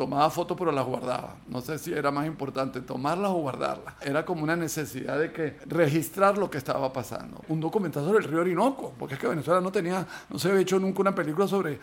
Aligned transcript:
tomaba 0.00 0.30
fotos 0.30 0.56
pero 0.56 0.72
las 0.72 0.86
guardaba. 0.86 1.36
No 1.46 1.60
sé 1.60 1.78
si 1.78 1.92
era 1.92 2.10
más 2.10 2.26
importante 2.26 2.80
tomarlas 2.80 3.32
o 3.32 3.34
guardarlas. 3.34 3.92
Era 4.00 4.24
como 4.24 4.42
una 4.42 4.56
necesidad 4.56 5.18
de 5.18 5.30
que 5.30 5.58
registrar 5.66 6.38
lo 6.38 6.50
que 6.50 6.56
estaba 6.56 6.90
pasando. 6.90 7.44
Un 7.48 7.60
documental 7.60 8.06
sobre 8.06 8.24
el 8.24 8.24
río 8.24 8.40
Orinoco, 8.40 8.94
porque 8.98 9.16
es 9.16 9.20
que 9.20 9.26
Venezuela 9.26 9.60
no 9.60 9.70
tenía, 9.70 10.06
no 10.30 10.38
se 10.38 10.48
había 10.48 10.62
hecho 10.62 10.78
nunca 10.78 11.02
una 11.02 11.14
película 11.14 11.46
sobre 11.46 11.78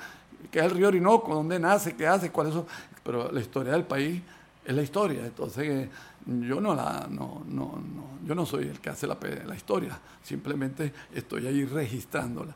qué 0.50 0.58
es 0.58 0.66
el 0.66 0.72
río 0.72 0.88
Orinoco, 0.88 1.36
dónde 1.36 1.60
nace, 1.60 1.96
qué 1.96 2.08
hace, 2.08 2.32
cuáles 2.32 2.56
son. 2.56 2.66
Pero 3.04 3.32
la 3.32 3.40
historia 3.40 3.74
del 3.74 3.84
país 3.84 4.20
es 4.66 4.76
la 4.76 4.82
historia. 4.82 5.24
Entonces 5.24 5.88
yo 6.26 6.60
no 6.60 6.74
la, 6.74 7.06
no, 7.12 7.44
no, 7.46 7.66
no, 7.78 8.18
yo 8.26 8.34
no 8.34 8.48
soy 8.48 8.64
el 8.64 8.80
que 8.80 8.90
hace 8.90 9.06
la, 9.06 9.16
la 9.46 9.56
historia. 9.56 9.96
Simplemente 10.24 10.92
estoy 11.14 11.46
ahí 11.46 11.66
registrándola. 11.66 12.56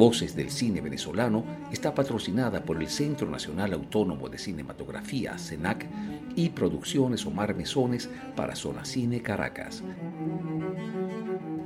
Voces 0.00 0.34
del 0.34 0.50
Cine 0.50 0.80
Venezolano 0.80 1.44
está 1.70 1.94
patrocinada 1.94 2.64
por 2.64 2.80
el 2.80 2.88
Centro 2.88 3.28
Nacional 3.28 3.74
Autónomo 3.74 4.30
de 4.30 4.38
Cinematografía, 4.38 5.36
CENAC, 5.36 5.86
y 6.34 6.48
Producciones 6.48 7.26
Omar 7.26 7.54
Mesones 7.54 8.08
para 8.34 8.56
Zona 8.56 8.86
Cine 8.86 9.20
Caracas. 9.20 9.82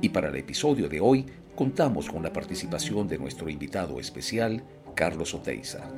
Y 0.01 0.09
para 0.09 0.27
el 0.27 0.35
episodio 0.35 0.89
de 0.89 0.99
hoy 0.99 1.25
contamos 1.55 2.09
con 2.09 2.23
la 2.23 2.33
participación 2.33 3.07
de 3.07 3.19
nuestro 3.19 3.47
invitado 3.47 4.01
especial, 4.01 4.61
Carlos 4.95 5.33
Oteiza. 5.33 5.89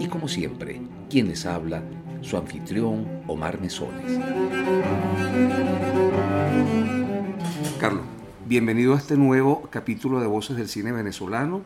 Y 0.00 0.08
como 0.08 0.26
siempre, 0.26 0.80
quien 1.08 1.28
les 1.28 1.46
habla, 1.46 1.80
su 2.22 2.36
anfitrión, 2.36 3.22
Omar 3.28 3.60
Mesones. 3.60 4.18
Carlos, 7.78 8.04
bienvenido 8.46 8.92
a 8.92 8.98
este 8.98 9.16
nuevo 9.16 9.62
capítulo 9.70 10.20
de 10.20 10.26
Voces 10.26 10.58
del 10.58 10.68
Cine 10.68 10.92
Venezolano, 10.92 11.62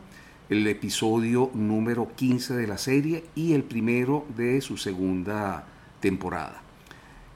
el 0.49 0.65
episodio 0.65 1.51
número 1.53 2.07
15 2.15 2.55
de 2.55 2.67
la 2.67 2.77
serie 2.77 3.25
y 3.35 3.51
el 3.51 3.63
primero 3.63 4.25
de 4.37 4.61
su 4.61 4.77
segunda 4.77 5.67
temporada. 5.99 6.61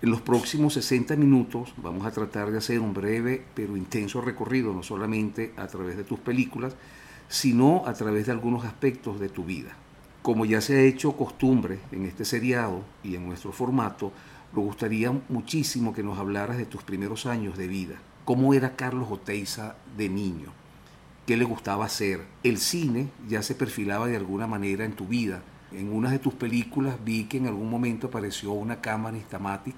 En 0.01 0.11
los 0.11 0.21
próximos 0.21 0.75
60 0.75 1.17
minutos 1.17 1.73
vamos 1.75 2.05
a 2.05 2.11
tratar 2.11 2.51
de 2.51 2.59
hacer 2.59 2.79
un 2.79 2.93
breve 2.93 3.43
pero 3.53 3.75
intenso 3.75 4.21
recorrido, 4.21 4.73
no 4.73 4.81
solamente 4.81 5.51
a 5.57 5.67
través 5.67 5.97
de 5.97 6.05
tus 6.05 6.19
películas, 6.19 6.77
sino 7.27 7.83
a 7.85 7.93
través 7.93 8.27
de 8.27 8.31
algunos 8.31 8.63
aspectos 8.63 9.19
de 9.19 9.27
tu 9.27 9.43
vida. 9.43 9.75
Como 10.21 10.45
ya 10.45 10.61
se 10.61 10.77
ha 10.77 10.81
hecho 10.83 11.17
costumbre 11.17 11.79
en 11.91 12.05
este 12.05 12.23
seriado 12.23 12.81
y 13.03 13.15
en 13.15 13.27
nuestro 13.27 13.51
formato, 13.51 14.13
nos 14.55 14.63
gustaría 14.63 15.11
muchísimo 15.27 15.93
que 15.93 16.03
nos 16.03 16.17
hablaras 16.17 16.57
de 16.57 16.65
tus 16.65 16.83
primeros 16.83 17.25
años 17.25 17.57
de 17.57 17.67
vida. 17.67 17.95
¿Cómo 18.25 18.53
era 18.53 18.77
Carlos 18.77 19.09
Oteiza 19.11 19.75
de 19.97 20.07
niño? 20.07 20.53
¿Qué 21.25 21.35
le 21.35 21.43
gustaba 21.43 21.85
hacer? 21.85 22.21
El 22.41 22.57
cine 22.57 23.09
ya 23.27 23.41
se 23.43 23.53
perfilaba 23.53 24.07
de 24.07 24.15
alguna 24.15 24.47
manera 24.47 24.85
en 24.85 24.93
tu 24.93 25.07
vida. 25.07 25.41
En 25.73 25.91
una 25.91 26.09
de 26.09 26.19
tus 26.19 26.33
películas 26.33 26.95
vi 27.03 27.25
que 27.25 27.37
en 27.37 27.47
algún 27.47 27.69
momento 27.69 28.07
apareció 28.07 28.53
una 28.53 28.79
cámara 28.79 29.17
Instamatic 29.17 29.75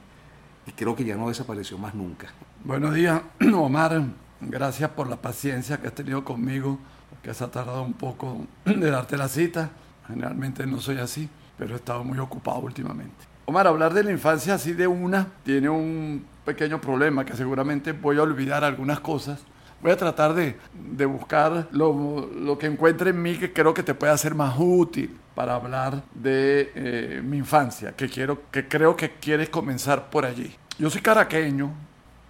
y 0.67 0.71
creo 0.73 0.95
que 0.95 1.03
ya 1.03 1.15
no 1.15 1.29
desapareció 1.29 1.79
más 1.79 1.95
nunca. 1.95 2.27
Buenos 2.63 2.93
días, 2.93 3.19
Omar. 3.55 4.03
Gracias 4.41 4.91
por 4.91 5.07
la 5.09 5.19
paciencia 5.19 5.81
que 5.81 5.87
has 5.87 5.95
tenido 5.95 6.23
conmigo, 6.23 6.77
que 7.23 7.31
has 7.31 7.39
tardado 7.39 7.81
un 7.81 7.93
poco 7.93 8.45
de 8.65 8.91
darte 8.91 9.17
la 9.17 9.27
cita. 9.27 9.71
Generalmente 10.07 10.67
no 10.67 10.79
soy 10.79 10.99
así, 10.99 11.27
pero 11.57 11.73
he 11.73 11.77
estado 11.77 12.03
muy 12.03 12.19
ocupado 12.19 12.59
últimamente. 12.59 13.34
Omar, 13.47 13.67
hablar 13.67 13.93
de 13.93 14.03
la 14.03 14.11
infancia 14.11 14.55
así 14.55 14.73
de 14.73 14.87
una 14.87 15.27
tiene 15.43 15.69
un 15.69 16.25
pequeño 16.43 16.81
problema 16.81 17.23
que 17.25 17.35
seguramente 17.35 17.91
voy 17.91 18.17
a 18.17 18.23
olvidar 18.23 18.63
algunas 18.63 18.99
cosas. 18.99 19.39
Voy 19.83 19.91
a 19.91 19.97
tratar 19.97 20.33
de, 20.33 20.55
de 20.73 21.05
buscar 21.05 21.67
lo, 21.71 22.27
lo, 22.33 22.57
que 22.57 22.65
encuentre 22.65 23.11
en 23.11 23.21
mí 23.21 23.37
que 23.37 23.53
creo 23.53 23.71
que 23.71 23.83
te 23.83 23.93
pueda 23.93 24.17
ser 24.17 24.33
más 24.33 24.55
útil 24.57 25.15
para 25.35 25.53
hablar 25.53 26.01
de 26.15 26.71
eh, 26.73 27.21
mi 27.23 27.37
infancia, 27.37 27.91
que, 27.91 28.09
quiero, 28.09 28.49
que 28.49 28.67
creo 28.67 28.95
que 28.95 29.11
quieres 29.11 29.49
comenzar 29.49 30.09
por 30.09 30.25
allí. 30.25 30.55
Yo 30.79 30.89
soy 30.89 31.01
caraqueño 31.01 31.71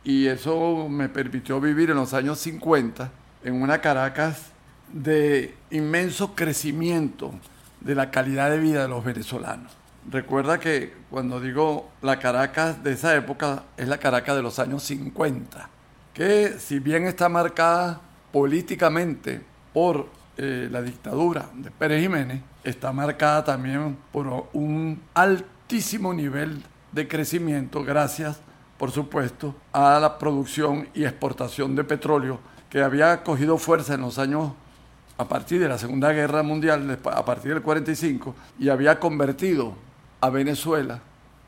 y 0.04 0.28
eso 0.28 0.90
me 0.90 1.08
permitió 1.08 1.62
vivir 1.62 1.92
en 1.92 1.96
los 1.96 2.14
años 2.14 2.40
50 2.40 3.10
en 3.46 3.62
una 3.62 3.80
Caracas 3.80 4.52
de 4.92 5.56
inmenso 5.72 6.36
crecimiento 6.36 7.32
de 7.80 7.96
la 7.96 8.12
calidad 8.12 8.50
de 8.50 8.60
vida 8.60 8.82
de 8.82 8.90
los 8.90 9.04
venezolanos. 9.06 9.85
Recuerda 10.10 10.60
que 10.60 10.94
cuando 11.10 11.40
digo 11.40 11.90
la 12.04 12.20
Caracas 12.20 12.84
de 12.84 12.94
esa 12.94 13.16
época 13.16 13.64
es 13.76 13.88
la 13.88 13.98
Caracas 13.98 14.36
de 14.36 14.44
los 14.44 14.60
años 14.60 14.84
50, 14.84 15.68
que 16.14 16.56
si 16.60 16.78
bien 16.78 17.08
está 17.08 17.28
marcada 17.28 18.02
políticamente 18.32 19.42
por 19.74 20.08
eh, 20.38 20.68
la 20.72 20.84
dictadura 20.84 21.50
de 21.56 21.72
Pérez 21.72 22.04
Jiménez, 22.04 22.42
está 22.64 22.92
marcada 22.92 23.44
también 23.44 23.98
por 24.12 24.50
un 24.54 25.02
altísimo 25.16 26.14
nivel 26.14 26.62
de 26.92 27.08
crecimiento 27.08 27.84
gracias, 27.84 28.40
por 28.78 28.92
supuesto, 28.92 29.56
a 29.74 30.00
la 30.00 30.20
producción 30.20 30.88
y 30.94 31.04
exportación 31.04 31.76
de 31.76 31.84
petróleo 31.84 32.40
que 32.70 32.84
había 32.84 33.24
cogido 33.24 33.58
fuerza 33.58 33.96
en 33.96 34.02
los 34.02 34.20
años 34.20 34.52
a 35.18 35.28
partir 35.28 35.62
de 35.62 35.68
la 35.68 35.78
Segunda 35.78 36.12
Guerra 36.12 36.44
Mundial, 36.44 37.00
a 37.06 37.26
partir 37.26 37.54
del 37.54 37.64
45, 37.64 38.36
y 38.60 38.70
había 38.70 39.00
convertido 39.00 39.85
a 40.26 40.30
Venezuela 40.32 41.00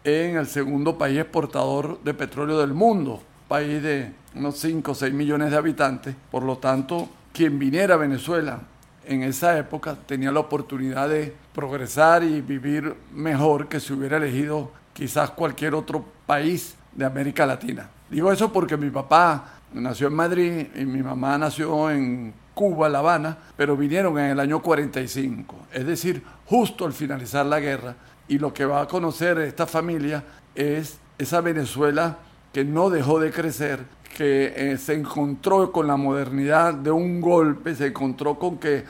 en 0.03 0.37
el 0.37 0.45
segundo 0.45 0.99
país 0.99 1.17
exportador 1.17 1.99
de 2.03 2.13
petróleo 2.13 2.59
del 2.59 2.73
mundo, 2.73 3.21
país 3.47 3.81
de 3.81 4.13
unos 4.35 4.59
5 4.59 4.91
o 4.91 4.95
6 4.95 5.13
millones 5.13 5.49
de 5.49 5.57
habitantes. 5.57 6.15
Por 6.29 6.43
lo 6.43 6.59
tanto, 6.59 7.09
quien 7.33 7.57
viniera 7.57 7.95
a 7.95 7.97
Venezuela 7.97 8.59
en 9.03 9.23
esa 9.23 9.57
época 9.57 9.95
tenía 10.05 10.31
la 10.31 10.41
oportunidad 10.41 11.09
de 11.09 11.33
progresar 11.53 12.23
y 12.23 12.41
vivir 12.41 12.95
mejor 13.13 13.67
que 13.67 13.79
si 13.79 13.93
hubiera 13.93 14.17
elegido 14.17 14.71
quizás 14.93 15.31
cualquier 15.31 15.73
otro 15.73 16.05
país 16.27 16.75
de 16.93 17.05
América 17.05 17.47
Latina. 17.47 17.89
Digo 18.11 18.31
eso 18.31 18.53
porque 18.53 18.77
mi 18.77 18.91
papá 18.91 19.53
nació 19.73 20.07
en 20.07 20.13
Madrid 20.13 20.67
y 20.75 20.85
mi 20.85 21.01
mamá 21.01 21.37
nació 21.39 21.89
en 21.89 22.31
Cuba, 22.53 22.89
La 22.89 22.99
Habana, 22.99 23.37
pero 23.55 23.77
vinieron 23.77 24.17
en 24.17 24.31
el 24.31 24.39
año 24.39 24.61
45, 24.61 25.67
es 25.71 25.85
decir, 25.85 26.23
justo 26.45 26.85
al 26.85 26.93
finalizar 26.93 27.45
la 27.45 27.59
guerra. 27.59 27.95
Y 28.27 28.39
lo 28.39 28.53
que 28.53 28.65
va 28.65 28.81
a 28.81 28.87
conocer 28.87 29.37
esta 29.39 29.65
familia 29.65 30.23
es 30.55 30.97
esa 31.17 31.41
Venezuela 31.41 32.17
que 32.51 32.63
no 32.63 32.89
dejó 32.89 33.19
de 33.19 33.31
crecer, 33.31 33.79
que 34.15 34.53
eh, 34.55 34.77
se 34.77 34.93
encontró 34.93 35.71
con 35.71 35.87
la 35.87 35.95
modernidad 35.95 36.73
de 36.73 36.91
un 36.91 37.21
golpe, 37.21 37.75
se 37.75 37.87
encontró 37.87 38.37
con 38.39 38.57
que 38.57 38.83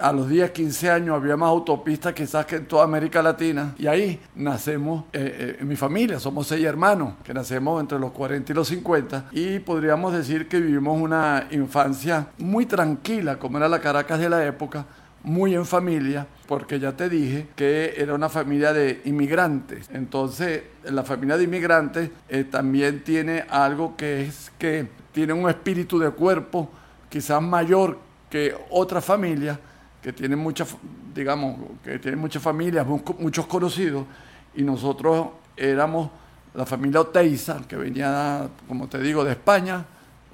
a 0.00 0.12
los 0.12 0.28
10, 0.28 0.52
15 0.52 0.90
años 0.90 1.16
había 1.16 1.36
más 1.36 1.48
autopistas 1.48 2.12
quizás 2.14 2.46
que 2.46 2.56
en 2.56 2.66
toda 2.66 2.84
América 2.84 3.22
Latina. 3.22 3.74
Y 3.78 3.86
ahí 3.86 4.20
nacemos, 4.34 5.04
eh, 5.12 5.36
eh, 5.38 5.56
en 5.60 5.68
mi 5.68 5.76
familia, 5.76 6.20
somos 6.20 6.46
seis 6.46 6.64
hermanos, 6.64 7.14
que 7.24 7.34
nacemos 7.34 7.80
entre 7.80 7.98
los 7.98 8.12
40 8.12 8.52
y 8.52 8.54
los 8.54 8.68
50. 8.68 9.26
Y 9.32 9.58
podríamos 9.58 10.12
decir 10.12 10.48
que 10.48 10.60
vivimos 10.60 11.00
una 11.00 11.48
infancia 11.50 12.28
muy 12.38 12.66
tranquila, 12.66 13.38
como 13.38 13.58
era 13.58 13.68
la 13.68 13.80
Caracas 13.80 14.20
de 14.20 14.28
la 14.28 14.46
época, 14.46 14.86
muy 15.22 15.54
en 15.54 15.66
familia, 15.66 16.26
porque 16.48 16.80
ya 16.80 16.96
te 16.96 17.10
dije 17.10 17.46
que 17.54 17.94
era 17.98 18.14
una 18.14 18.30
familia 18.30 18.72
de 18.72 19.02
inmigrantes. 19.04 19.90
Entonces, 19.92 20.62
la 20.84 21.04
familia 21.04 21.36
de 21.36 21.44
inmigrantes 21.44 22.10
eh, 22.26 22.44
también 22.44 23.04
tiene 23.04 23.44
algo 23.50 23.94
que 23.98 24.22
es 24.22 24.50
que 24.58 24.88
tiene 25.12 25.34
un 25.34 25.46
espíritu 25.50 25.98
de 25.98 26.08
cuerpo 26.10 26.70
quizás 27.10 27.42
mayor 27.42 27.98
que 28.30 28.56
otras 28.70 29.04
familias 29.04 29.58
que 30.02 30.14
tienen 30.14 30.38
muchas, 30.38 30.74
digamos, 31.14 31.58
que 31.84 31.98
tienen 31.98 32.18
muchas 32.18 32.42
familias, 32.42 32.86
muchos 33.18 33.46
conocidos, 33.46 34.06
y 34.54 34.62
nosotros 34.62 35.28
éramos 35.54 36.10
la 36.54 36.64
familia 36.64 37.02
Oteiza, 37.02 37.60
que 37.68 37.76
venía, 37.76 38.48
como 38.66 38.88
te 38.88 38.98
digo, 39.00 39.22
de 39.22 39.32
España, 39.32 39.84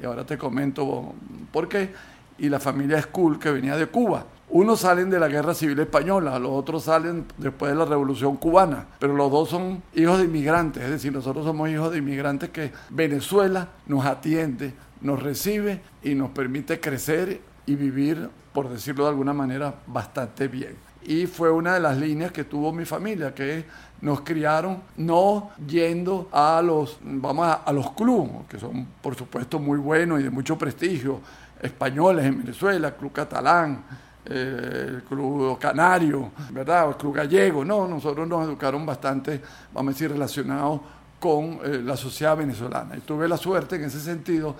y 0.00 0.04
ahora 0.04 0.24
te 0.24 0.38
comento 0.38 1.12
por 1.50 1.68
qué, 1.68 1.92
y 2.38 2.48
la 2.48 2.60
familia 2.60 3.02
Skull, 3.02 3.40
que 3.40 3.50
venía 3.50 3.76
de 3.76 3.86
Cuba. 3.86 4.24
Unos 4.54 4.82
salen 4.82 5.10
de 5.10 5.18
la 5.18 5.26
guerra 5.26 5.52
civil 5.52 5.80
española, 5.80 6.38
los 6.38 6.52
otros 6.52 6.84
salen 6.84 7.26
después 7.38 7.72
de 7.72 7.76
la 7.76 7.86
revolución 7.86 8.36
cubana, 8.36 8.86
pero 9.00 9.12
los 9.12 9.28
dos 9.28 9.48
son 9.48 9.82
hijos 9.94 10.18
de 10.18 10.26
inmigrantes, 10.26 10.80
es 10.84 10.90
decir, 10.90 11.12
nosotros 11.12 11.44
somos 11.44 11.68
hijos 11.70 11.90
de 11.90 11.98
inmigrantes 11.98 12.50
que 12.50 12.70
Venezuela 12.90 13.70
nos 13.88 14.06
atiende, 14.06 14.72
nos 15.00 15.20
recibe 15.20 15.80
y 16.04 16.14
nos 16.14 16.30
permite 16.30 16.78
crecer 16.78 17.40
y 17.66 17.74
vivir, 17.74 18.30
por 18.52 18.68
decirlo 18.68 19.02
de 19.02 19.10
alguna 19.10 19.32
manera, 19.32 19.74
bastante 19.88 20.46
bien. 20.46 20.76
y 21.02 21.26
fue 21.26 21.50
una 21.50 21.74
de 21.74 21.80
las 21.80 21.98
líneas 21.98 22.30
que 22.30 22.44
tuvo 22.44 22.70
mi 22.70 22.84
familia, 22.84 23.34
que 23.34 23.64
nos 24.02 24.20
criaron 24.20 24.84
no 24.98 25.50
yendo 25.66 26.28
a 26.30 26.62
los, 26.62 27.00
vamos 27.02 27.58
a, 27.66 27.72
los 27.72 27.90
clubes, 27.90 28.46
que 28.48 28.60
son 28.60 28.86
por 29.02 29.16
supuesto 29.16 29.58
muy 29.58 29.80
buenos 29.80 30.20
y 30.20 30.22
de 30.22 30.30
mucho 30.30 30.56
prestigio, 30.56 31.20
españoles 31.60 32.24
en 32.24 32.38
Venezuela, 32.38 32.94
Club 32.94 33.10
Catalán, 33.10 33.82
eh, 34.26 34.84
el 34.88 35.02
Club 35.02 35.58
Canario, 35.58 36.30
¿verdad? 36.50 36.88
El 36.88 36.96
Club 36.96 37.14
Gallego. 37.14 37.64
No, 37.64 37.86
nosotros 37.86 38.26
nos 38.26 38.46
educaron 38.46 38.84
bastante, 38.86 39.40
vamos 39.72 39.90
a 39.90 39.94
decir, 39.94 40.10
relacionados 40.10 40.80
con 41.20 41.60
eh, 41.64 41.80
la 41.84 41.96
sociedad 41.96 42.36
venezolana. 42.36 42.96
Y 42.96 43.00
tuve 43.00 43.28
la 43.28 43.36
suerte 43.36 43.76
en 43.76 43.84
ese 43.84 44.00
sentido 44.00 44.54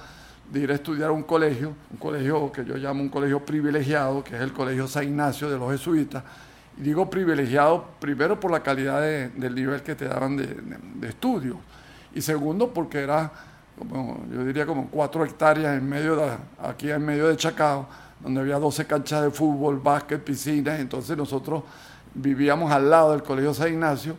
de 0.50 0.60
ir 0.60 0.70
a 0.70 0.74
estudiar 0.74 1.08
a 1.08 1.12
un 1.12 1.22
colegio, 1.22 1.74
un 1.90 1.98
colegio 1.98 2.52
que 2.52 2.64
yo 2.64 2.76
llamo 2.76 3.02
un 3.02 3.08
colegio 3.08 3.44
privilegiado, 3.44 4.22
que 4.22 4.36
es 4.36 4.42
el 4.42 4.52
Colegio 4.52 4.86
San 4.86 5.04
Ignacio 5.04 5.48
de 5.50 5.58
los 5.58 5.70
Jesuitas. 5.72 6.22
Y 6.76 6.82
digo 6.82 7.08
privilegiado 7.08 7.84
primero 8.00 8.38
por 8.38 8.50
la 8.50 8.62
calidad 8.62 9.00
del 9.00 9.54
nivel 9.54 9.82
que 9.82 9.94
te 9.94 10.08
daban 10.08 10.36
de, 10.36 11.08
estudio 11.08 11.58
y 12.14 12.20
segundo 12.20 12.72
porque 12.72 12.98
era, 12.98 13.30
como, 13.78 14.24
yo 14.32 14.44
diría 14.44 14.66
como 14.66 14.88
cuatro 14.88 15.24
hectáreas 15.24 15.76
en 15.76 15.88
medio 15.88 16.16
de, 16.16 16.30
aquí 16.62 16.90
en 16.90 17.04
medio 17.04 17.28
de 17.28 17.36
Chacao, 17.36 17.86
donde 18.24 18.40
había 18.40 18.58
12 18.58 18.86
canchas 18.86 19.22
de 19.22 19.30
fútbol, 19.30 19.78
básquet, 19.78 20.24
piscinas, 20.24 20.80
entonces 20.80 21.16
nosotros 21.16 21.62
vivíamos 22.14 22.72
al 22.72 22.88
lado 22.88 23.12
del 23.12 23.22
Colegio 23.22 23.52
San 23.52 23.68
Ignacio 23.68 24.16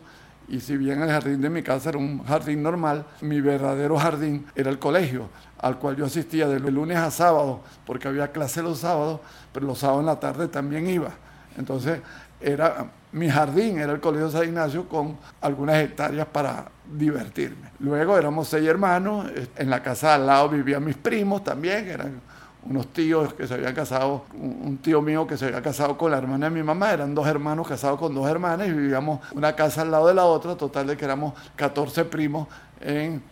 y 0.48 0.60
si 0.60 0.76
bien 0.76 1.02
el 1.02 1.10
jardín 1.10 1.40
de 1.40 1.50
mi 1.50 1.62
casa 1.62 1.88
era 1.88 1.98
un 1.98 2.24
jardín 2.24 2.62
normal, 2.62 3.04
mi 3.20 3.40
verdadero 3.40 3.98
jardín 3.98 4.46
era 4.54 4.70
el 4.70 4.78
colegio, 4.78 5.28
al 5.58 5.78
cual 5.78 5.96
yo 5.96 6.06
asistía 6.06 6.46
de 6.46 6.60
lunes 6.60 6.96
a 6.98 7.10
sábado, 7.10 7.62
porque 7.84 8.06
había 8.06 8.30
clase 8.30 8.62
los 8.62 8.78
sábados, 8.78 9.20
pero 9.52 9.66
los 9.66 9.78
sábados 9.78 10.00
en 10.00 10.06
la 10.06 10.20
tarde 10.20 10.46
también 10.46 10.88
iba. 10.88 11.10
Entonces, 11.58 12.00
era 12.40 12.86
mi 13.10 13.28
jardín, 13.28 13.78
era 13.78 13.92
el 13.92 14.00
Colegio 14.00 14.30
San 14.30 14.44
Ignacio 14.44 14.88
con 14.88 15.18
algunas 15.40 15.76
hectáreas 15.76 16.28
para 16.28 16.66
divertirme. 16.92 17.70
Luego 17.80 18.16
éramos 18.16 18.46
seis 18.46 18.68
hermanos, 18.68 19.26
en 19.56 19.68
la 19.68 19.82
casa 19.82 20.14
al 20.14 20.26
lado 20.26 20.50
vivían 20.50 20.84
mis 20.84 20.96
primos 20.96 21.42
también, 21.42 21.88
eran 21.88 22.20
unos 22.68 22.88
tíos 22.88 23.34
que 23.34 23.46
se 23.46 23.54
habían 23.54 23.74
casado, 23.74 24.24
un 24.34 24.78
tío 24.78 25.00
mío 25.00 25.26
que 25.26 25.36
se 25.36 25.46
había 25.46 25.62
casado 25.62 25.96
con 25.96 26.10
la 26.10 26.18
hermana 26.18 26.48
de 26.48 26.54
mi 26.54 26.62
mamá, 26.62 26.92
eran 26.92 27.14
dos 27.14 27.26
hermanos 27.26 27.66
casados 27.66 27.98
con 27.98 28.14
dos 28.14 28.28
hermanas 28.28 28.68
y 28.68 28.72
vivíamos 28.72 29.20
una 29.34 29.54
casa 29.54 29.82
al 29.82 29.90
lado 29.90 30.08
de 30.08 30.14
la 30.14 30.24
otra, 30.24 30.56
total 30.56 30.86
de 30.86 30.96
que 30.96 31.04
éramos 31.04 31.34
14 31.56 32.04
primos 32.06 32.48
en, 32.80 33.22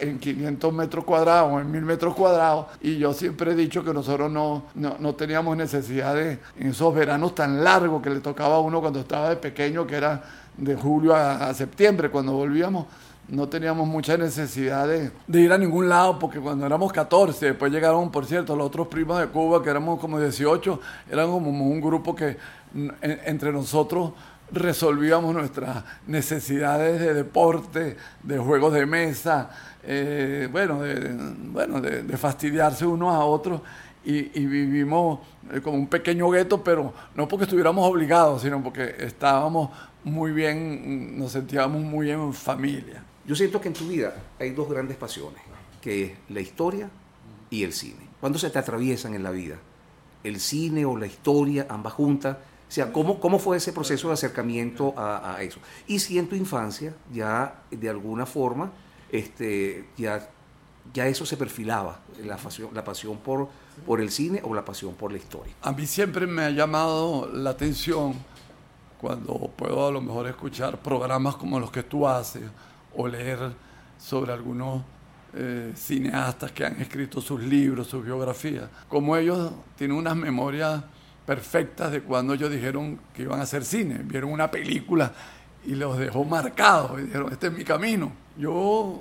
en, 0.00 0.18
500 0.18 0.72
metros 0.72 1.04
cuadrados 1.04 1.60
en 1.60 1.70
1000 1.70 1.82
metros 1.82 2.14
cuadrados. 2.14 2.66
Y 2.80 2.98
yo 2.98 3.12
siempre 3.12 3.52
he 3.52 3.54
dicho 3.54 3.84
que 3.84 3.92
nosotros 3.92 4.30
no, 4.30 4.64
no, 4.74 4.96
no 4.98 5.14
teníamos 5.14 5.56
necesidad 5.56 6.14
de, 6.14 6.38
en 6.58 6.68
esos 6.68 6.94
veranos 6.94 7.34
tan 7.34 7.62
largos 7.64 8.02
que 8.02 8.10
le 8.10 8.20
tocaba 8.20 8.56
a 8.56 8.60
uno 8.60 8.80
cuando 8.80 9.00
estaba 9.00 9.30
de 9.30 9.36
pequeño, 9.36 9.86
que 9.86 9.96
era 9.96 10.22
de 10.56 10.74
julio 10.74 11.14
a 11.14 11.52
septiembre, 11.54 12.10
cuando 12.10 12.32
volvíamos 12.32 12.86
no 13.28 13.48
teníamos 13.48 13.86
mucha 13.86 14.16
necesidad 14.16 14.88
de, 14.88 15.40
ir 15.40 15.52
a 15.52 15.58
ningún 15.58 15.88
lado, 15.88 16.18
porque 16.18 16.40
cuando 16.40 16.64
éramos 16.64 16.92
14, 16.92 17.46
después 17.46 17.70
llegaron, 17.70 18.10
por 18.10 18.24
cierto, 18.24 18.56
los 18.56 18.66
otros 18.66 18.88
primos 18.88 19.20
de 19.20 19.26
Cuba, 19.26 19.62
que 19.62 19.70
éramos 19.70 20.00
como 20.00 20.18
18, 20.18 20.80
eran 21.10 21.30
como 21.30 21.50
un 21.50 21.80
grupo 21.80 22.14
que 22.14 22.36
entre 23.00 23.52
nosotros 23.52 24.12
resolvíamos 24.50 25.34
nuestras 25.34 25.84
necesidades 26.06 27.00
de 27.00 27.12
deporte, 27.12 27.96
de 28.22 28.38
juegos 28.38 28.72
de 28.72 28.86
mesa, 28.86 29.50
eh, 29.82 30.48
bueno, 30.50 30.82
de, 30.82 31.16
bueno 31.52 31.80
de, 31.82 32.16
fastidiarse 32.16 32.86
unos 32.86 33.14
a 33.14 33.24
otros. 33.24 33.60
Y, 34.04 34.46
vivimos 34.46 35.20
eh, 35.52 35.60
como 35.60 35.76
un 35.76 35.86
pequeño 35.86 36.30
gueto, 36.30 36.64
pero 36.64 36.94
no 37.14 37.28
porque 37.28 37.44
estuviéramos 37.44 37.86
obligados, 37.86 38.40
sino 38.40 38.62
porque 38.62 38.94
estábamos 39.00 39.68
muy 40.02 40.32
bien, 40.32 41.18
nos 41.18 41.32
sentíamos 41.32 41.82
muy 41.82 42.06
bien 42.06 42.20
en 42.20 42.32
familia. 42.32 43.02
Yo 43.28 43.36
siento 43.36 43.60
que 43.60 43.68
en 43.68 43.74
tu 43.74 43.86
vida 43.86 44.14
hay 44.40 44.52
dos 44.52 44.70
grandes 44.70 44.96
pasiones, 44.96 45.42
que 45.82 46.02
es 46.02 46.12
la 46.30 46.40
historia 46.40 46.88
y 47.50 47.62
el 47.62 47.74
cine. 47.74 48.08
¿Cuándo 48.20 48.38
se 48.38 48.48
te 48.48 48.58
atraviesan 48.58 49.14
en 49.14 49.22
la 49.22 49.30
vida? 49.30 49.58
¿El 50.24 50.40
cine 50.40 50.86
o 50.86 50.96
la 50.96 51.06
historia, 51.06 51.66
ambas 51.68 51.92
juntas? 51.92 52.38
O 52.66 52.72
sea, 52.72 52.90
¿cómo, 52.90 53.20
cómo 53.20 53.38
fue 53.38 53.58
ese 53.58 53.74
proceso 53.74 54.08
de 54.08 54.14
acercamiento 54.14 54.94
a, 54.96 55.42
eso? 55.42 55.60
Y 55.86 55.98
si 55.98 56.18
en 56.18 56.26
tu 56.26 56.36
infancia 56.36 56.94
ya 57.12 57.64
de 57.70 57.90
alguna 57.90 58.24
forma 58.24 58.72
este, 59.12 59.90
ya, 59.98 60.26
ya 60.94 61.06
eso 61.06 61.26
se 61.26 61.36
perfilaba, 61.36 62.00
la 62.24 62.38
pasión, 62.38 62.70
la 62.72 62.82
pasión 62.82 63.18
por, 63.18 63.48
por 63.86 64.00
el 64.00 64.10
cine 64.10 64.40
o 64.42 64.54
la 64.54 64.64
pasión 64.64 64.94
por 64.94 65.12
la 65.12 65.18
historia. 65.18 65.52
A 65.60 65.72
mí 65.72 65.86
siempre 65.86 66.26
me 66.26 66.44
ha 66.44 66.50
llamado 66.50 67.30
la 67.30 67.50
atención 67.50 68.14
cuando 68.98 69.34
puedo 69.54 69.86
a 69.86 69.90
lo 69.90 70.00
mejor 70.00 70.28
escuchar 70.28 70.78
programas 70.80 71.36
como 71.36 71.60
los 71.60 71.70
que 71.70 71.82
tú 71.82 72.08
haces 72.08 72.44
o 72.94 73.08
leer 73.08 73.38
sobre 73.98 74.32
algunos 74.32 74.82
eh, 75.34 75.72
cineastas 75.76 76.52
que 76.52 76.64
han 76.64 76.80
escrito 76.80 77.20
sus 77.20 77.42
libros, 77.42 77.86
sus 77.86 78.04
biografías, 78.04 78.68
como 78.88 79.16
ellos 79.16 79.52
tienen 79.76 79.96
unas 79.96 80.16
memorias 80.16 80.82
perfectas 81.26 81.92
de 81.92 82.00
cuando 82.00 82.32
ellos 82.32 82.50
dijeron 82.50 82.98
que 83.14 83.24
iban 83.24 83.38
a 83.38 83.42
hacer 83.42 83.62
cine, 83.62 84.00
vieron 84.02 84.32
una 84.32 84.50
película 84.50 85.12
y 85.66 85.74
los 85.74 85.98
dejó 85.98 86.24
marcados 86.24 86.98
y 86.98 87.02
dijeron, 87.02 87.30
este 87.30 87.48
es 87.48 87.52
mi 87.52 87.64
camino. 87.64 88.10
Yo, 88.38 88.98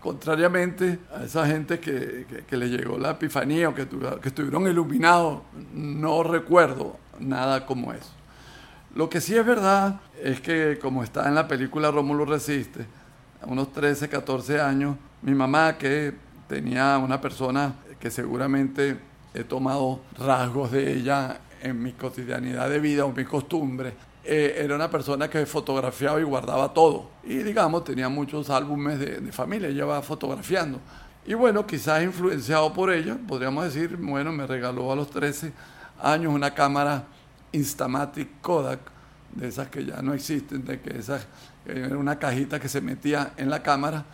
contrariamente 0.00 0.98
a 1.14 1.22
esa 1.22 1.46
gente 1.46 1.78
que, 1.78 2.26
que, 2.48 2.56
le 2.56 2.68
llegó 2.68 2.98
la 2.98 3.12
epifanía 3.12 3.68
o 3.68 3.74
que, 3.74 3.86
que 4.20 4.28
estuvieron 4.28 4.66
iluminados, 4.66 5.42
no 5.72 6.24
recuerdo 6.24 6.96
nada 7.20 7.64
como 7.64 7.92
eso. 7.92 8.10
Lo 8.96 9.08
que 9.08 9.20
sí 9.20 9.36
es 9.36 9.46
verdad 9.46 10.00
es 10.20 10.40
que, 10.40 10.78
como 10.82 11.04
está 11.04 11.28
en 11.28 11.36
la 11.36 11.46
película 11.46 11.92
Rómulo 11.92 12.24
Resiste, 12.24 12.84
unos 13.46 13.72
13, 13.72 14.08
14 14.08 14.60
años, 14.60 14.96
mi 15.22 15.34
mamá, 15.34 15.76
que 15.78 16.14
tenía 16.48 16.98
una 16.98 17.20
persona 17.20 17.74
que 17.98 18.10
seguramente 18.10 18.98
he 19.34 19.44
tomado 19.44 20.00
rasgos 20.18 20.72
de 20.72 20.92
ella 20.92 21.40
en 21.62 21.82
mi 21.82 21.92
cotidianidad 21.92 22.68
de 22.68 22.80
vida 22.80 23.04
o 23.04 23.12
mi 23.12 23.24
costumbre, 23.24 23.94
eh, 24.24 24.56
era 24.58 24.74
una 24.74 24.90
persona 24.90 25.28
que 25.28 25.46
fotografiaba 25.46 26.20
y 26.20 26.24
guardaba 26.24 26.72
todo. 26.72 27.10
Y 27.24 27.36
digamos, 27.38 27.84
tenía 27.84 28.08
muchos 28.08 28.50
álbumes 28.50 28.98
de, 28.98 29.20
de 29.20 29.32
familia, 29.32 29.68
ella 29.68 29.84
va 29.84 30.02
fotografiando. 30.02 30.80
Y 31.24 31.34
bueno, 31.34 31.66
quizás 31.66 32.02
influenciado 32.02 32.72
por 32.72 32.92
ella, 32.92 33.16
podríamos 33.26 33.64
decir, 33.64 33.96
bueno, 33.96 34.32
me 34.32 34.46
regaló 34.46 34.90
a 34.90 34.96
los 34.96 35.08
13 35.10 35.52
años 36.02 36.34
una 36.34 36.52
cámara 36.52 37.04
Instamatic 37.52 38.40
Kodak, 38.40 38.80
de 39.34 39.48
esas 39.48 39.68
que 39.68 39.84
ya 39.84 40.02
no 40.02 40.12
existen, 40.14 40.64
de 40.64 40.80
que 40.80 40.98
esas 40.98 41.26
era 41.66 41.96
una 41.96 42.18
cajita 42.18 42.58
que 42.58 42.68
se 42.68 42.80
metía 42.80 43.32
en 43.36 43.50
la 43.50 43.62
cámara 43.62 44.04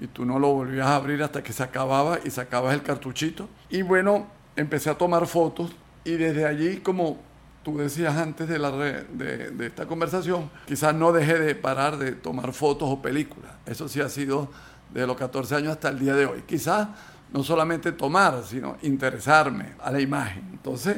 y 0.00 0.06
tú 0.06 0.24
no 0.24 0.38
lo 0.38 0.52
volvías 0.52 0.86
a 0.86 0.96
abrir 0.96 1.22
hasta 1.22 1.42
que 1.42 1.52
se 1.52 1.62
acababa 1.62 2.18
y 2.24 2.30
sacabas 2.30 2.74
el 2.74 2.82
cartuchito. 2.82 3.48
Y 3.68 3.82
bueno, 3.82 4.26
empecé 4.56 4.90
a 4.90 4.94
tomar 4.94 5.26
fotos 5.26 5.72
y 6.04 6.12
desde 6.12 6.46
allí, 6.46 6.78
como 6.78 7.18
tú 7.62 7.76
decías 7.76 8.16
antes 8.16 8.48
de, 8.48 8.58
la 8.58 8.70
de, 8.70 9.66
esta 9.66 9.86
conversación, 9.86 10.50
quizás 10.66 10.94
no 10.94 11.12
dejé 11.12 11.38
de 11.38 11.54
parar 11.54 11.98
de 11.98 12.12
tomar 12.12 12.52
fotos 12.52 12.88
o 12.88 13.02
películas. 13.02 13.52
Eso 13.66 13.88
sí 13.88 14.00
ha 14.00 14.08
sido 14.08 14.50
de 14.92 15.06
los 15.06 15.16
14 15.16 15.54
años 15.56 15.72
hasta 15.72 15.90
el 15.90 15.98
día 15.98 16.14
de 16.14 16.26
hoy. 16.26 16.42
Quizás 16.46 16.88
no 17.32 17.44
solamente 17.44 17.92
tomar, 17.92 18.42
sino 18.44 18.76
interesarme 18.82 19.74
a 19.80 19.90
la 19.90 20.00
imagen. 20.00 20.48
Entonces, 20.52 20.96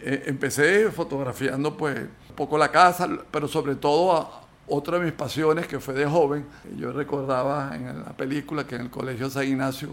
eh, 0.00 0.24
empecé 0.26 0.90
fotografiando 0.90 1.76
pues 1.76 1.96
un 1.96 2.34
poco 2.34 2.58
la 2.58 2.70
casa, 2.72 3.08
pero 3.30 3.46
sobre 3.46 3.76
todo 3.76 4.16
a, 4.16 4.41
otra 4.66 4.98
de 4.98 5.04
mis 5.04 5.12
pasiones 5.12 5.66
que 5.66 5.80
fue 5.80 5.94
de 5.94 6.06
joven, 6.06 6.46
yo 6.76 6.92
recordaba 6.92 7.74
en 7.74 8.00
la 8.00 8.12
película 8.12 8.66
que 8.66 8.76
en 8.76 8.82
el 8.82 8.90
Colegio 8.90 9.28
San 9.28 9.46
Ignacio, 9.46 9.90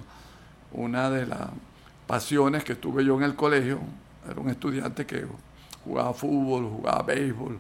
una 0.72 1.10
de 1.10 1.26
las 1.26 1.50
pasiones 2.08 2.64
que 2.64 2.76
tuve 2.76 3.04
yo 3.04 3.18
en 3.18 3.24
el 3.24 3.36
colegio, 3.36 3.80
era 4.30 4.40
un 4.40 4.50
estudiante 4.50 5.06
que 5.06 5.26
jugaba 5.84 6.14
fútbol, 6.14 6.70
jugaba 6.70 7.02
béisbol, 7.04 7.58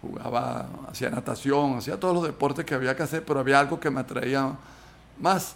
jugaba, 0.00 0.68
hacía 0.90 1.10
natación, 1.10 1.76
hacía 1.76 1.98
todos 1.98 2.14
los 2.14 2.24
deportes 2.24 2.64
que 2.64 2.74
había 2.74 2.96
que 2.96 3.02
hacer, 3.02 3.24
pero 3.24 3.40
había 3.40 3.60
algo 3.60 3.78
que 3.78 3.90
me 3.90 4.00
atraía 4.00 4.52
más, 5.20 5.54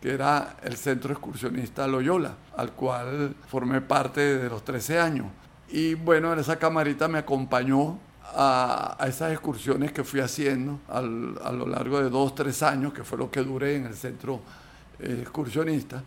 que 0.00 0.12
era 0.12 0.56
el 0.62 0.76
centro 0.76 1.12
excursionista 1.12 1.86
Loyola, 1.86 2.34
al 2.56 2.72
cual 2.72 3.34
formé 3.48 3.80
parte 3.80 4.38
de 4.38 4.48
los 4.48 4.64
13 4.64 4.98
años. 5.00 5.26
Y 5.68 5.94
bueno, 5.94 6.32
en 6.32 6.38
esa 6.38 6.56
camarita 6.56 7.08
me 7.08 7.18
acompañó 7.18 7.98
a, 8.32 8.96
esas 9.06 9.32
excursiones 9.32 9.92
que 9.92 10.04
fui 10.04 10.20
haciendo 10.20 10.80
a 10.88 11.00
lo 11.00 11.66
largo 11.66 12.02
de 12.02 12.10
dos, 12.10 12.34
tres 12.34 12.62
años, 12.62 12.92
que 12.92 13.04
fue 13.04 13.18
lo 13.18 13.30
que 13.30 13.40
duré 13.40 13.76
en 13.76 13.86
el 13.86 13.94
centro 13.94 14.40
eh, 14.98 15.18
excursionista, 15.22 16.02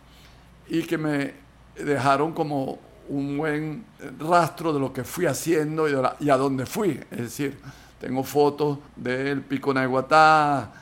y 0.68 0.82
que 0.82 0.98
me 0.98 1.34
dejaron 1.76 2.32
como 2.32 2.78
un 3.08 3.38
buen 3.38 3.84
rastro 4.18 4.72
de 4.72 4.80
lo 4.80 4.92
que 4.92 5.04
fui 5.04 5.26
haciendo 5.26 5.88
y, 5.88 6.30
a 6.30 6.36
dónde 6.36 6.66
fui. 6.66 7.00
Es 7.10 7.18
decir, 7.18 7.58
tengo 8.00 8.22
fotos 8.22 8.78
del 8.96 9.40
Pico 9.42 9.72
Naiguatá, 9.72 10.72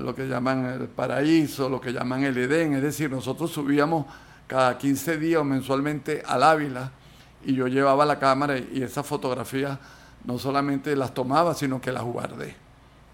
lo 0.00 0.14
que 0.14 0.26
llaman 0.26 0.64
el 0.64 0.88
paraíso, 0.88 1.68
lo 1.68 1.80
que 1.80 1.92
llaman 1.92 2.24
el 2.24 2.38
Edén. 2.38 2.74
Es 2.74 2.82
decir, 2.82 3.10
nosotros 3.10 3.50
subíamos 3.50 4.06
cada 4.46 4.78
15 4.78 5.18
días 5.18 5.40
o 5.40 5.44
mensualmente 5.44 6.22
al 6.26 6.42
Ávila 6.42 6.90
y 7.44 7.54
yo 7.54 7.66
llevaba 7.66 8.06
la 8.06 8.18
cámara 8.18 8.58
y 8.58 8.82
esas 8.82 9.06
fotografías 9.06 9.78
no 10.24 10.38
solamente 10.38 10.94
las 10.96 11.14
tomaba, 11.14 11.54
sino 11.54 11.80
que 11.80 11.92
las 11.92 12.02
guardé. 12.02 12.54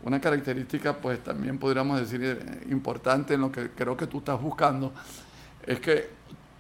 Una 0.03 0.21
característica, 0.21 0.95
pues 0.95 1.23
también 1.23 1.59
podríamos 1.59 2.01
decir 2.01 2.23
eh, 2.23 2.67
importante 2.71 3.35
en 3.35 3.41
lo 3.41 3.51
que 3.51 3.71
creo 3.71 3.97
que 3.97 4.07
tú 4.07 4.19
estás 4.19 4.41
buscando, 4.41 4.93
es 5.67 5.81
que 5.81 6.11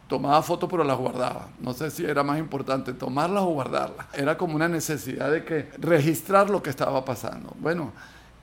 tomaba 0.09 0.43
fotos 0.43 0.69
pero 0.71 0.85
las 0.85 0.97
guardaba. 0.97 1.49
No 1.61 1.73
sé 1.73 1.91
si 1.91 2.05
era 2.05 2.23
más 2.23 2.39
importante 2.39 2.93
tomarlas 2.93 3.43
o 3.43 3.49
guardarlas. 3.49 4.07
Era 4.15 4.37
como 4.37 4.55
una 4.55 4.69
necesidad 4.69 5.31
de 5.31 5.45
que 5.45 5.69
registrar 5.79 6.51
lo 6.51 6.63
que 6.63 6.71
estaba 6.71 7.05
pasando. 7.05 7.55
Bueno, 7.59 7.93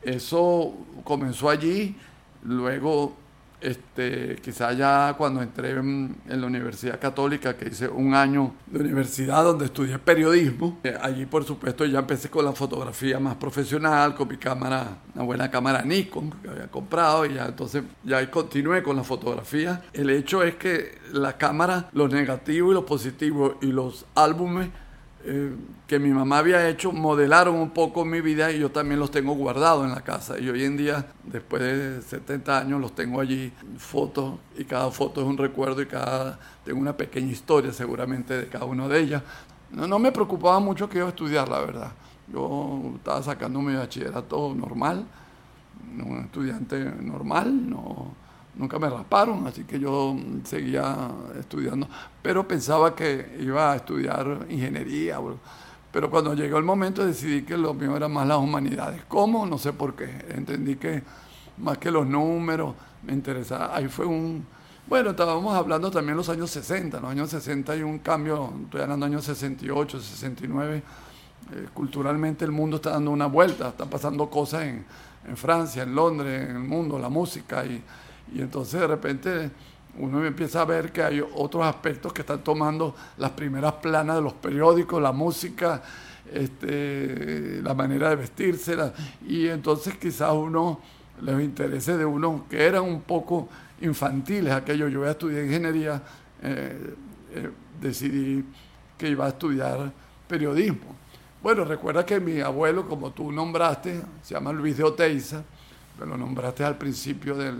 eso 0.01 0.73
comenzó 1.03 1.49
allí, 1.49 1.95
luego 2.43 3.15
este, 3.61 4.37
quizá 4.43 4.73
ya 4.73 5.15
cuando 5.17 5.41
entré 5.41 5.71
en, 5.71 6.15
la 6.27 6.47
Universidad 6.47 6.99
Católica, 6.99 7.55
que 7.55 7.69
hice 7.69 7.87
un 7.87 8.13
año 8.13 8.55
de 8.67 8.79
universidad 8.79 9.43
donde 9.43 9.65
estudié 9.65 9.99
periodismo, 9.99 10.79
eh, 10.83 10.97
allí 11.01 11.25
por 11.25 11.43
supuesto 11.43 11.85
ya 11.85 11.99
empecé 11.99 12.29
con 12.29 12.43
la 12.45 12.53
fotografía 12.53 13.19
más 13.19 13.35
profesional, 13.35 14.15
con 14.15 14.27
mi 14.27 14.37
cámara, 14.37 14.97
una 15.15 15.23
buena 15.23 15.51
cámara 15.51 15.83
Nikon 15.83 16.31
que 16.41 16.49
había 16.49 16.67
comprado 16.67 17.25
y 17.25 17.35
ya 17.35 17.45
entonces 17.45 17.83
ya 18.03 18.29
continué 18.29 18.81
con 18.81 18.95
la 18.95 19.03
fotografía. 19.03 19.81
El 19.93 20.09
hecho 20.09 20.43
es 20.43 20.55
que 20.55 20.99
la 21.13 21.37
cámara, 21.37 21.89
los 21.93 22.11
negativos 22.11 22.71
y 22.71 22.73
los 22.73 22.85
positivos 22.85 23.55
y 23.61 23.67
los 23.67 24.05
álbumes 24.15 24.69
eh, 25.23 25.55
que 25.87 25.99
mi 25.99 26.09
mamá 26.09 26.39
había 26.39 26.67
hecho 26.69 26.91
modelaron 26.91 27.55
un 27.55 27.71
poco 27.71 28.05
mi 28.05 28.21
vida 28.21 28.51
y 28.51 28.59
yo 28.59 28.71
también 28.71 28.99
los 28.99 29.11
tengo 29.11 29.33
guardados 29.33 29.85
en 29.85 29.91
la 29.91 30.01
casa. 30.01 30.39
Y 30.39 30.49
hoy 30.49 30.63
en 30.63 30.77
día, 30.77 31.05
después 31.23 31.61
de 31.61 32.01
70 32.01 32.59
años, 32.59 32.81
los 32.81 32.95
tengo 32.95 33.19
allí, 33.19 33.51
fotos, 33.77 34.35
y 34.57 34.63
cada 34.63 34.89
foto 34.91 35.21
es 35.21 35.27
un 35.27 35.37
recuerdo 35.37 35.81
y 35.81 35.85
cada 35.85 36.39
tengo 36.63 36.79
una 36.79 36.95
pequeña 36.95 37.31
historia 37.31 37.73
seguramente 37.73 38.37
de 38.37 38.47
cada 38.47 38.65
una 38.65 38.87
de 38.87 38.99
ellas. 38.99 39.23
No, 39.71 39.87
no 39.87 39.99
me 39.99 40.11
preocupaba 40.11 40.59
mucho 40.59 40.89
que 40.89 40.97
iba 40.97 41.07
a 41.07 41.09
estudiar, 41.09 41.49
la 41.49 41.59
verdad. 41.59 41.91
Yo 42.31 42.93
estaba 42.95 43.21
sacando 43.21 43.61
mi 43.61 43.75
bachillerato 43.75 44.53
normal, 44.55 45.05
un 45.97 46.19
estudiante 46.25 46.79
normal, 47.01 47.69
no 47.69 48.21
nunca 48.55 48.79
me 48.79 48.89
rasparon, 48.89 49.47
así 49.47 49.63
que 49.63 49.79
yo 49.79 50.15
seguía 50.43 51.09
estudiando, 51.39 51.87
pero 52.21 52.47
pensaba 52.47 52.95
que 52.95 53.37
iba 53.39 53.71
a 53.71 53.75
estudiar 53.77 54.45
ingeniería. 54.49 55.19
Pero 55.91 56.09
cuando 56.09 56.33
llegó 56.33 56.57
el 56.57 56.63
momento 56.63 57.05
decidí 57.05 57.43
que 57.43 57.57
lo 57.57 57.73
mío 57.73 57.95
era 57.97 58.07
más 58.07 58.27
las 58.27 58.37
humanidades. 58.37 59.01
¿Cómo? 59.07 59.45
No 59.45 59.57
sé 59.57 59.73
por 59.73 59.95
qué. 59.95 60.09
Entendí 60.29 60.75
que 60.77 61.03
más 61.57 61.77
que 61.77 61.91
los 61.91 62.07
números 62.07 62.75
me 63.03 63.13
interesaba. 63.13 63.75
Ahí 63.75 63.87
fue 63.87 64.05
un... 64.05 64.45
Bueno, 64.87 65.11
estábamos 65.11 65.53
hablando 65.53 65.91
también 65.91 66.17
los 66.17 66.29
años 66.29 66.49
60. 66.49 66.97
En 66.97 67.03
los 67.03 67.11
años 67.11 67.29
60 67.29 67.73
hay 67.73 67.83
un 67.83 67.99
cambio, 67.99 68.53
estoy 68.63 68.81
hablando 68.81 69.05
de 69.05 69.11
años 69.11 69.25
68, 69.25 69.99
69. 69.99 70.77
Eh, 71.53 71.67
culturalmente 71.73 72.45
el 72.45 72.51
mundo 72.51 72.77
está 72.77 72.91
dando 72.91 73.11
una 73.11 73.25
vuelta, 73.25 73.69
están 73.69 73.89
pasando 73.89 74.29
cosas 74.29 74.63
en, 74.63 74.85
en 75.27 75.37
Francia, 75.37 75.83
en 75.83 75.93
Londres, 75.93 76.49
en 76.49 76.55
el 76.55 76.63
mundo, 76.63 76.97
la 76.97 77.09
música 77.09 77.65
y 77.65 77.83
y 78.31 78.41
entonces 78.41 78.79
de 78.79 78.87
repente 78.87 79.51
uno 79.97 80.25
empieza 80.25 80.61
a 80.61 80.65
ver 80.65 80.91
que 80.91 81.03
hay 81.03 81.21
otros 81.35 81.65
aspectos 81.65 82.13
que 82.13 82.21
están 82.21 82.43
tomando 82.43 82.95
las 83.17 83.31
primeras 83.31 83.73
planas 83.73 84.15
de 84.15 84.21
los 84.21 84.33
periódicos, 84.33 85.01
la 85.01 85.11
música, 85.11 85.81
este, 86.31 87.61
la 87.61 87.73
manera 87.73 88.09
de 88.09 88.15
vestirse, 88.15 88.77
y 89.27 89.47
entonces 89.47 89.97
quizás 89.97 90.31
uno, 90.31 90.79
los 91.21 91.41
intereses 91.41 91.97
de 91.97 92.05
uno, 92.05 92.45
que 92.49 92.63
eran 92.63 92.83
un 92.83 93.01
poco 93.01 93.49
infantiles, 93.81 94.53
aquello, 94.53 94.87
yo 94.87 94.99
voy 94.99 95.09
a 95.09 95.11
estudiar 95.11 95.43
ingeniería, 95.43 96.01
eh, 96.41 96.95
eh, 97.33 97.49
decidí 97.81 98.45
que 98.97 99.09
iba 99.09 99.25
a 99.25 99.29
estudiar 99.29 99.91
periodismo. 100.27 100.95
Bueno, 101.43 101.65
recuerda 101.65 102.05
que 102.05 102.19
mi 102.19 102.39
abuelo, 102.39 102.87
como 102.87 103.11
tú 103.11 103.31
nombraste, 103.31 104.01
se 104.21 104.35
llama 104.35 104.53
Luis 104.53 104.77
de 104.77 104.83
Oteiza, 104.83 105.43
que 105.99 106.05
lo 106.05 106.15
nombraste 106.15 106.63
al 106.63 106.77
principio 106.77 107.35
del, 107.35 107.57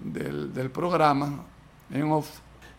del, 0.00 0.70
programa 0.70 1.44
en 1.92 2.10
off, 2.10 2.28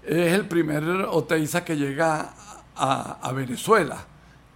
es 0.03 0.33
el 0.33 0.47
primer 0.47 0.83
Oteiza 0.83 1.63
que 1.63 1.77
llega 1.77 2.33
a, 2.75 3.31
Venezuela 3.33 3.97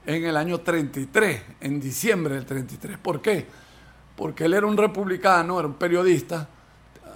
en 0.06 0.24
el 0.26 0.38
año 0.38 0.60
33, 0.60 1.42
en 1.62 1.80
diciembre 1.80 2.36
del 2.36 2.46
33. 2.46 2.98
¿Por 2.98 3.22
qué? 3.22 3.46
Porque 4.16 4.46
él 4.46 4.54
era 4.54 4.66
un 4.66 4.78
republicano, 4.78 5.60
era 5.60 5.68
un 5.68 5.76
periodista. 5.76 6.48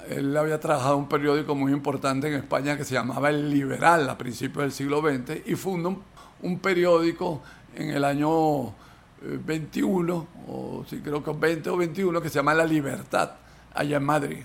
Él 0.10 0.36
había 0.36 0.60
trabajado 0.60 0.96
en 0.96 1.02
un 1.02 1.10
periódico 1.10 1.56
muy 1.56 1.72
importante 1.72 2.28
en 2.28 2.34
España 2.36 2.76
que 2.78 2.84
se 2.84 2.96
llamaba 2.96 3.30
El 3.30 3.50
Liberal 3.50 4.10
a 4.10 4.18
principios 4.18 4.64
del 4.64 4.72
siglo 4.72 5.02
XX 5.02 5.48
y 5.48 5.56
fundó 5.56 5.90
un, 5.90 6.04
un 6.42 6.60
periódico 6.60 7.42
en 7.76 7.92
el 7.92 8.04
año 8.04 8.74
21, 9.22 10.14
eh, 10.14 10.46
o 10.48 10.86
sí 10.88 11.00
creo 11.04 11.24
que 11.24 11.32
20 11.32 11.70
o 11.70 11.78
21, 11.78 12.22
que 12.22 12.30
se 12.30 12.36
llama 12.36 12.54
La 12.54 12.66
Libertad, 12.66 13.32
allá 13.74 13.98
en 13.98 14.04
Madrid 14.04 14.44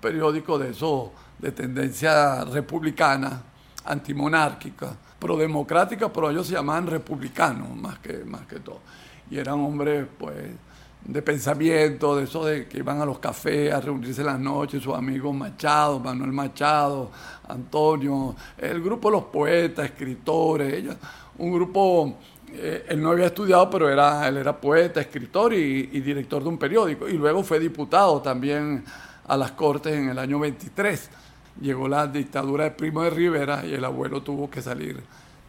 periódico 0.00 0.58
de 0.58 0.70
eso, 0.70 1.12
de 1.38 1.52
tendencia 1.52 2.44
republicana, 2.44 3.42
antimonárquica, 3.84 4.96
prodemocrática, 5.18 6.12
pero 6.12 6.30
ellos 6.30 6.46
se 6.46 6.54
llamaban 6.54 6.86
republicanos 6.86 7.74
más 7.76 7.98
que, 7.98 8.24
más 8.24 8.46
que 8.46 8.60
todo. 8.60 8.80
Y 9.30 9.38
eran 9.38 9.54
hombres, 9.54 10.06
pues, 10.18 10.36
de 11.04 11.22
pensamiento, 11.22 12.16
de 12.16 12.24
eso 12.24 12.44
de 12.44 12.66
que 12.66 12.78
iban 12.78 13.00
a 13.00 13.04
los 13.04 13.18
cafés 13.18 13.72
a 13.72 13.80
reunirse 13.80 14.22
en 14.22 14.26
las 14.28 14.40
noches, 14.40 14.82
sus 14.82 14.94
amigos 14.94 15.34
Machado, 15.34 16.00
Manuel 16.00 16.32
Machado, 16.32 17.10
Antonio, 17.48 18.34
el 18.56 18.82
grupo 18.82 19.08
de 19.08 19.12
los 19.12 19.24
poetas, 19.24 19.84
escritores, 19.86 20.72
ellos, 20.72 20.96
un 21.36 21.52
grupo, 21.52 22.16
eh, 22.52 22.86
él 22.88 23.02
no 23.02 23.10
había 23.10 23.26
estudiado, 23.26 23.68
pero 23.68 23.90
era, 23.90 24.26
él 24.28 24.38
era 24.38 24.58
poeta, 24.58 25.00
escritor 25.00 25.52
y 25.52 26.00
director 26.00 26.42
de 26.42 26.48
un 26.48 26.56
periódico, 26.56 27.06
y 27.06 27.18
luego 27.18 27.42
fue 27.42 27.58
diputado 27.60 28.22
también 28.22 28.82
a 29.26 29.36
las 29.36 29.52
Cortes 29.52 29.94
en 29.94 30.08
el 30.08 30.18
año 30.18 30.38
23. 30.38 31.10
Llegó 31.60 31.88
la 31.88 32.06
dictadura 32.06 32.64
de 32.64 32.70
Primo 32.72 33.02
de 33.02 33.10
Rivera 33.10 33.64
y 33.64 33.74
el 33.74 33.84
abuelo 33.84 34.22
tuvo 34.22 34.50
que 34.50 34.60
salir. 34.60 35.02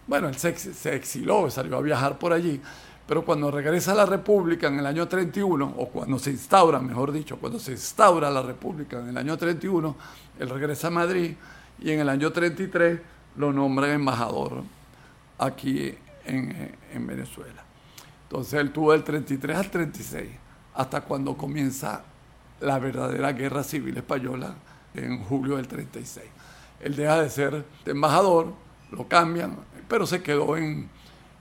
Bueno, 0.07 0.29
él 0.29 0.35
se, 0.35 0.49
exiló, 0.95 1.49
salió 1.49 1.77
a 1.77 1.81
viajar 1.81 2.19
por 2.19 2.31
allí, 2.31 2.61
pero 3.07 3.25
cuando 3.25 3.49
regresa 3.49 3.93
a 3.93 3.95
la 3.95 4.05
República 4.05 4.67
en 4.67 4.79
el 4.79 4.85
año 4.85 5.07
31, 5.07 5.73
o 5.77 5.87
cuando 5.87 6.19
se 6.19 6.31
instaura, 6.31 6.79
mejor 6.79 7.11
dicho, 7.11 7.37
cuando 7.37 7.59
se 7.59 7.71
instaura 7.71 8.29
la 8.29 8.43
República 8.43 8.99
en 8.99 9.09
el 9.09 9.17
año 9.17 9.35
31, 9.35 9.95
él 10.39 10.49
regresa 10.49 10.87
a 10.87 10.91
Madrid 10.91 11.33
y 11.81 11.91
en 11.91 12.01
el 12.01 12.09
año 12.09 12.31
33 12.31 12.99
lo 13.37 13.51
nombran 13.51 13.91
embajador 13.91 14.61
aquí 15.39 15.93
en, 16.25 16.75
en 16.93 17.07
Venezuela. 17.07 17.63
Entonces 18.23 18.59
él 18.59 18.71
tuvo 18.71 18.91
del 18.91 19.03
33 19.03 19.57
al 19.57 19.71
36, 19.71 20.29
hasta 20.75 21.01
cuando 21.01 21.35
comienza 21.35 22.03
la 22.61 22.79
verdadera 22.79 23.33
guerra 23.33 23.63
civil 23.63 23.97
española 23.97 24.55
en 24.93 25.23
julio 25.23 25.57
del 25.57 25.67
36. 25.67 26.25
Él 26.81 26.95
deja 26.95 27.21
de 27.21 27.29
ser 27.29 27.65
embajador, 27.85 28.53
lo 28.91 29.07
cambian, 29.07 29.57
pero 29.87 30.05
se 30.05 30.21
quedó 30.21 30.57
en, 30.57 30.89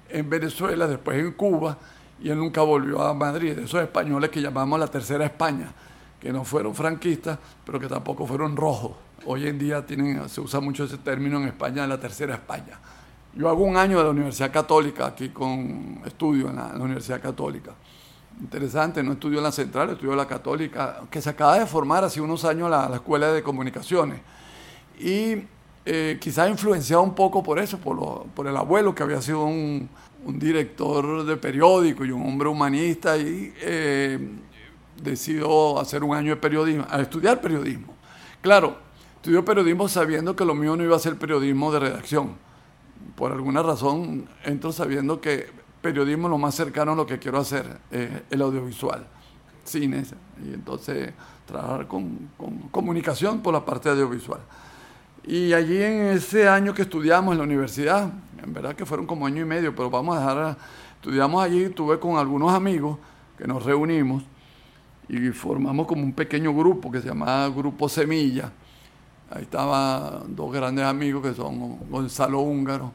en 0.08 0.30
Venezuela, 0.30 0.86
después 0.86 1.18
en 1.18 1.32
Cuba, 1.32 1.78
y 2.20 2.30
él 2.30 2.38
nunca 2.38 2.62
volvió 2.62 3.02
a 3.02 3.14
Madrid. 3.14 3.58
Esos 3.58 3.82
españoles 3.82 4.30
que 4.30 4.40
llamamos 4.40 4.78
la 4.78 4.88
Tercera 4.88 5.24
España, 5.24 5.72
que 6.20 6.32
no 6.32 6.44
fueron 6.44 6.74
franquistas, 6.74 7.38
pero 7.64 7.78
que 7.78 7.86
tampoco 7.86 8.26
fueron 8.26 8.56
rojos. 8.56 8.92
Hoy 9.26 9.46
en 9.46 9.58
día 9.58 9.84
tienen, 9.84 10.28
se 10.28 10.40
usa 10.40 10.60
mucho 10.60 10.84
ese 10.84 10.98
término 10.98 11.38
en 11.38 11.48
España, 11.48 11.86
la 11.86 11.98
Tercera 11.98 12.34
España. 12.34 12.78
Yo 13.34 13.48
hago 13.48 13.64
un 13.64 13.76
año 13.76 13.98
de 13.98 14.04
la 14.04 14.10
Universidad 14.10 14.52
Católica, 14.52 15.06
aquí 15.06 15.30
con 15.30 16.00
estudio 16.04 16.50
en 16.50 16.56
la 16.56 16.74
Universidad 16.76 17.20
Católica 17.20 17.72
interesante, 18.40 19.02
no 19.02 19.12
estudió 19.12 19.38
en 19.38 19.44
la 19.44 19.52
central, 19.52 19.90
estudió 19.90 20.12
en 20.12 20.18
la 20.18 20.26
católica, 20.26 21.02
que 21.10 21.20
se 21.20 21.30
acaba 21.30 21.58
de 21.58 21.66
formar 21.66 22.04
hace 22.04 22.20
unos 22.20 22.44
años 22.44 22.70
la, 22.70 22.88
la 22.88 22.96
escuela 22.96 23.32
de 23.32 23.42
comunicaciones. 23.42 24.20
Y 24.98 25.44
eh, 25.86 26.16
quizás 26.18 26.48
influenciado 26.48 27.02
un 27.02 27.14
poco 27.14 27.42
por 27.42 27.58
eso, 27.58 27.78
por, 27.78 28.24
por 28.28 28.46
el 28.46 28.56
abuelo 28.56 28.94
que 28.94 29.02
había 29.02 29.20
sido 29.20 29.44
un, 29.44 29.88
un, 30.24 30.38
director 30.38 31.26
de 31.26 31.36
periódico 31.36 32.06
y 32.06 32.10
un 32.10 32.26
hombre 32.26 32.48
humanista 32.48 33.18
y 33.18 33.52
eh, 33.60 34.18
decidió 35.02 35.78
hacer 35.78 36.02
un 36.02 36.16
año 36.16 36.30
de 36.30 36.36
periodismo, 36.36 36.86
a 36.88 37.02
estudiar 37.02 37.38
periodismo. 37.42 37.92
Claro, 38.40 38.78
estudió 39.16 39.44
periodismo 39.44 39.86
sabiendo 39.86 40.34
que 40.34 40.46
lo 40.46 40.54
mío 40.54 40.74
no 40.74 40.84
iba 40.84 40.96
a 40.96 40.98
ser 41.00 41.18
periodismo 41.18 41.70
de 41.70 41.80
redacción. 41.80 42.34
Por 43.14 43.32
alguna 43.32 43.62
razón 43.62 44.26
entro 44.42 44.72
sabiendo 44.72 45.20
que 45.20 45.50
periodismo 45.84 46.30
lo 46.30 46.38
más 46.38 46.54
cercano 46.54 46.92
a 46.92 46.94
lo 46.94 47.04
que 47.04 47.18
quiero 47.18 47.38
hacer, 47.38 47.78
el 47.90 48.40
audiovisual, 48.40 49.06
cines, 49.64 50.14
y 50.42 50.54
entonces 50.54 51.12
trabajar 51.44 51.86
con, 51.86 52.30
comunicación 52.70 53.42
por 53.42 53.52
la 53.52 53.62
parte 53.62 53.90
audiovisual. 53.90 54.40
Y 55.26 55.52
allí 55.52 55.76
en 55.82 56.06
ese 56.06 56.48
año 56.48 56.72
que 56.72 56.80
estudiamos 56.80 57.32
en 57.32 57.38
la 57.38 57.44
universidad, 57.44 58.10
en 58.42 58.54
verdad 58.54 58.74
que 58.74 58.86
fueron 58.86 59.06
como 59.06 59.26
año 59.26 59.42
y 59.42 59.44
medio, 59.44 59.74
pero 59.76 59.90
vamos 59.90 60.16
a 60.16 60.20
dejar, 60.20 60.56
estudiamos 60.94 61.44
allí, 61.44 61.68
tuve 61.68 62.00
con 62.00 62.16
algunos 62.16 62.54
amigos 62.54 62.96
que 63.36 63.46
nos 63.46 63.62
reunimos 63.62 64.22
y 65.06 65.18
formamos 65.32 65.86
como 65.86 66.02
un 66.02 66.14
pequeño 66.14 66.54
grupo 66.54 66.90
que 66.90 67.02
se 67.02 67.08
llamaba 67.08 67.46
Grupo 67.50 67.90
Semilla. 67.90 68.50
Ahí 69.30 69.42
estaban 69.42 70.34
dos 70.34 70.50
grandes 70.50 70.86
amigos 70.86 71.22
que 71.22 71.34
son 71.34 71.90
Gonzalo 71.90 72.40
Húngaro, 72.40 72.90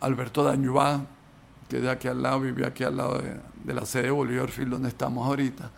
Alberto 0.00 0.42
Dañubá, 0.42 1.02
que 1.68 1.80
de 1.80 1.90
aquí 1.90 2.08
al 2.08 2.22
lado, 2.22 2.40
vivía 2.40 2.68
aquí 2.68 2.84
al 2.84 2.96
lado 2.96 3.18
de, 3.18 3.74
la 3.74 3.86
sede 3.86 4.04
de 4.04 4.10
Bolívar 4.10 4.50
donde 4.66 4.88
estamos 4.88 5.26
ahorita. 5.26 5.70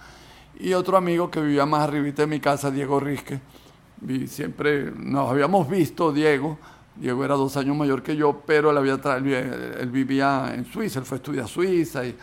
Y 0.58 0.72
otro 0.72 0.96
amigo 0.96 1.30
que 1.30 1.40
vivía 1.40 1.66
más 1.66 1.82
arribita 1.82 2.22
de 2.22 2.28
mi 2.28 2.40
casa, 2.40 2.70
Diego 2.70 2.98
Risque. 2.98 3.40
siempre 4.26 4.90
nos 4.96 5.30
habíamos 5.30 5.68
visto, 5.68 6.12
Diego. 6.12 6.58
Diego 6.96 7.24
era 7.24 7.34
dos 7.34 7.56
años 7.56 7.76
mayor 7.76 8.02
que 8.02 8.16
yo, 8.16 8.42
pero 8.46 8.70
él, 8.70 8.78
había 8.78 8.98
él 9.78 9.90
vivía 9.90 10.52
en 10.54 10.64
Suiza, 10.64 10.98
él 11.00 11.04
fue 11.04 11.16
a 11.16 11.18
estudiar 11.18 11.46
Suiza. 11.46 12.06
Y, 12.06 12.16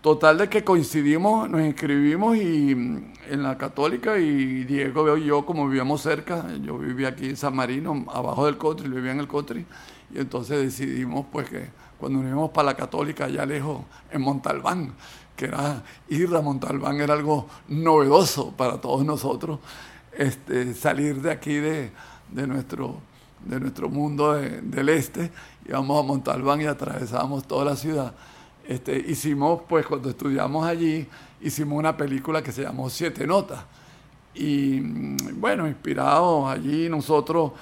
total 0.00 0.38
de 0.38 0.48
que 0.48 0.62
coincidimos, 0.62 1.50
nos 1.50 1.60
inscribimos 1.62 2.36
y, 2.36 2.70
en 2.70 3.42
la 3.42 3.58
católica 3.58 4.16
y 4.18 4.64
Diego 4.64 5.16
y 5.16 5.24
yo, 5.24 5.44
como 5.44 5.66
vivíamos 5.66 6.00
cerca, 6.00 6.46
yo 6.62 6.78
vivía 6.78 7.08
aquí 7.08 7.30
en 7.30 7.36
San 7.36 7.56
Marino, 7.56 8.06
abajo 8.12 8.46
del 8.46 8.56
country, 8.56 8.88
vivía 8.88 9.12
en 9.12 9.18
el 9.20 9.26
country, 9.28 9.66
y 10.14 10.18
entonces 10.18 10.62
decidimos 10.62 11.26
pues 11.32 11.48
que 11.50 11.68
cuando 11.98 12.18
nos 12.20 12.28
íbamos 12.28 12.50
para 12.50 12.66
la 12.66 12.76
católica 12.76 13.24
allá 13.24 13.46
lejos, 13.46 13.82
en 14.10 14.20
Montalbán, 14.20 14.92
que 15.36 15.46
era 15.46 15.82
ir 16.08 16.34
a 16.34 16.40
Montalbán 16.40 17.00
era 17.00 17.14
algo 17.14 17.46
novedoso 17.68 18.52
para 18.52 18.80
todos 18.80 19.04
nosotros, 19.04 19.60
este, 20.12 20.74
salir 20.74 21.20
de 21.20 21.30
aquí 21.30 21.54
de, 21.54 21.92
nuestro, 22.46 23.00
de 23.44 23.60
nuestro 23.60 23.88
mundo 23.88 24.32
del 24.32 24.88
este, 24.88 25.30
íbamos 25.68 26.02
a 26.02 26.06
Montalbán 26.06 26.62
y 26.62 26.66
atravesábamos 26.66 27.46
toda 27.46 27.64
la 27.64 27.76
ciudad. 27.76 28.14
Este, 28.66 28.98
hicimos, 28.98 29.60
pues 29.68 29.86
cuando 29.86 30.10
estudiamos 30.10 30.66
allí, 30.66 31.06
hicimos 31.40 31.78
una 31.78 31.96
película 31.96 32.42
que 32.42 32.50
se 32.50 32.62
llamó 32.62 32.90
Siete 32.90 33.26
Notas. 33.26 33.60
Y 34.34 34.80
bueno, 35.34 35.66
inspirados 35.66 36.50
allí 36.50 36.88
nosotros 36.88 37.52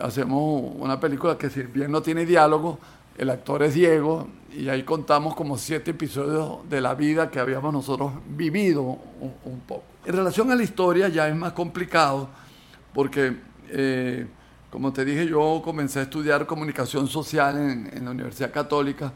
hacemos 0.00 0.72
una 0.76 0.98
película 0.98 1.38
que 1.38 1.48
si 1.48 1.62
bien 1.62 1.90
no 1.90 2.02
tiene 2.02 2.26
diálogo, 2.26 2.78
el 3.18 3.30
actor 3.30 3.64
es 3.64 3.74
Diego 3.74 4.28
y 4.56 4.68
ahí 4.68 4.84
contamos 4.84 5.34
como 5.34 5.58
siete 5.58 5.90
episodios 5.90 6.68
de 6.70 6.80
la 6.80 6.94
vida 6.94 7.30
que 7.30 7.40
habíamos 7.40 7.72
nosotros 7.72 8.12
vivido 8.28 8.82
un, 8.82 9.60
poco. 9.66 9.82
En 10.06 10.14
relación 10.14 10.50
a 10.52 10.54
la 10.54 10.62
historia 10.62 11.08
ya 11.08 11.28
es 11.28 11.34
más 11.34 11.52
complicado 11.52 12.28
porque, 12.94 13.36
eh, 13.70 14.26
como 14.70 14.92
te 14.92 15.04
dije, 15.04 15.26
yo 15.26 15.60
comencé 15.64 15.98
a 15.98 16.02
estudiar 16.02 16.46
comunicación 16.46 17.08
social 17.08 17.58
en, 17.58 17.90
en, 17.92 18.04
la 18.04 18.12
Universidad 18.12 18.52
Católica, 18.52 19.12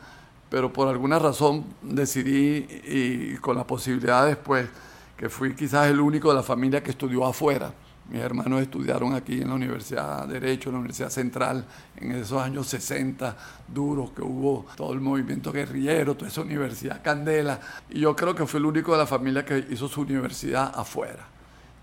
pero 0.50 0.72
por 0.72 0.88
alguna 0.88 1.18
razón 1.18 1.64
decidí, 1.80 2.66
y 2.84 3.36
con 3.36 3.56
la 3.56 3.66
posibilidad 3.66 4.26
después, 4.26 4.68
que 5.16 5.28
fui 5.28 5.54
quizás 5.54 5.88
el 5.88 6.00
único 6.00 6.28
de 6.28 6.34
la 6.34 6.42
familia 6.42 6.82
que 6.82 6.90
estudió 6.90 7.24
afuera 7.24 7.72
mis 8.10 8.20
hermanos 8.20 8.60
estudiaron 8.60 9.14
aquí 9.14 9.40
en 9.40 9.48
la 9.48 9.54
Universidad 9.54 10.26
de 10.26 10.40
Derecho, 10.40 10.68
en 10.68 10.74
la 10.74 10.80
Universidad 10.80 11.10
Central, 11.10 11.64
en 11.96 12.12
esos 12.12 12.42
años 12.42 12.66
60 12.66 13.36
duros 13.68 14.10
que 14.10 14.22
hubo 14.22 14.66
todo 14.76 14.92
el 14.92 15.00
movimiento 15.00 15.52
guerrillero, 15.52 16.14
toda 16.14 16.30
esa 16.30 16.42
universidad 16.42 17.02
Candela. 17.02 17.60
Y 17.90 18.00
yo 18.00 18.14
creo 18.14 18.34
que 18.34 18.46
fui 18.46 18.58
el 18.58 18.66
único 18.66 18.92
de 18.92 18.98
la 18.98 19.06
familia 19.06 19.44
que 19.44 19.66
hizo 19.70 19.88
su 19.88 20.02
universidad 20.02 20.72
afuera. 20.74 21.26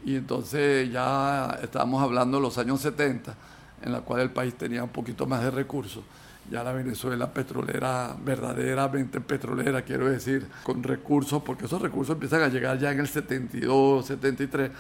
Y 0.06 0.16
entonces 0.16 0.92
ya 0.92 1.60
estábamos 1.62 2.02
hablando 2.04 2.38
de 2.38 2.44
los 2.44 2.58
años 2.58 2.82
70, 2.82 3.36
en 3.82 3.92
la 3.92 4.02
cual 4.02 4.22
el 4.22 4.32
país 4.32 4.56
tenía 4.56 4.84
un 4.84 4.90
poquito 4.90 5.26
más 5.26 5.42
de 5.42 5.52
recursos 5.52 6.04
ya 6.50 6.64
la 6.64 6.74
Venezuela 6.74 7.32
petrolera, 7.32 8.16
verdaderamente 8.24 9.22
petrolera, 9.22 9.84
quiero 9.84 10.10
decir, 10.10 10.48
con 10.64 10.84
recursos, 10.84 11.42
porque 11.44 11.66
esos 11.66 11.82
recursos 11.82 12.14
empiezan 12.14 12.42
a 12.42 12.48
llegar 12.48 12.80
ya 12.80 12.92
en 12.92 13.00
el 13.00 13.08
72, 13.08 14.06
73, 14.06 14.72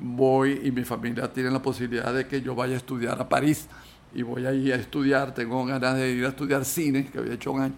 voy 0.00 0.60
y 0.64 0.70
mi 0.70 0.84
familia 0.84 1.32
tiene 1.32 1.50
la 1.50 1.60
posibilidad 1.60 2.12
de 2.14 2.26
que 2.26 2.40
yo 2.40 2.54
vaya 2.54 2.74
a 2.74 2.78
estudiar 2.78 3.20
a 3.20 3.28
París 3.28 3.68
y 4.14 4.22
voy 4.22 4.46
ahí 4.46 4.72
a 4.72 4.76
estudiar, 4.76 5.34
tengo 5.34 5.64
ganas 5.66 5.96
de 5.96 6.10
ir 6.10 6.24
a 6.24 6.28
estudiar 6.28 6.64
cine, 6.64 7.06
que 7.06 7.18
había 7.18 7.34
hecho 7.34 7.52
un 7.52 7.62
año, 7.62 7.74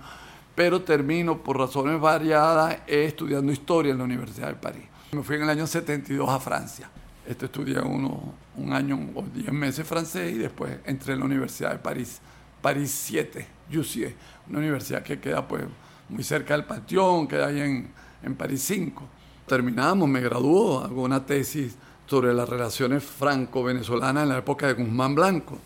pero 0.55 0.83
termino 0.83 1.43
por 1.43 1.59
razones 1.59 2.01
variadas 2.01 2.79
estudiando 2.87 3.51
historia 3.51 3.93
en 3.93 3.99
la 3.99 4.05
Universidad 4.05 4.49
de 4.49 4.55
París. 4.55 4.85
Me 5.13 5.23
fui 5.23 5.37
en 5.37 5.43
el 5.43 5.51
año 5.51 5.67
72 5.67 6.29
a 6.29 6.39
Francia. 6.39 6.89
Este 7.27 7.47
estudié 7.47 7.81
uno, 7.81 8.35
un 8.57 8.73
año 8.73 8.99
o 9.15 9.23
diez 9.23 9.53
meses 9.53 9.87
francés 9.87 10.33
y 10.33 10.39
después 10.39 10.79
entré 10.85 11.15
en 11.15 11.21
la 11.21 11.25
Universidad 11.25 11.73
de 11.73 11.79
París 11.79 12.21
París 12.61 12.91
7, 13.07 13.47
UCE, 13.73 14.15
una 14.49 14.59
universidad 14.59 15.03
que 15.03 15.19
queda 15.21 15.47
pues 15.47 15.65
muy 16.09 16.23
cerca 16.23 16.55
del 16.55 16.65
Panteón, 16.65 17.27
queda 17.29 17.47
ahí 17.47 17.61
en, 17.61 17.91
en 18.23 18.35
París 18.35 18.63
5. 18.63 19.03
Terminamos, 19.47 20.09
me 20.09 20.21
graduó, 20.21 20.81
hago 20.81 21.03
una 21.03 21.25
tesis 21.25 21.77
sobre 22.07 22.35
las 22.35 22.49
relaciones 22.49 23.05
franco-venezolanas 23.05 24.25
en 24.25 24.29
la 24.31 24.39
época 24.39 24.67
de 24.67 24.75
Guzmán 24.75 25.15
Blanco. 25.15 25.59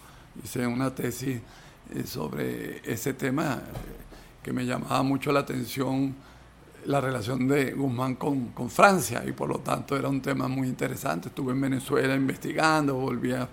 Hice 0.42 0.66
una 0.66 0.94
tesis 0.94 1.40
eh, 1.90 2.04
sobre 2.06 2.82
ese 2.84 3.14
tema 3.14 3.54
eh, 3.54 4.42
que 4.42 4.52
me 4.52 4.66
llamaba 4.66 5.02
mucho 5.02 5.32
la 5.32 5.40
atención, 5.40 6.14
la 6.84 7.00
relación 7.00 7.48
de 7.48 7.72
Guzmán 7.72 8.16
con, 8.16 8.48
con 8.48 8.68
Francia, 8.68 9.22
y 9.26 9.32
por 9.32 9.48
lo 9.48 9.60
tanto 9.60 9.96
era 9.96 10.08
un 10.08 10.20
tema 10.20 10.48
muy 10.48 10.68
interesante. 10.68 11.28
Estuve 11.28 11.52
en 11.52 11.60
Venezuela 11.62 12.14
investigando, 12.14 12.94
volví 12.94 13.32
a 13.32 13.48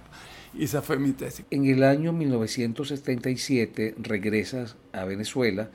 y 0.54 0.66
esa 0.66 0.82
fue 0.82 0.98
mi 1.00 1.14
tesis. 1.14 1.46
En 1.50 1.66
el 1.66 1.84
año 1.84 2.14
1977 2.14 3.96
regresas 3.98 4.76
a 4.92 5.06
Venezuela 5.06 5.70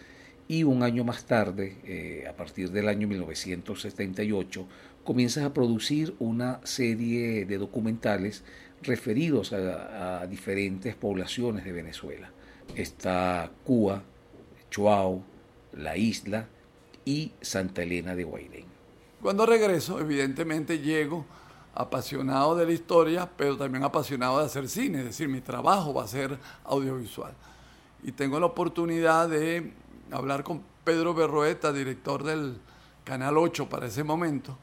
y 0.49 0.65
un 0.65 0.83
año 0.83 1.05
más 1.05 1.25
tarde, 1.25 1.77
eh, 1.85 2.27
a 2.29 2.35
partir 2.35 2.71
del 2.71 2.89
año 2.89 3.09
1978, 3.09 4.67
comienzas 5.05 5.45
a 5.45 5.55
producir 5.55 6.15
una 6.19 6.61
serie 6.65 7.47
de 7.47 7.59
documentales 7.59 8.45
referidos 8.83 9.53
a, 9.53 10.27
diferentes 10.27 10.95
poblaciones 10.95 11.65
de 11.65 11.73
Venezuela. 11.73 12.31
Está 12.75 13.51
Cuba, 13.65 14.03
Chuao, 14.71 15.23
La 15.73 15.97
Isla 15.97 16.49
y 17.05 17.33
Santa 17.41 17.83
Elena 17.83 18.15
de 18.15 18.25
Guairén. 18.25 18.67
Cuando 19.23 19.47
regreso, 19.47 20.01
evidentemente 20.01 20.81
llego 20.81 21.25
apasionado 21.77 22.57
de 22.57 22.67
la 22.67 22.73
historia, 22.73 23.29
pero 23.37 23.57
también 23.57 23.85
apasionado 23.85 24.39
de 24.39 24.47
hacer 24.47 24.69
cine, 24.69 24.99
es 24.99 25.05
decir, 25.05 25.29
mi 25.29 25.41
trabajo 25.41 25.93
va 25.93 26.05
a 26.05 26.09
ser 26.09 26.39
audiovisual. 26.65 27.33
Y 28.03 28.13
tengo 28.13 28.41
la 28.41 28.47
oportunidad 28.47 29.29
de 29.29 29.73
hablar 30.11 30.43
con 30.43 30.63
Pedro 30.85 31.15
Berroeta, 31.15 31.73
director 31.73 32.23
del 32.23 32.57
Canal 33.05 33.37
8 33.37 33.69
para 33.69 33.87
ese 33.87 34.05
momento, 34.05 34.57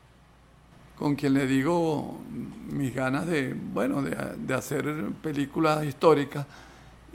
con 0.97 1.15
quien 1.15 1.34
le 1.34 1.45
digo 1.45 2.19
mis 2.71 2.93
ganas 2.95 3.28
de, 3.28 3.54
bueno, 3.54 4.02
de, 4.02 4.54
hacer 4.54 4.86
películas 5.21 5.86
históricas. 5.86 6.45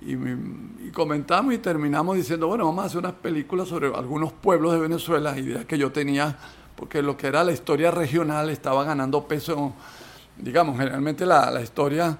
Y, 0.00 0.12
y, 0.12 0.90
comentamos 0.92 1.54
y 1.54 1.58
terminamos 1.58 2.16
diciendo, 2.16 2.46
bueno, 2.46 2.66
vamos 2.66 2.84
a 2.84 2.86
hacer 2.86 2.98
unas 2.98 3.14
películas 3.14 3.66
sobre 3.66 3.88
algunos 3.88 4.32
pueblos 4.32 4.72
de 4.74 4.78
Venezuela, 4.78 5.36
ideas 5.36 5.64
que 5.64 5.76
yo 5.76 5.90
tenía 5.90 6.38
porque 6.78 7.02
lo 7.02 7.16
que 7.16 7.26
era 7.26 7.42
la 7.42 7.50
historia 7.50 7.90
regional 7.90 8.50
estaba 8.50 8.84
ganando 8.84 9.26
peso, 9.26 9.74
digamos, 10.36 10.78
generalmente 10.78 11.26
la, 11.26 11.60
historia 11.60 12.16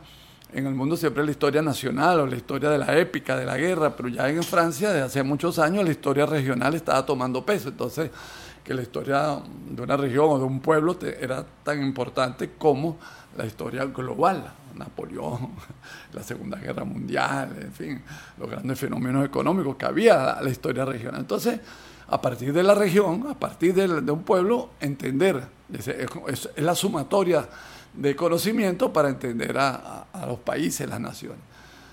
en 0.53 0.67
el 0.67 0.75
mundo 0.75 0.97
siempre 0.97 1.23
es 1.23 1.27
la 1.27 1.31
historia 1.31 1.63
nacional 1.63 2.19
o 2.21 2.27
la 2.27 2.35
historia 2.35 2.69
de 2.69 2.79
la 2.79 2.99
épica, 2.99 3.37
de 3.37 3.47
la 3.47 3.57
guerra, 3.57 3.95
pero 3.95 4.09
ya 4.09 4.29
en 4.29 4.43
Francia 4.43 4.89
desde 4.89 5.07
hace 5.07 5.23
muchos 5.23 5.61
años 5.61 5.85
la 5.85 5.93
historia 5.93 6.27
regional 6.27 6.75
estaba 6.75 7.07
tomando 7.07 7.47
peso, 7.47 7.69
entonces 7.69 8.11
que 8.65 8.75
la 8.75 8.83
historia 8.83 9.39
de 9.71 9.81
una 9.81 9.97
región 9.97 10.27
o 10.29 10.39
de 10.39 10.45
un 10.45 10.59
pueblo 10.59 10.99
era 11.21 11.47
tan 11.63 11.81
importante 11.81 12.51
como 12.59 12.99
la 13.37 13.47
historia 13.47 13.85
global, 13.85 14.53
Napoleón, 14.75 15.51
la 16.13 16.23
Segunda 16.25 16.59
Guerra 16.59 16.83
Mundial, 16.83 17.57
en 17.61 17.73
fin, 17.73 18.03
los 18.37 18.51
grandes 18.51 18.77
fenómenos 18.77 19.25
económicos 19.25 19.77
que 19.77 19.87
había 19.87 20.41
la 20.43 20.51
historia 20.51 20.85
regional. 20.85 21.21
Entonces, 21.21 21.61
a 22.09 22.21
partir 22.21 22.53
de 22.53 22.63
la 22.63 22.75
región, 22.75 23.27
a 23.29 23.35
partir 23.35 23.75
de, 23.75 23.87
un 24.11 24.23
pueblo, 24.23 24.71
entender. 24.81 25.47
Es, 25.73 26.49
la 26.57 26.75
sumatoria 26.75 27.47
de 27.93 28.17
conocimiento 28.17 28.93
para 28.93 29.11
entender 29.11 29.57
a, 29.59 30.07
los 30.27 30.39
países, 30.39 30.89
las 30.89 31.01
naciones. 31.01 31.41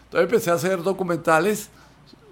Entonces 0.05 0.29
empecé 0.29 0.51
a 0.51 0.53
hacer 0.53 0.81
documentales 0.81 1.69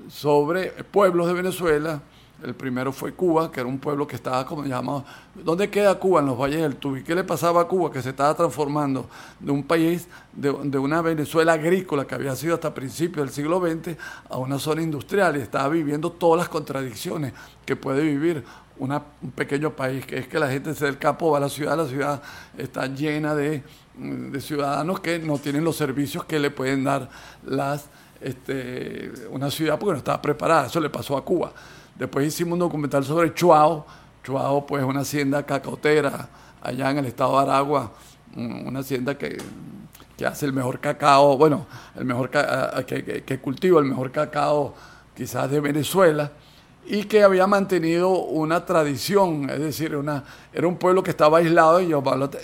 sobre 0.09 0.67
pueblos 0.83 1.27
de 1.27 1.33
Venezuela, 1.33 2.01
el 2.43 2.55
primero 2.55 2.91
fue 2.91 3.13
Cuba, 3.13 3.51
que 3.51 3.61
era 3.61 3.69
un 3.69 3.79
pueblo 3.79 4.05
que 4.05 4.15
estaba 4.15 4.45
como 4.45 4.65
llamado. 4.65 5.05
¿Dónde 5.33 5.69
queda 5.69 5.97
Cuba? 5.97 6.19
En 6.19 6.25
los 6.27 6.37
valles 6.37 6.61
del 6.61 6.75
Tubi. 6.75 7.03
¿Qué 7.03 7.15
le 7.15 7.23
pasaba 7.23 7.61
a 7.61 7.65
Cuba? 7.65 7.91
Que 7.91 8.01
se 8.01 8.09
estaba 8.09 8.35
transformando 8.35 9.09
de 9.39 9.51
un 9.51 9.63
país, 9.63 10.07
de, 10.33 10.49
una 10.49 11.01
Venezuela 11.01 11.53
agrícola 11.53 12.05
que 12.05 12.15
había 12.15 12.35
sido 12.35 12.55
hasta 12.55 12.73
principios 12.73 13.25
del 13.25 13.33
siglo 13.33 13.61
XX, 13.61 13.97
a 14.29 14.37
una 14.37 14.59
zona 14.59 14.81
industrial 14.81 15.37
y 15.37 15.41
estaba 15.41 15.69
viviendo 15.69 16.11
todas 16.11 16.39
las 16.39 16.49
contradicciones 16.49 17.33
que 17.65 17.75
puede 17.75 18.03
vivir 18.03 18.43
un 18.77 18.99
pequeño 19.35 19.71
país, 19.75 20.05
que 20.05 20.17
es 20.17 20.27
que 20.27 20.39
la 20.39 20.49
gente 20.49 20.73
se 20.73 20.85
del 20.85 20.97
campo 20.97 21.31
va 21.31 21.37
a 21.37 21.41
la 21.41 21.49
ciudad, 21.49 21.77
la 21.77 21.87
ciudad 21.87 22.21
está 22.57 22.87
llena 22.87 23.35
de, 23.35 23.63
de 23.95 24.41
ciudadanos 24.41 24.99
que 24.99 25.19
no 25.19 25.37
tienen 25.37 25.63
los 25.63 25.77
servicios 25.77 26.25
que 26.25 26.39
le 26.39 26.51
pueden 26.51 26.83
dar 26.83 27.09
las, 27.45 27.85
este, 28.19 29.11
una 29.29 29.49
ciudad 29.49 29.79
porque 29.79 29.93
no 29.93 29.97
estaba 29.99 30.21
preparada. 30.21 30.67
Eso 30.67 30.81
le 30.81 30.89
pasó 30.89 31.15
a 31.15 31.23
Cuba. 31.23 31.53
Después 31.95 32.27
hicimos 32.27 32.53
un 32.53 32.59
documental 32.59 33.03
sobre 33.03 33.33
Chuao. 33.33 33.85
Chuao, 34.23 34.65
pues, 34.65 34.83
una 34.83 35.01
hacienda 35.01 35.43
cacautera 35.43 36.29
allá 36.61 36.91
en 36.91 36.99
el 36.99 37.05
estado 37.05 37.33
de 37.33 37.43
Aragua, 37.51 37.91
una 38.35 38.79
hacienda 38.79 39.17
que, 39.17 39.37
hace 40.25 40.45
el 40.45 40.53
mejor 40.53 40.79
cacao, 40.79 41.37
bueno, 41.37 41.65
el 41.97 42.05
mejor 42.05 42.29
que, 42.29 43.23
que, 43.25 43.39
cultiva 43.39 43.81
el 43.81 43.85
mejor 43.85 44.09
cacao 44.09 44.73
quizás 45.13 45.51
de 45.51 45.59
Venezuela. 45.59 46.31
y 46.85 47.03
que 47.03 47.23
había 47.23 47.47
mantenido 47.47 48.09
una 48.09 48.65
tradición, 48.65 49.49
es 49.49 49.59
decir, 49.59 49.95
una, 49.95 50.23
era 50.53 50.67
un 50.67 50.77
pueblo 50.77 51.03
que 51.03 51.11
estaba 51.11 51.37
aislado 51.39 51.81
y, 51.81 51.93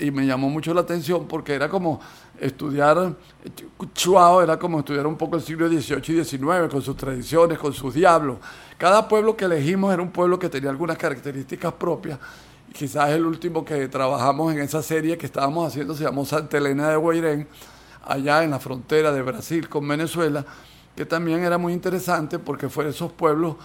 y 0.05 0.11
me 0.11 0.25
llamó 0.25 0.49
mucho 0.49 0.73
la 0.73 0.81
atención 0.81 1.27
porque 1.27 1.53
era 1.53 1.69
como 1.69 1.99
estudiar, 2.39 3.15
Chuao 3.93 4.41
era 4.41 4.57
como 4.57 4.79
estudiar 4.79 5.05
un 5.07 5.17
poco 5.17 5.35
el 5.35 5.41
siglo 5.41 5.67
XVIII 5.67 6.19
y 6.19 6.23
XIX 6.23 6.69
con 6.69 6.81
sus 6.81 6.95
tradiciones, 6.95 7.57
con 7.57 7.73
sus 7.73 7.93
diablos. 7.93 8.37
Cada 8.77 9.07
pueblo 9.07 9.35
que 9.35 9.45
elegimos 9.45 9.93
era 9.93 10.01
un 10.01 10.11
pueblo 10.11 10.39
que 10.39 10.49
tenía 10.49 10.69
algunas 10.69 10.97
características 10.97 11.73
propias. 11.73 12.19
Quizás 12.73 13.09
el 13.09 13.25
último 13.25 13.65
que 13.65 13.87
trabajamos 13.87 14.53
en 14.53 14.59
esa 14.59 14.81
serie 14.81 15.17
que 15.17 15.25
estábamos 15.25 15.67
haciendo 15.67 15.95
se 15.95 16.03
llamó 16.03 16.23
Santa 16.25 16.57
Elena 16.57 16.89
de 16.89 16.95
Guairén, 16.95 17.47
allá 18.05 18.43
en 18.43 18.51
la 18.51 18.59
frontera 18.59 19.11
de 19.11 19.21
Brasil 19.21 19.67
con 19.67 19.87
Venezuela, 19.87 20.45
que 20.95 21.05
también 21.05 21.43
era 21.43 21.57
muy 21.57 21.73
interesante 21.73 22.39
porque 22.39 22.69
fue 22.69 22.87
esos 22.87 23.11
pueblos 23.11 23.55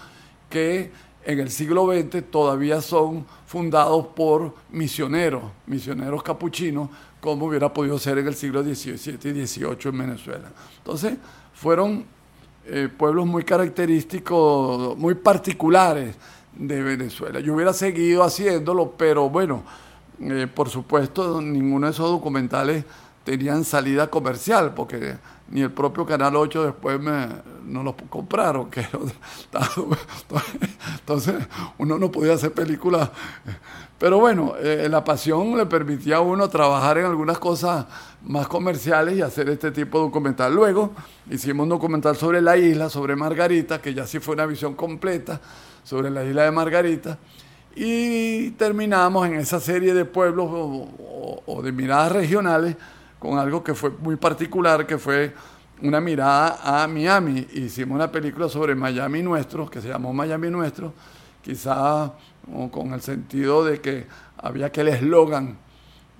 que 0.49 0.91
en 1.25 1.39
el 1.39 1.49
siglo 1.49 1.91
XX 1.91 2.23
todavía 2.29 2.81
son 2.81 3.25
fundados 3.47 4.07
por 4.07 4.53
misioneros, 4.69 5.43
misioneros 5.65 6.21
capuchinos, 6.21 6.89
como 7.25 7.47
hubiera 7.47 7.73
podido 7.73 7.97
ser 7.97 8.19
en 8.19 8.27
el 8.27 8.35
siglo 8.35 8.63
XVII 8.63 9.41
y 9.41 9.45
XVIII 9.45 9.77
en 9.85 9.97
Venezuela. 9.97 10.51
Entonces, 10.77 11.17
fueron 11.53 12.05
eh, 12.67 12.87
pueblos 12.95 13.25
muy 13.25 13.43
característicos, 13.43 14.97
muy 14.97 15.15
particulares 15.15 16.15
de 16.55 16.83
Venezuela. 16.83 17.39
Yo 17.39 17.55
hubiera 17.55 17.73
seguido 17.73 18.23
haciéndolo, 18.23 18.91
pero 18.91 19.29
bueno, 19.29 19.63
eh, 20.21 20.47
por 20.53 20.69
supuesto, 20.69 21.41
ninguno 21.41 21.87
de 21.87 21.93
esos 21.93 22.09
documentales 22.09 22.85
tenían 23.23 23.63
salida 23.65 24.07
comercial, 24.07 24.73
porque 24.75 25.17
ni 25.47 25.61
el 25.61 25.71
propio 25.71 26.05
Canal 26.05 26.35
8 26.35 26.65
después 26.65 26.99
me, 26.99 27.27
no 27.65 27.83
los 27.83 27.95
compraron. 28.09 28.69
Que, 28.69 28.85
entonces 30.99 31.35
uno 31.77 31.97
no 31.99 32.11
podía 32.11 32.33
hacer 32.33 32.51
películas. 32.51 33.11
Pero 33.99 34.19
bueno, 34.19 34.55
eh, 34.59 34.87
la 34.89 35.03
pasión 35.03 35.57
le 35.57 35.65
permitía 35.67 36.17
a 36.17 36.21
uno 36.21 36.49
trabajar 36.49 36.97
en 36.97 37.05
algunas 37.05 37.37
cosas 37.37 37.85
más 38.23 38.47
comerciales 38.47 39.17
y 39.17 39.21
hacer 39.21 39.49
este 39.49 39.71
tipo 39.71 39.99
de 39.99 40.05
documental. 40.05 40.53
Luego 40.53 40.91
hicimos 41.29 41.63
un 41.63 41.69
documental 41.69 42.15
sobre 42.15 42.41
la 42.41 42.57
isla, 42.57 42.89
sobre 42.89 43.15
Margarita, 43.15 43.81
que 43.81 43.93
ya 43.93 44.07
sí 44.07 44.19
fue 44.19 44.33
una 44.33 44.45
visión 44.47 44.73
completa 44.73 45.39
sobre 45.83 46.09
la 46.09 46.23
isla 46.23 46.43
de 46.43 46.51
Margarita. 46.51 47.19
Y 47.75 48.51
terminamos 48.51 49.27
en 49.27 49.35
esa 49.35 49.59
serie 49.59 49.93
de 49.93 50.05
pueblos 50.05 50.49
o 50.49 51.61
de 51.61 51.71
miradas 51.71 52.11
regionales 52.11 52.77
con 53.19 53.39
algo 53.39 53.63
que 53.63 53.73
fue 53.73 53.91
muy 53.91 54.15
particular, 54.15 54.85
que 54.85 54.97
fue 54.97 55.33
una 55.81 55.99
mirada 55.99 56.83
a 56.83 56.87
Miami. 56.87 57.47
Hicimos 57.53 57.95
una 57.95 58.11
película 58.11 58.49
sobre 58.49 58.75
Miami 58.75 59.21
Nuestro, 59.21 59.69
que 59.69 59.81
se 59.81 59.89
llamó 59.89 60.13
Miami 60.13 60.49
Nuestro, 60.49 60.93
quizá 61.41 62.13
con 62.71 62.93
el 62.93 63.01
sentido 63.01 63.65
de 63.65 63.81
que 63.81 64.05
había 64.37 64.67
aquel 64.67 64.89
eslogan 64.89 65.57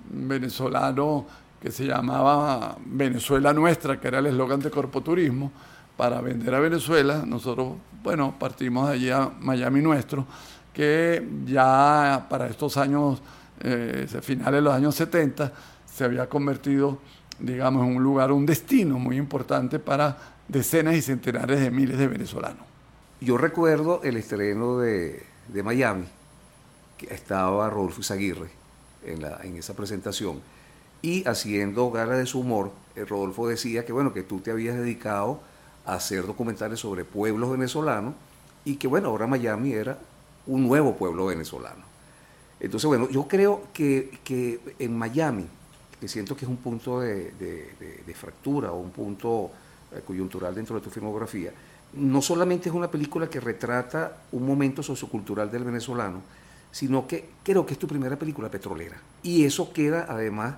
venezolano 0.08 1.26
que 1.60 1.70
se 1.70 1.86
llamaba 1.86 2.76
Venezuela 2.84 3.52
Nuestra, 3.52 4.00
que 4.00 4.08
era 4.08 4.18
el 4.18 4.26
eslogan 4.26 4.60
de 4.60 4.70
Corpoturismo, 4.70 5.50
para 5.96 6.20
vender 6.20 6.54
a 6.54 6.60
Venezuela. 6.60 7.24
Nosotros, 7.26 7.74
bueno, 8.02 8.34
partimos 8.38 8.88
de 8.88 8.94
allí 8.94 9.10
a 9.10 9.30
Miami 9.40 9.80
Nuestro, 9.80 10.26
que 10.72 11.26
ya 11.46 12.26
para 12.28 12.48
estos 12.48 12.76
años, 12.76 13.22
eh, 13.60 14.06
finales 14.20 14.54
de 14.54 14.60
los 14.60 14.74
años 14.74 14.94
70, 14.94 15.52
se 15.96 16.04
había 16.04 16.28
convertido, 16.28 16.98
digamos, 17.38 17.86
en 17.86 17.96
un 17.96 18.02
lugar, 18.02 18.30
un 18.30 18.44
destino 18.44 18.98
muy 18.98 19.16
importante 19.16 19.78
para 19.78 20.34
decenas 20.46 20.94
y 20.94 21.00
centenares 21.00 21.58
de 21.58 21.70
miles 21.70 21.96
de 21.96 22.06
venezolanos. 22.06 22.66
Yo 23.22 23.38
recuerdo 23.38 24.02
el 24.04 24.18
estreno 24.18 24.78
de, 24.78 25.24
Miami, 25.64 26.04
que 26.98 27.14
estaba 27.14 27.70
Rodolfo 27.70 28.02
Izaguirre 28.02 28.50
en, 29.06 29.22
la, 29.22 29.40
en 29.42 29.56
esa 29.56 29.72
presentación, 29.72 30.42
y 31.00 31.26
haciendo 31.26 31.90
gala 31.90 32.16
de 32.16 32.26
su 32.26 32.40
humor, 32.40 32.72
eh, 32.94 33.06
Rodolfo 33.06 33.48
decía 33.48 33.86
que, 33.86 33.92
bueno, 33.92 34.12
que 34.12 34.22
tú 34.22 34.40
te 34.40 34.50
habías 34.50 34.76
dedicado 34.76 35.40
a 35.86 35.94
hacer 35.94 36.26
documentales 36.26 36.78
sobre 36.78 37.06
pueblos 37.06 37.50
venezolanos 37.52 38.12
y 38.66 38.76
que, 38.76 38.86
bueno, 38.86 39.08
ahora 39.08 39.26
Miami 39.26 39.72
era 39.72 39.98
un 40.46 40.68
nuevo 40.68 40.94
pueblo 40.96 41.24
venezolano. 41.24 41.86
Entonces, 42.60 42.86
bueno, 42.86 43.08
yo 43.08 43.26
creo 43.28 43.62
que, 43.72 44.18
que 44.24 44.60
en 44.78 44.98
Miami 44.98 45.46
que 46.00 46.08
siento 46.08 46.36
que 46.36 46.44
es 46.44 46.50
un 46.50 46.58
punto 46.58 47.00
de, 47.00 48.14
fractura 48.14 48.72
o 48.72 48.78
un 48.78 48.90
punto 48.90 49.50
eh, 49.92 50.00
coyuntural 50.06 50.54
dentro 50.54 50.76
de 50.76 50.82
tu 50.82 50.90
filmografía, 50.90 51.52
no 51.94 52.20
solamente 52.20 52.68
es 52.68 52.74
una 52.74 52.90
película 52.90 53.28
que 53.28 53.40
retrata 53.40 54.24
un 54.32 54.46
momento 54.46 54.82
sociocultural 54.82 55.50
del 55.50 55.64
venezolano, 55.64 56.20
sino 56.70 57.06
que 57.06 57.30
creo 57.42 57.64
que 57.64 57.74
es 57.74 57.78
tu 57.78 57.86
primera 57.86 58.18
película 58.18 58.50
petrolera. 58.50 59.00
Y 59.22 59.44
eso 59.44 59.72
queda 59.72 60.06
además, 60.08 60.56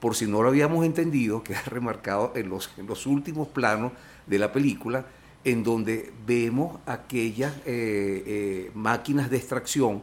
por 0.00 0.14
si 0.14 0.26
no 0.26 0.42
lo 0.42 0.48
habíamos 0.48 0.84
entendido, 0.84 1.42
queda 1.44 1.62
remarcado 1.62 2.32
en 2.34 2.48
los, 2.48 2.68
últimos 3.06 3.48
planos 3.48 3.92
de 4.26 4.38
la 4.38 4.52
película, 4.52 5.06
en 5.44 5.62
donde 5.62 6.12
vemos 6.26 6.80
aquellas 6.86 7.54
eh, 7.58 8.22
eh, 8.26 8.70
máquinas 8.74 9.30
de 9.30 9.36
extracción 9.36 10.02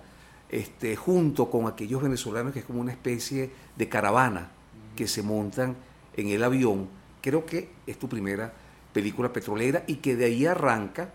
este, 0.50 0.96
junto 0.96 1.50
con 1.50 1.68
aquellos 1.68 2.02
venezolanos 2.02 2.54
que 2.54 2.60
es 2.60 2.66
como 2.66 2.82
una 2.82 2.92
especie 2.92 3.50
de 3.76 3.90
caravana 3.90 4.50
que 4.96 5.08
se 5.08 5.24
montan 5.24 5.76
en 6.16 6.28
el 6.28 6.44
avión. 6.44 6.88
Creo 7.22 7.46
que 7.46 7.70
es 7.86 7.98
tu 7.98 8.08
primera 8.10 8.54
película 8.94 9.32
petrolera 9.32 9.84
y 9.88 9.96
que 9.96 10.16
de 10.16 10.26
ahí 10.26 10.46
arranca 10.46 11.10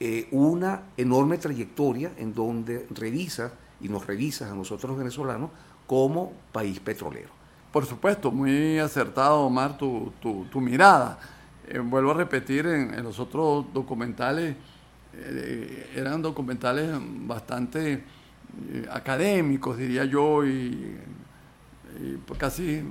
eh, 0.00 0.28
una 0.30 0.82
enorme 0.96 1.38
trayectoria 1.38 2.12
en 2.18 2.32
donde 2.32 2.86
revisas 2.90 3.52
y 3.80 3.88
nos 3.88 4.06
revisas 4.06 4.50
a 4.50 4.54
nosotros 4.54 4.96
venezolanos 4.96 5.50
como 5.86 6.32
país 6.52 6.80
petrolero. 6.80 7.30
Por 7.72 7.84
supuesto, 7.84 8.30
muy 8.30 8.78
acertado, 8.78 9.40
Omar, 9.40 9.76
tu, 9.76 10.12
tu, 10.20 10.60
mirada. 10.60 11.18
Eh, 11.66 11.78
vuelvo 11.80 12.12
a 12.12 12.14
repetir, 12.14 12.66
en, 12.66 13.02
los 13.02 13.18
otros 13.18 13.66
documentales, 13.74 14.56
eh, 15.14 15.92
eran 15.94 16.22
documentales 16.22 16.90
bastante 17.26 18.04
académicos, 18.90 19.76
diría 19.76 20.04
yo, 20.04 20.44
y 20.44 20.96
casi 22.38 22.82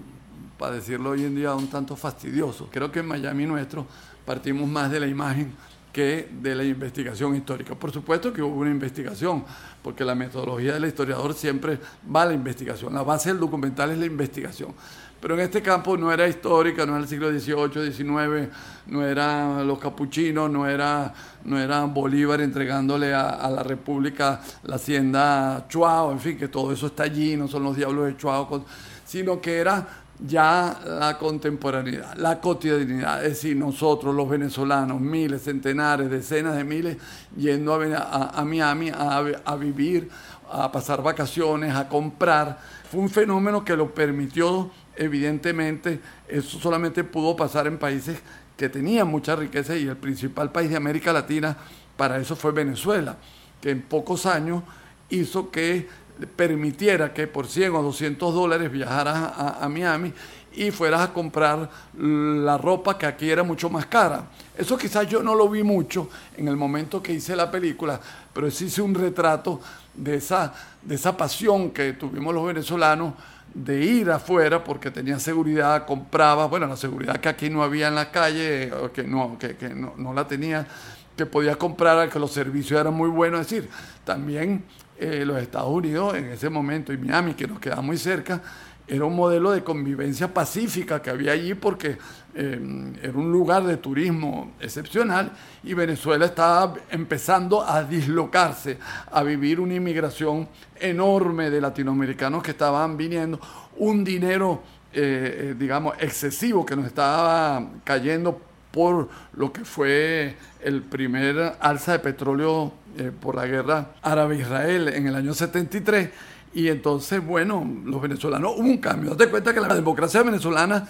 para 0.58 0.76
decirlo 0.76 1.12
hoy 1.12 1.24
en 1.24 1.36
día, 1.36 1.54
un 1.56 1.67
tanto 1.67 1.96
fastidioso. 1.96 2.70
Creo 2.72 2.91
que 2.91 3.00
en 3.00 3.08
Miami 3.08 3.46
nuestro 3.46 3.86
partimos 4.26 4.67
más 4.67 4.91
de 4.91 5.00
la 5.00 5.08
imagen 5.08 5.54
que 5.93 6.30
de 6.41 6.54
la 6.54 6.63
investigación 6.63 7.36
histórica. 7.36 7.74
Por 7.74 7.91
supuesto 7.91 8.32
que 8.32 8.41
hubo 8.41 8.60
una 8.60 8.70
investigación, 8.70 9.43
porque 9.82 10.04
la 10.06 10.13
metodología 10.13 10.74
del 10.74 10.86
historiador 10.86 11.34
siempre 11.34 11.80
va 12.13 12.24
a 12.24 12.26
la 12.28 12.34
investigación. 12.34 12.93
La 12.93 13.04
base 13.04 13.30
del 13.30 13.39
documental 13.39 13.91
es 13.91 13.98
la 13.98 14.06
investigación. 14.06 14.76
Pero 15.20 15.34
en 15.34 15.39
este 15.39 15.63
campo 15.63 15.98
no 15.98 16.12
era 16.12 16.28
histórica, 16.28 16.86
no 16.86 16.93
era 16.93 17.02
el 17.02 17.08
siglo 17.08 17.32
XVIII, 17.32 17.91
XIX, 17.91 18.50
no 18.86 19.04
eran 19.04 19.65
los 19.65 19.80
capuchinos, 19.80 20.52
no 20.52 20.67
era, 20.67 21.12
no 21.43 21.60
era 21.60 21.86
Bolívar 21.86 22.41
entregándole 22.41 23.15
a, 23.15 23.50
la 23.50 23.63
República 23.63 24.39
la 24.63 24.76
hacienda 24.76 25.65
Chuao, 25.67 26.12
en 26.12 26.20
fin, 26.20 26.38
que 26.38 26.48
todo 26.48 26.72
eso 26.72 26.88
está 26.88 27.04
allí, 27.04 27.36
no 27.36 27.48
son 27.48 27.63
los 27.63 27.76
diablos 27.76 28.06
de 28.06 28.17
Chuao, 28.17 28.63
sino 29.04 29.41
que 29.41 29.58
era 29.58 29.88
ya 30.19 30.80
la 30.86 31.17
contemporaneidad, 31.17 32.15
la 32.15 32.41
cotidianidad, 32.41 33.23
es 33.23 33.34
decir, 33.34 33.56
nosotros 33.56 34.15
los 34.15 34.27
venezolanos, 34.27 34.99
miles, 34.99 35.43
centenares, 35.43 36.10
decenas 36.10 36.56
de 36.56 36.63
miles, 36.63 36.97
yendo 37.36 37.75
a, 37.75 38.43
Miami 38.43 38.91
a, 38.93 39.56
vivir, 39.56 40.10
a 40.51 40.71
pasar 40.71 41.03
vacaciones, 41.03 41.75
a 41.75 41.88
comprar, 41.88 42.58
fue 42.89 43.01
un 43.01 43.10
fenómeno 43.10 43.63
que 43.63 43.75
lo 43.75 43.93
permitió, 43.93 44.71
evidentemente, 44.95 45.99
eso 46.27 46.60
solamente 46.60 47.03
pudo 47.03 47.36
pasar 47.36 47.67
en 47.67 47.77
países 47.77 48.19
que 48.56 48.69
tenían 48.69 49.08
mucha 49.08 49.36
riqueza 49.36 49.75
y 49.75 49.88
el 49.88 49.97
principal 49.97 50.51
país 50.51 50.71
de 50.71 50.77
América 50.77 51.13
Latina 51.13 51.56
para 51.95 52.17
eso 52.17 52.36
fue 52.36 52.51
Venezuela, 52.51 53.17
que 53.62 53.69
en 53.69 53.84
pocos 53.84 54.25
años 54.25 54.63
hizo 55.10 55.51
que 55.51 55.88
permitiera 56.25 57.13
que 57.13 57.27
por 57.27 57.47
100 57.47 57.75
o 57.75 57.82
200 57.84 58.34
dólares 58.34 58.71
viajaras 58.71 59.34
a, 59.62 59.69
Miami 59.69 60.13
y 60.53 60.71
fueras 60.71 61.01
a 61.01 61.13
comprar 61.13 61.69
la 61.97 62.58
ropa 62.58 62.97
que 62.97 63.06
aquí 63.06 63.30
era 63.30 63.43
mucho 63.43 63.69
más 63.69 63.86
cara. 63.86 64.23
Eso 64.58 64.77
quizás 64.77 65.08
yo 65.08 65.21
no 65.21 65.36
lo 65.36 65.47
vi 65.49 65.62
mucho 65.62 66.10
en 66.36 66.47
el 66.47 66.56
momento 66.56 67.03
que 67.03 67.13
hice 67.13 67.36
la 67.36 67.51
película, 67.51 67.99
pero 68.34 68.49
sí 68.49 68.65
hice 68.65 68.82
un 68.82 68.95
retrato 68.95 69.62
de 69.93 70.15
esa, 70.15 70.53
de 70.82 70.95
esa 70.95 71.15
pasión 71.15 71.71
que 71.71 71.93
tuvimos 71.93 72.34
los 72.34 72.45
venezolanos 72.45 73.13
de 73.53 73.84
ir 73.84 74.10
afuera 74.12 74.63
porque 74.63 74.91
tenía 74.91 75.19
seguridad, 75.19 75.86
compraba, 75.86 76.47
bueno, 76.47 76.67
la 76.67 76.77
seguridad 76.77 77.17
que 77.17 77.30
aquí 77.30 77.49
no 77.49 77.63
había 77.63 77.88
en 77.88 77.95
la 77.95 78.12
calle, 78.12 78.71
que 78.93 79.03
no, 79.03 79.38
que, 79.38 79.69
no, 79.69 79.93
no 79.97 80.13
la 80.13 80.27
tenía, 80.27 80.67
que 81.15 81.25
podía 81.25 81.56
comprar, 81.56 82.10
que 82.10 82.19
los 82.19 82.32
servicios 82.32 82.80
eran 82.80 82.93
muy 82.93 83.10
buenos, 83.10 83.41
es 83.41 83.49
decir, 83.49 83.69
también 84.06 84.63
eh, 85.00 85.24
los 85.26 85.42
Estados 85.42 85.70
Unidos 85.70 86.16
en 86.16 86.26
ese 86.26 86.50
momento 86.50 86.92
y 86.92 86.98
Miami, 86.98 87.34
que 87.34 87.48
nos 87.48 87.60
queda 87.60 87.82
muy 87.82 87.98
cerca, 87.98 88.42
era 88.88 89.04
un 89.04 89.16
modelo 89.16 89.52
de 89.52 89.64
convivencia 89.64 90.34
pacífica 90.34 91.02
que 91.02 91.10
había 91.10 91.34
allí 91.34 91.54
porque 91.54 91.98
eh, 92.34 92.94
era 93.02 93.18
un 93.18 93.32
lugar 93.32 93.64
de 93.64 93.78
turismo 93.78 94.54
excepcional 94.62 95.32
y 95.64 95.74
Venezuela 95.74 96.26
estaba 96.26 96.74
empezando 96.90 97.62
a 97.62 97.84
dislocarse, 97.84 98.78
a 99.12 99.24
vivir 99.24 99.60
una 99.60 99.74
inmigración 99.74 100.48
enorme 100.80 101.50
de 101.50 101.60
latinoamericanos 101.60 102.42
que 102.42 102.52
estaban 102.52 102.96
viniendo, 102.96 103.42
un 103.76 104.06
dinero, 104.06 104.64
eh, 104.94 105.54
digamos, 105.60 105.96
excesivo 106.00 106.66
que 106.66 106.76
nos 106.76 106.86
estaba 106.86 107.68
cayendo 107.84 108.40
por 108.72 109.10
lo 109.34 109.52
que 109.52 109.66
fue 109.66 110.36
el 110.62 110.82
primer 110.84 111.56
alza 111.60 111.94
de 111.94 112.00
petróleo 112.00 112.72
eh, 112.98 113.12
por 113.12 113.36
la 113.36 113.46
guerra 113.46 113.92
árabe-israel 114.02 114.90
en 114.90 115.08
el 115.08 115.16
año 115.16 115.34
73 115.34 116.10
y 116.54 116.70
entonces, 116.70 117.24
bueno, 117.24 117.70
los 117.86 118.02
venezolanos, 118.02 118.54
hubo 118.58 118.68
un 118.68 118.78
cambio. 118.78 119.12
Date 119.12 119.30
cuenta 119.30 119.54
que 119.54 119.60
la 119.60 119.76
democracia 119.76 120.24
venezolana, 120.24 120.88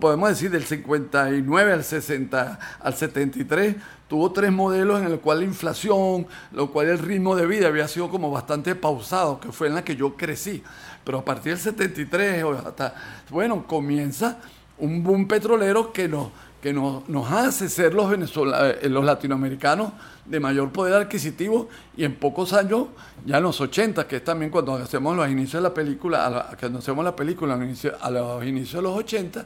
podemos 0.00 0.28
decir 0.28 0.50
del 0.50 0.64
59 0.64 1.72
al 1.72 1.84
60 1.84 2.58
al 2.80 2.94
73, 2.94 3.76
tuvo 4.08 4.32
tres 4.32 4.50
modelos 4.50 5.00
en 5.00 5.06
el 5.06 5.20
cual 5.20 5.38
la 5.38 5.44
inflación, 5.44 6.26
lo 6.52 6.72
cual 6.72 6.88
el 6.88 6.98
ritmo 6.98 7.36
de 7.36 7.46
vida 7.46 7.68
había 7.68 7.86
sido 7.86 8.10
como 8.10 8.30
bastante 8.30 8.74
pausado, 8.74 9.38
que 9.38 9.52
fue 9.52 9.68
en 9.68 9.76
la 9.76 9.84
que 9.84 9.94
yo 9.94 10.16
crecí. 10.16 10.64
Pero 11.04 11.18
a 11.18 11.24
partir 11.24 11.52
del 11.52 11.60
73, 11.60 12.44
hasta, 12.66 12.94
bueno, 13.30 13.66
comienza 13.68 14.38
un 14.78 15.04
boom 15.04 15.28
petrolero 15.28 15.92
que 15.92 16.08
nos, 16.08 16.30
que 16.64 16.72
nos, 16.72 17.30
hace 17.30 17.68
ser 17.68 17.92
los, 17.92 18.10
eh, 18.10 18.88
los 18.88 19.04
latinoamericanos 19.04 19.92
de 20.24 20.40
mayor 20.40 20.72
poder 20.72 20.94
adquisitivo 20.94 21.68
y 21.94 22.04
en 22.04 22.14
pocos 22.14 22.54
años, 22.54 22.86
ya 23.26 23.36
en 23.36 23.42
los 23.42 23.60
80, 23.60 24.08
que 24.08 24.16
es 24.16 24.24
también 24.24 24.50
cuando 24.50 24.72
hacemos 24.76 25.14
los 25.14 25.28
inicios 25.28 25.62
de 25.62 25.68
la 25.68 25.74
película, 25.74 26.56
cuando 26.58 26.78
hacemos 26.78 27.04
la 27.04 27.14
película 27.14 27.52
a 27.52 28.10
los 28.10 28.46
inicios 28.46 28.82
de 28.82 28.82
los 28.82 28.96
80, 28.96 29.44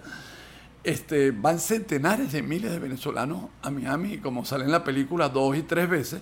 este, 0.85 1.33
van 1.33 1.59
centenares 1.59 2.31
de 2.31 2.41
miles 2.41 2.71
de 2.71 2.79
venezolanos 2.79 3.47
a 3.63 3.71
Miami, 3.73 4.19
como 4.19 4.45
sale 4.45 4.67
en 4.67 4.71
la 4.71 4.85
película 4.85 5.29
dos 5.29 5.57
y 5.57 5.63
tres 5.63 5.89
veces. 5.91 6.21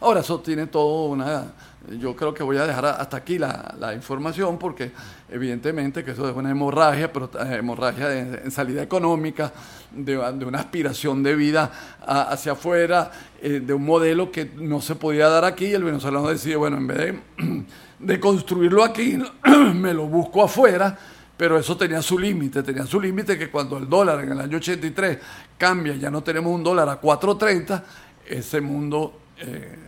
Ahora, 0.00 0.20
eso 0.20 0.40
tiene 0.40 0.66
todo 0.66 1.06
una... 1.06 1.52
Yo 1.98 2.14
creo 2.14 2.34
que 2.34 2.42
voy 2.42 2.58
a 2.58 2.66
dejar 2.66 2.84
hasta 2.84 3.16
aquí 3.16 3.38
la, 3.38 3.92
información 3.94 4.58
porque 4.58 4.92
evidentemente 5.30 6.04
que 6.04 6.10
eso 6.10 6.28
es 6.28 6.36
una 6.36 6.50
hemorragia, 6.50 7.10
pero 7.10 7.30
eh, 7.40 7.56
hemorragia 7.56 8.12
en 8.18 8.50
salida 8.50 8.82
económica, 8.82 9.52
de, 9.90 10.18
una 10.18 10.58
aspiración 10.58 11.22
de 11.22 11.34
vida 11.34 11.70
hacia 12.06 12.52
afuera, 12.52 13.10
eh, 13.40 13.60
de 13.60 13.72
un 13.72 13.86
modelo 13.86 14.30
que 14.30 14.50
no 14.56 14.82
se 14.82 14.96
podía 14.96 15.28
dar 15.28 15.44
aquí. 15.44 15.72
El 15.72 15.84
venezolano 15.84 16.28
decide, 16.28 16.56
bueno, 16.56 16.76
en 16.76 16.86
vez 16.86 16.98
de, 16.98 17.20
de 17.98 18.20
construirlo 18.20 18.84
aquí, 18.84 19.18
me 19.74 19.94
lo 19.94 20.06
busco 20.06 20.42
afuera 20.42 20.98
pero 21.38 21.56
eso 21.56 21.76
tenía 21.76 22.02
su 22.02 22.18
límite, 22.18 22.64
tenía 22.64 22.84
su 22.84 23.00
límite 23.00 23.38
que 23.38 23.48
cuando 23.48 23.78
el 23.78 23.88
dólar 23.88 24.24
en 24.24 24.32
el 24.32 24.40
año 24.40 24.56
83 24.56 25.18
cambia, 25.56 25.94
ya 25.94 26.10
no 26.10 26.20
tenemos 26.20 26.52
un 26.52 26.64
dólar 26.64 26.88
a 26.88 27.00
4.30, 27.00 27.80
ese 28.26 28.60
mundo, 28.60 29.20
eh, 29.38 29.87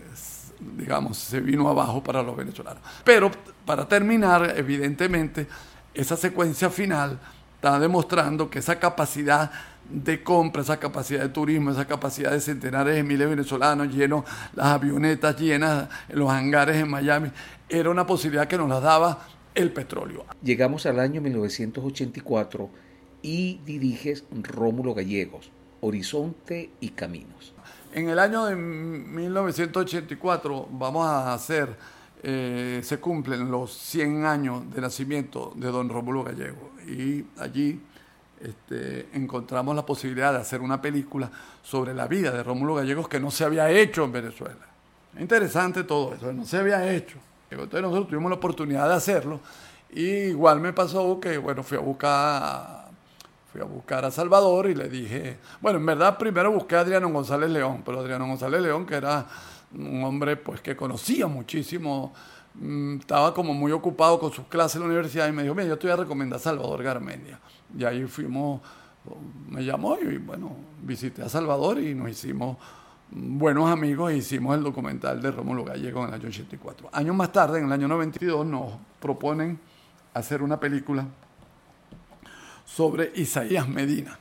digamos, 0.77 1.19
se 1.19 1.41
vino 1.41 1.69
abajo 1.69 2.03
para 2.03 2.23
los 2.23 2.37
venezolanos. 2.37 2.83
Pero 3.05 3.31
para 3.65 3.87
terminar, 3.89 4.55
evidentemente, 4.57 5.47
esa 5.95 6.17
secuencia 6.17 6.71
final 6.71 7.19
está 7.57 7.79
demostrando 7.79 8.49
que 8.49 8.59
esa 8.61 8.79
capacidad 8.79 9.51
de 9.91 10.23
compra, 10.23 10.63
esa 10.63 10.79
capacidad 10.79 11.23
de 11.23 11.29
turismo, 11.31 11.71
esa 11.71 11.87
capacidad 11.87 12.31
de 12.31 12.41
centenares 12.41 12.95
de 12.95 13.03
miles 13.03 13.21
de 13.21 13.35
venezolanos 13.35 13.93
llenos, 13.93 14.25
las 14.55 14.67
avionetas 14.67 15.37
llenas, 15.39 15.89
los 16.09 16.31
hangares 16.31 16.77
en 16.77 16.89
Miami, 16.89 17.31
era 17.69 17.91
una 17.91 18.07
posibilidad 18.07 18.47
que 18.47 18.57
nos 18.57 18.69
la 18.69 18.81
daba 18.81 19.27
el 19.55 19.73
petróleo. 19.73 20.25
Llegamos 20.43 20.87
al 20.87 21.01
año 21.01 21.21
1984 21.21 22.71
y 23.23 23.61
diriges 23.67 24.25
Rómulo 24.31 24.95
Gallegos, 24.95 25.51
Horizonte 25.81 26.71
y 26.81 26.91
Caminos. 26.91 27.55
En 27.93 28.09
el 28.09 28.19
año 28.19 28.47
de 28.47 28.55
1984 28.55 30.69
vamos 30.71 31.07
a 31.07 31.35
hacer, 31.35 31.77
eh, 32.23 32.81
se 32.85 33.01
cumplen 33.01 33.51
los 33.51 33.73
100 33.73 34.25
años 34.25 34.73
de 34.73 34.81
nacimiento 34.81 35.53
de 35.57 35.69
don 35.69 35.89
Rómulo 35.89 36.23
Gallego 36.23 36.71
y 36.87 37.25
allí 37.39 37.81
este, 38.41 39.09
encontramos 39.13 39.75
la 39.75 39.85
posibilidad 39.85 40.33
de 40.33 40.39
hacer 40.39 40.61
una 40.61 40.81
película 40.81 41.31
sobre 41.63 41.93
la 41.93 42.07
vida 42.07 42.31
de 42.31 42.45
Rómulo 42.45 42.77
Gallegos 42.77 43.09
que 43.09 43.19
no 43.19 43.31
se 43.31 43.45
había 43.45 43.69
hecho 43.71 44.05
en 44.05 44.13
Venezuela. 44.13 44.67
Interesante 45.19 45.83
todo 45.83 46.15
eso, 46.15 46.33
no 46.33 46.45
se 46.45 46.59
había 46.59 46.93
hecho. 46.93 47.19
Entonces 47.51 47.83
nosotros 47.83 48.09
tuvimos 48.09 48.31
la 48.31 48.37
oportunidad 48.37 48.89
de 48.89 48.95
hacerlo. 48.95 49.41
Y 49.93 50.07
igual 50.07 50.61
me 50.61 50.73
pasó 50.73 51.19
que, 51.19 51.37
bueno, 51.39 51.65
fui 51.65 51.77
a 51.77 51.81
buscar, 51.81 52.80
fui 53.53 53.61
a 53.61 53.65
buscar 53.65 54.05
a 54.05 54.11
Salvador 54.11 54.69
y 54.69 54.75
le 54.75 54.89
dije, 54.89 55.39
bueno, 55.61 55.79
en 55.79 55.87
verdad 55.87 56.17
primero 56.17 56.53
busqué 56.53 56.77
a 56.77 56.81
Adriano 56.81 57.09
González 57.11 57.51
León, 57.51 57.83
pero 57.85 58.01
Adriano 58.01 58.27
González 58.27 58.63
León, 58.63 58.87
que 58.87 58.95
era 58.95 59.27
un 59.75 60.05
hombre 60.05 60.37
pues 60.37 60.61
que 60.61 60.77
conocía 60.77 61.27
muchísimo, 61.27 62.13
mm, 62.55 62.99
estaba 62.99 63.35
como 63.35 63.53
muy 63.53 63.73
ocupado 63.73 64.19
con 64.21 64.33
sus 64.33 64.47
clases 64.47 64.77
en 64.77 64.83
la 64.83 64.87
universidad 64.87 65.29
y 65.29 65.33
me 65.33 65.43
dijo, 65.43 65.55
mira, 65.55 65.69
yo 65.69 65.79
te 65.79 65.89
voy 65.89 65.95
a 65.95 65.97
recomendar 65.97 66.39
a 66.39 66.43
Salvador 66.43 66.83
Garmendia. 66.83 67.41
Y 67.77 67.85
ahí 67.85 68.05
fuimos, 68.05 68.61
me 69.49 69.65
llamó 69.65 69.99
y 69.99 70.19
bueno, 70.19 70.55
visité 70.83 71.23
a 71.23 71.29
Salvador 71.29 71.81
y 71.81 71.95
nos 71.95 72.09
hicimos 72.11 72.57
buenos 73.11 73.69
amigos 73.69 74.13
e 74.13 74.19
hicimos 74.19 74.57
el 74.57 74.63
documental 74.63 75.21
de 75.21 75.33
Rómulo 75.33 75.65
Gallego 75.65 76.03
en 76.03 76.09
el 76.09 76.15
año 76.15 76.29
84. 76.29 76.91
Años 76.93 77.17
más 77.17 77.33
tarde, 77.33 77.59
en 77.59 77.67
el 77.67 77.73
año 77.73 77.89
92, 77.89 78.47
nos 78.47 78.75
proponen 79.01 79.59
hacer 80.15 80.43
una 80.43 80.61
película 80.61 81.07
sobre 82.75 83.11
Isaías 83.17 83.69
Medina. 83.69 84.19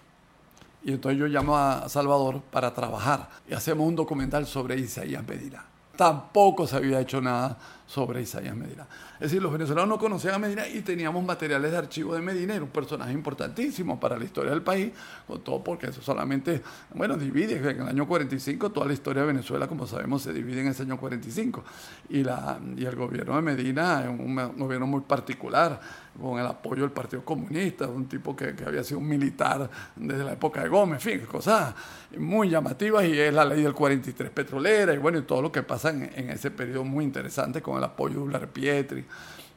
Y 0.83 0.91
entonces 0.91 1.19
yo 1.19 1.27
llamo 1.27 1.57
a 1.57 1.87
Salvador 1.89 2.41
para 2.51 2.73
trabajar 2.73 3.29
y 3.47 3.53
hacemos 3.53 3.87
un 3.87 3.95
documental 3.95 4.47
sobre 4.47 4.77
Isaías 4.77 5.25
Medina. 5.27 5.63
Tampoco 5.95 6.65
se 6.65 6.77
había 6.77 7.01
hecho 7.01 7.19
nada 7.19 7.57
sobre 7.85 8.21
Isaías 8.21 8.55
Medina. 8.55 8.87
Es 9.15 9.31
decir, 9.31 9.41
los 9.41 9.51
venezolanos 9.51 9.89
no 9.89 9.99
conocían 9.99 10.35
a 10.35 10.39
Medina 10.39 10.65
y 10.65 10.81
teníamos 10.81 11.23
materiales 11.25 11.71
de 11.71 11.77
archivo 11.77 12.15
de 12.15 12.21
Medina, 12.21 12.55
era 12.55 12.63
un 12.63 12.69
personaje 12.69 13.11
importantísimo 13.11 13.99
para 13.99 14.17
la 14.17 14.23
historia 14.23 14.51
del 14.51 14.61
país, 14.61 14.93
con 15.27 15.41
todo 15.41 15.61
porque 15.61 15.87
eso 15.87 16.01
solamente, 16.01 16.63
bueno, 16.93 17.17
divide, 17.17 17.57
en 17.57 17.81
el 17.81 17.87
año 17.89 18.07
45 18.07 18.71
toda 18.71 18.87
la 18.87 18.93
historia 18.93 19.23
de 19.23 19.27
Venezuela, 19.27 19.67
como 19.67 19.85
sabemos, 19.85 20.21
se 20.21 20.31
divide 20.31 20.61
en 20.61 20.67
ese 20.67 20.83
año 20.83 20.97
45. 20.97 21.63
Y, 22.09 22.23
la, 22.23 22.59
y 22.77 22.85
el 22.85 22.95
gobierno 22.95 23.35
de 23.35 23.41
Medina 23.41 24.03
es 24.03 24.07
un 24.07 24.35
gobierno 24.57 24.87
muy 24.87 25.01
particular, 25.01 25.81
con 26.19 26.39
el 26.39 26.45
apoyo 26.45 26.83
del 26.83 26.91
Partido 26.91 27.23
Comunista, 27.23 27.87
un 27.87 28.07
tipo 28.07 28.35
que, 28.35 28.53
había 28.65 28.83
sido 28.83 28.99
un 28.99 29.07
militar 29.07 29.69
desde 29.95 30.23
la 30.23 30.33
época 30.33 30.63
de 30.63 30.69
Gómez, 30.69 31.05
en 31.05 31.19
fin, 31.19 31.27
cosas 31.27 31.73
muy 32.17 32.49
llamativas 32.49 33.05
y 33.05 33.19
es 33.19 33.33
la 33.33 33.45
ley 33.45 33.61
del 33.61 33.73
43 33.73 34.29
petrolera 34.31 34.93
y 34.93 34.97
bueno, 34.97 35.19
y 35.19 35.23
todo 35.23 35.41
lo 35.41 35.51
que 35.51 35.63
pasa 35.63 35.89
en, 35.89 36.11
en 36.15 36.29
ese 36.29 36.51
periodo 36.51 36.83
muy 36.83 37.05
interesante 37.05 37.61
con 37.61 37.77
el 37.77 37.83
apoyo 37.83 38.15
de 38.15 38.21
Ular 38.21 38.47
Pietri, 38.49 39.05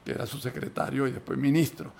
que 0.04 0.12
era 0.12 0.26
su 0.26 0.38
secretario 0.38 1.06
y 1.06 1.12
después 1.12 1.38
ministro. 1.38 1.92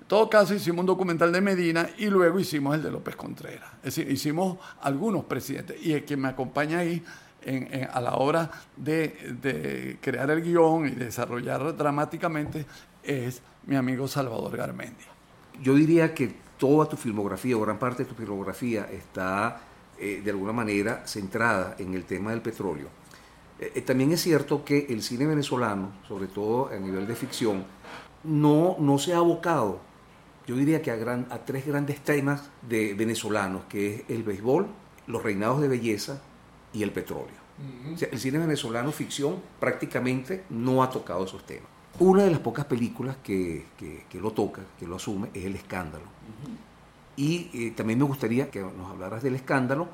En 0.00 0.06
todo 0.06 0.30
caso, 0.30 0.54
hicimos 0.54 0.80
un 0.80 0.86
documental 0.86 1.30
de 1.30 1.40
Medina 1.40 1.88
y 1.98 2.06
luego 2.06 2.40
hicimos 2.40 2.74
el 2.74 2.82
de 2.82 2.90
López 2.90 3.14
Contreras. 3.14 3.68
Es 3.82 3.94
decir, 3.94 4.10
hicimos 4.10 4.58
algunos 4.80 5.24
presidentes. 5.24 5.76
Y 5.84 5.92
el 5.92 6.04
que 6.04 6.16
me 6.16 6.28
acompaña 6.28 6.78
ahí 6.78 7.04
a 7.92 8.00
la 8.00 8.16
hora 8.16 8.50
de, 8.76 9.36
de, 9.40 9.98
crear 10.00 10.30
el 10.30 10.42
guion 10.42 10.86
y 10.86 10.90
desarrollar 10.90 11.76
dramáticamente 11.76 12.66
es 13.02 13.42
mi 13.68 13.76
amigo 13.76 14.08
Salvador 14.08 14.56
Garmendi. 14.56 15.04
Yo 15.62 15.74
diría 15.74 16.14
que 16.14 16.34
toda 16.56 16.88
tu 16.88 16.96
filmografía 16.96 17.56
o 17.56 17.60
gran 17.60 17.78
parte 17.78 18.02
de 18.02 18.08
tu 18.08 18.14
filmografía 18.14 18.88
está 18.90 19.60
eh, 19.98 20.22
de 20.24 20.30
alguna 20.30 20.52
manera 20.52 21.06
centrada 21.06 21.76
en 21.78 21.92
el 21.92 22.04
tema 22.04 22.30
del 22.30 22.40
petróleo. 22.40 22.88
Eh, 23.60 23.72
eh, 23.74 23.82
también 23.82 24.10
es 24.12 24.22
cierto 24.22 24.64
que 24.64 24.86
el 24.88 25.02
cine 25.02 25.26
venezolano, 25.26 25.92
sobre 26.08 26.28
todo 26.28 26.68
a 26.68 26.76
nivel 26.76 27.06
de 27.06 27.14
ficción, 27.14 27.64
no, 28.24 28.76
no 28.78 28.98
se 28.98 29.12
ha 29.12 29.18
abocado, 29.18 29.80
yo 30.46 30.56
diría 30.56 30.80
que 30.80 30.90
a, 30.90 30.96
gran, 30.96 31.26
a 31.30 31.44
tres 31.44 31.66
grandes 31.66 32.00
temas 32.00 32.48
de 32.62 32.94
venezolanos, 32.94 33.64
que 33.68 33.96
es 33.96 34.02
el 34.08 34.22
béisbol, 34.22 34.66
los 35.06 35.22
reinados 35.22 35.60
de 35.60 35.68
belleza 35.68 36.22
y 36.72 36.82
el 36.82 36.90
petróleo. 36.90 37.36
el 38.00 38.18
cine 38.18 38.38
venezolano 38.38 38.92
ficción 38.92 39.42
prácticamente 39.60 40.44
no 40.48 40.82
ha 40.82 40.88
tocado 40.88 41.26
esos 41.26 41.44
temas. 41.44 41.77
Una 42.00 42.22
de 42.22 42.30
las 42.30 42.38
pocas 42.38 42.64
películas 42.64 43.16
que, 43.24 43.66
que, 43.76 44.20
lo 44.20 44.30
toca, 44.30 44.62
que 44.78 44.86
lo 44.86 44.96
asume, 44.96 45.30
es 45.34 45.44
El 45.44 45.56
Escándalo. 45.56 46.04
Y 47.16 47.50
eh, 47.52 47.72
también 47.72 47.98
me 47.98 48.04
gustaría 48.04 48.50
que 48.50 48.60
nos 48.60 48.90
hablaras 48.90 49.24
del 49.24 49.34
escándalo 49.34 49.88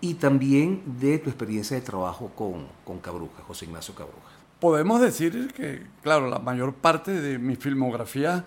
y 0.00 0.14
también 0.14 0.82
de 0.98 1.18
tu 1.18 1.28
experiencia 1.28 1.76
de 1.76 1.82
trabajo 1.82 2.30
con, 2.34 2.66
con 2.82 2.98
Cabruja, 3.00 3.42
José 3.46 3.66
Ignacio 3.66 3.94
Cabruja. 3.94 4.30
Podemos 4.58 5.00
decir 5.02 5.52
que, 5.52 5.86
claro, 6.02 6.30
la 6.30 6.38
mayor 6.38 6.72
parte 6.72 7.20
de 7.20 7.38
mi 7.38 7.56
filmografía 7.56 8.46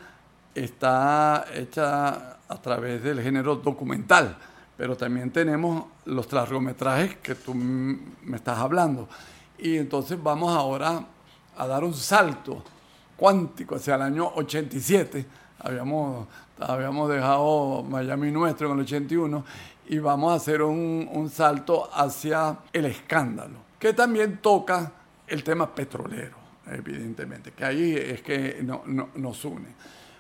está 0.56 1.46
hecha 1.54 2.40
a 2.48 2.62
través 2.62 3.04
del 3.04 3.22
género 3.22 3.58
documental, 3.58 4.38
pero 4.76 4.98
también 4.98 5.30
tenemos 5.30 5.86
los 6.06 6.32
largometrajes 6.34 7.18
que 7.18 7.36
tú 7.36 7.54
me 7.54 8.38
estás 8.38 8.58
hablando. 8.58 9.08
Y 9.60 9.78
entonces 9.78 10.22
vamos 10.22 10.56
ahora 10.56 11.06
a 11.56 11.68
dar 11.68 11.84
un 11.84 11.94
salto 11.94 12.64
cuántico 13.18 13.76
hacia 13.76 13.96
el 13.96 14.02
año 14.02 14.32
87 14.36 15.26
habíamos, 15.60 16.28
habíamos 16.60 17.10
dejado 17.10 17.84
Miami 17.84 18.32
nuestro 18.32 18.68
en 18.68 18.74
el 18.74 18.80
81 18.82 19.46
y 19.88 20.00
vamos 20.00 20.34
a 20.34 20.36
hacer 20.36 20.62
un, 20.62 21.08
un 21.12 21.30
salto 21.30 21.90
hacia 21.94 22.58
el 22.74 22.86
escándalo, 22.86 23.58
que 23.80 23.94
también 23.94 24.38
toca 24.38 24.92
el 25.28 25.44
tema 25.44 25.74
petrolero, 25.74 26.38
evidentemente, 26.68 27.52
que 27.52 27.66
ahí 27.66 27.96
es 27.96 28.22
que 28.22 28.62
no, 28.64 28.84
nos 29.16 29.46
une. 29.46 29.68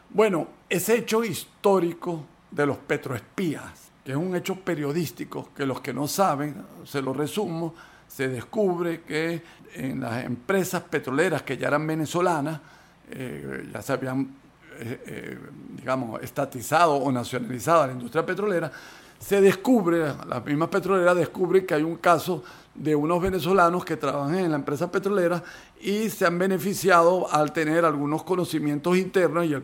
Bueno, 0.10 0.48
ese 0.70 0.98
hecho 0.98 1.24
histórico 1.24 2.26
de 2.52 2.66
los 2.66 2.78
petroespías, 2.78 3.92
que 4.04 4.12
es 4.12 4.18
un 4.18 4.36
hecho 4.36 4.56
periodístico 4.56 5.50
que 5.56 5.66
los 5.66 5.82
que 5.82 5.94
no 5.94 6.08
saben, 6.08 6.56
se 6.84 7.02
lo 7.02 7.14
resumo, 7.14 7.74
se 8.08 8.30
descubre 8.30 9.02
que 9.02 9.42
en 9.74 10.00
las 10.00 10.24
empresas 10.24 10.84
petroleras 10.84 11.42
que 11.42 11.58
ya 11.58 11.68
eran 11.68 11.86
venezolanas, 11.86 12.62
eh, 13.12 13.70
ya 13.72 13.82
se 13.82 13.94
habían, 13.94 14.36
eh, 14.80 15.04
eh, 15.06 15.40
digamos, 15.78 16.22
estatizado 16.22 16.96
o 16.96 17.12
nacionalizado 17.12 17.88
la 17.88 17.94
industria 17.94 18.26
petrolera, 18.26 18.72
se 19.20 19.42
descubre, 19.42 20.14
las 20.28 20.46
mismas 20.46 20.70
petroleras 20.70 21.16
descubren 21.16 21.66
que 21.66 21.74
hay 21.74 21.84
un 21.84 21.96
caso 21.98 22.44
de 22.74 22.94
unos 22.94 23.22
venezolanos 23.22 23.86
que 23.86 23.96
trabajan 23.96 24.36
en 24.36 24.52
la 24.52 24.58
empresa 24.58 24.92
petrolera 24.92 25.42
y 25.82 26.10
se 26.10 26.26
han 26.26 26.38
beneficiado 26.38 27.32
al 27.32 27.54
tener 27.54 27.86
algunos 27.86 28.24
conocimientos 28.24 28.98
internos 28.98 29.46
y 29.46 29.54
el 29.54 29.64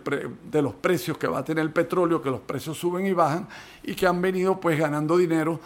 de 0.50 0.62
los 0.62 0.74
precios 0.76 1.18
que 1.18 1.28
va 1.28 1.40
a 1.40 1.44
tener 1.44 1.64
el 1.64 1.72
petróleo, 1.72 2.22
que 2.22 2.30
los 2.30 2.40
precios 2.40 2.78
suben 2.78 3.06
y 3.06 3.14
bajan 3.14 3.48
y 3.84 3.94
que 3.94 4.08
han 4.08 4.22
venido 4.22 4.60
pues 4.60 4.80
ganando 4.80 5.18
dinero 5.18 5.60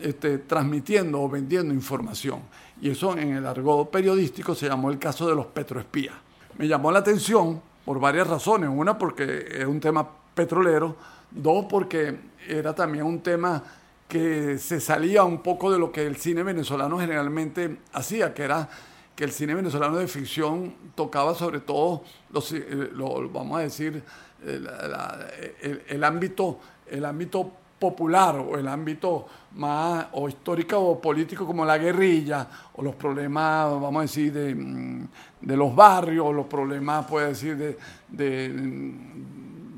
este, 0.00 0.38
transmitiendo 0.38 1.22
o 1.22 1.28
vendiendo 1.28 1.72
información. 1.72 2.40
Y 2.80 2.90
eso 2.90 3.16
en 3.16 3.36
el 3.36 3.46
argot 3.46 3.90
periodístico 3.90 4.54
se 4.54 4.68
llamó 4.68 4.90
el 4.90 4.98
caso 4.98 5.28
de 5.28 5.36
los 5.36 5.46
petroespías. 5.46 6.14
Me 6.58 6.68
llamó 6.68 6.92
la 6.92 7.00
atención 7.00 7.60
por 7.84 8.00
varias 8.00 8.26
razones. 8.26 8.70
Una 8.72 8.96
porque 8.96 9.46
es 9.50 9.66
un 9.66 9.80
tema 9.80 10.08
petrolero, 10.34 10.96
dos 11.30 11.66
porque 11.68 12.18
era 12.48 12.74
también 12.74 13.04
un 13.04 13.20
tema 13.20 13.62
que 14.08 14.58
se 14.58 14.80
salía 14.80 15.24
un 15.24 15.42
poco 15.42 15.72
de 15.72 15.78
lo 15.78 15.90
que 15.90 16.06
el 16.06 16.16
cine 16.16 16.42
venezolano 16.42 16.98
generalmente 16.98 17.78
hacía, 17.92 18.34
que 18.34 18.42
era 18.42 18.68
que 19.16 19.24
el 19.24 19.32
cine 19.32 19.54
venezolano 19.54 19.96
de 19.96 20.08
ficción 20.08 20.74
tocaba 20.94 21.34
sobre 21.34 21.60
todo, 21.60 22.02
los, 22.30 22.52
eh, 22.52 22.90
vamos 23.32 23.58
a 23.58 23.62
decir, 23.62 24.02
el, 24.44 26.04
ámbito, 26.04 26.58
el 26.90 27.04
ámbito 27.04 27.52
popular 27.84 28.36
o 28.36 28.56
el 28.56 28.66
ámbito 28.66 29.26
más 29.56 30.06
o 30.12 30.26
histórico 30.26 30.78
o 30.78 30.98
político 30.98 31.44
como 31.44 31.66
la 31.66 31.76
guerrilla 31.76 32.48
o 32.72 32.82
los 32.82 32.94
problemas, 32.94 33.70
vamos 33.72 33.98
a 33.98 34.02
decir, 34.02 34.32
de, 34.32 34.54
mm, 34.54 35.08
los 35.42 35.76
barrios, 35.76 36.34
los 36.34 36.46
problemas, 36.46 37.04
puede 37.04 37.28
decir, 37.28 37.76
de, 38.08 38.94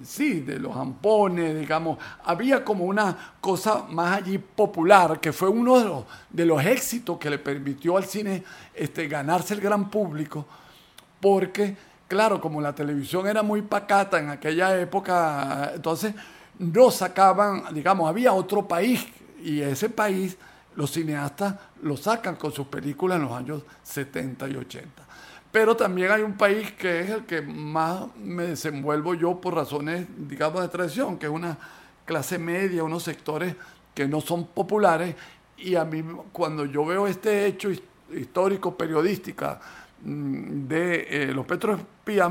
sí, 0.05 0.41
de 0.43 0.61
los 0.61 0.77
ampones, 0.77 1.59
digamos, 1.59 1.99
había 2.23 2.65
como 2.65 2.85
una 2.85 3.35
cosa 3.41 3.87
más 3.91 4.19
allí 4.19 4.39
popular, 4.39 5.19
que 5.19 5.33
fue 5.33 5.49
uno 5.49 5.81
de 5.81 5.85
los, 5.85 6.05
de 6.31 6.47
los 6.47 6.65
éxitos 6.65 7.19
que 7.19 7.29
le 7.29 7.39
permitió 7.39 7.97
al 7.97 8.05
cine 8.05 8.45
este, 8.73 9.09
ganarse 9.09 9.53
el 9.55 9.61
gran 9.61 9.91
público, 9.91 10.47
porque, 11.21 11.77
claro, 12.07 12.41
como 12.41 12.61
la 12.61 12.73
televisión 12.73 13.27
era 13.27 13.43
muy 13.43 13.63
pacata 13.63 14.21
en 14.21 14.31
aquella 14.31 14.79
época, 14.79 15.73
entonces 15.75 16.15
no 16.59 16.91
sacaban, 16.91 17.75
digamos, 17.75 18.09
había 18.09 18.33
otro 18.33 18.67
país, 18.67 19.07
y 19.43 19.61
ese 19.61 19.91
país 19.91 20.37
los 20.75 20.91
cineastas 20.91 21.55
lo 21.83 21.97
sacan 21.97 22.37
con 22.37 22.53
sus 22.53 22.67
películas 22.67 23.17
en 23.17 23.25
los 23.25 23.33
años 23.33 23.63
70 23.83 24.49
y 24.49 24.57
80. 24.57 25.03
Pero 25.51 25.75
también 25.77 26.11
hay 26.11 26.23
un 26.23 26.35
país 26.35 26.73
que 26.73 27.01
es 27.01 27.11
el 27.11 27.25
que 27.25 27.41
más 27.41 28.05
me 28.17 28.49
desenvuelvo 28.49 29.15
yo 29.15 29.41
por 29.41 29.55
razones, 29.55 30.07
digamos, 30.17 30.61
de 30.61 30.69
tradición, 30.69 31.19
que 31.19 31.27
es 31.27 31.33
una 31.33 31.57
clase 32.05 32.39
media, 32.39 32.85
unos 32.85 33.03
sectores 33.03 33.55
que 33.95 34.07
no 34.07 34.21
son 34.21 34.49
populares. 34.49 35.15
Y 35.57 35.75
a 35.77 35.85
mí, 35.85 36.05
cuando 36.33 36.67
yo 36.67 36.85
veo 36.85 37.07
este 37.07 37.47
hecho 37.47 37.71
histórico, 38.15 38.77
periodística, 38.77 39.59
mm, 40.03 40.67
de 40.69 41.07
eh, 41.09 41.33
los 41.33 41.47
petroespías, 41.47 42.31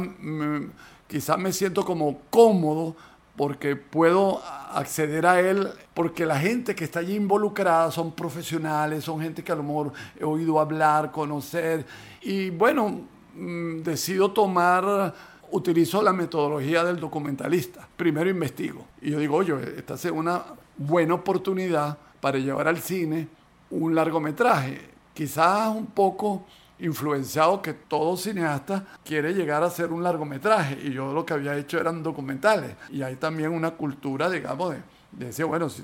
quizás 1.08 1.38
me 1.40 1.52
siento 1.52 1.84
como 1.84 2.22
cómodo 2.30 2.96
porque 3.36 3.76
puedo 3.76 4.42
acceder 4.74 5.26
a 5.26 5.40
él, 5.40 5.70
porque 5.94 6.26
la 6.26 6.40
gente 6.40 6.76
que 6.76 6.84
está 6.84 7.00
allí 7.00 7.16
involucrada 7.16 7.92
son 7.92 8.12
profesionales, 8.14 9.04
son 9.04 9.22
gente 9.22 9.44
que 9.44 9.52
a 9.52 9.56
lo 9.56 9.64
mejor 9.64 9.94
he 10.20 10.24
oído 10.24 10.60
hablar, 10.60 11.12
conocer, 11.12 11.86
y 12.22 12.50
bueno, 12.50 13.16
Mm, 13.36 13.82
decido 13.84 14.32
tomar, 14.32 15.14
utilizo 15.52 16.02
la 16.02 16.14
metodología 16.14 16.84
del 16.86 17.00
documentalista. 17.00 17.88
Primero 17.98 18.30
investigo. 18.30 18.86
Y 19.02 19.12
yo 19.12 19.20
digo, 19.20 19.36
oye, 19.36 19.54
esta 19.78 19.96
es 19.96 20.06
una 20.06 20.42
buena 20.78 21.16
oportunidad 21.16 21.98
para 22.22 22.38
llevar 22.38 22.68
al 22.68 22.78
cine 22.78 23.28
un 23.70 23.94
largometraje. 23.94 24.80
Quizás 25.14 25.76
un 25.76 25.88
poco 25.88 26.46
influenciado 26.80 27.62
que 27.62 27.74
todo 27.74 28.18
cineasta 28.18 28.86
quiere 29.04 29.34
llegar 29.34 29.64
a 29.64 29.68
hacer 29.68 29.92
un 29.92 30.04
largometraje. 30.04 30.80
Y 30.84 30.92
yo 30.92 31.14
lo 31.14 31.26
que 31.26 31.34
había 31.34 31.56
hecho 31.56 31.80
eran 31.80 32.04
documentales. 32.04 32.76
Y 32.90 33.02
hay 33.02 33.16
también 33.16 33.52
una 33.52 33.72
cultura 33.72 34.30
digamos 34.30 34.76
de, 34.76 34.82
decir 35.26 35.46
bueno 35.46 35.70
si, 35.70 35.84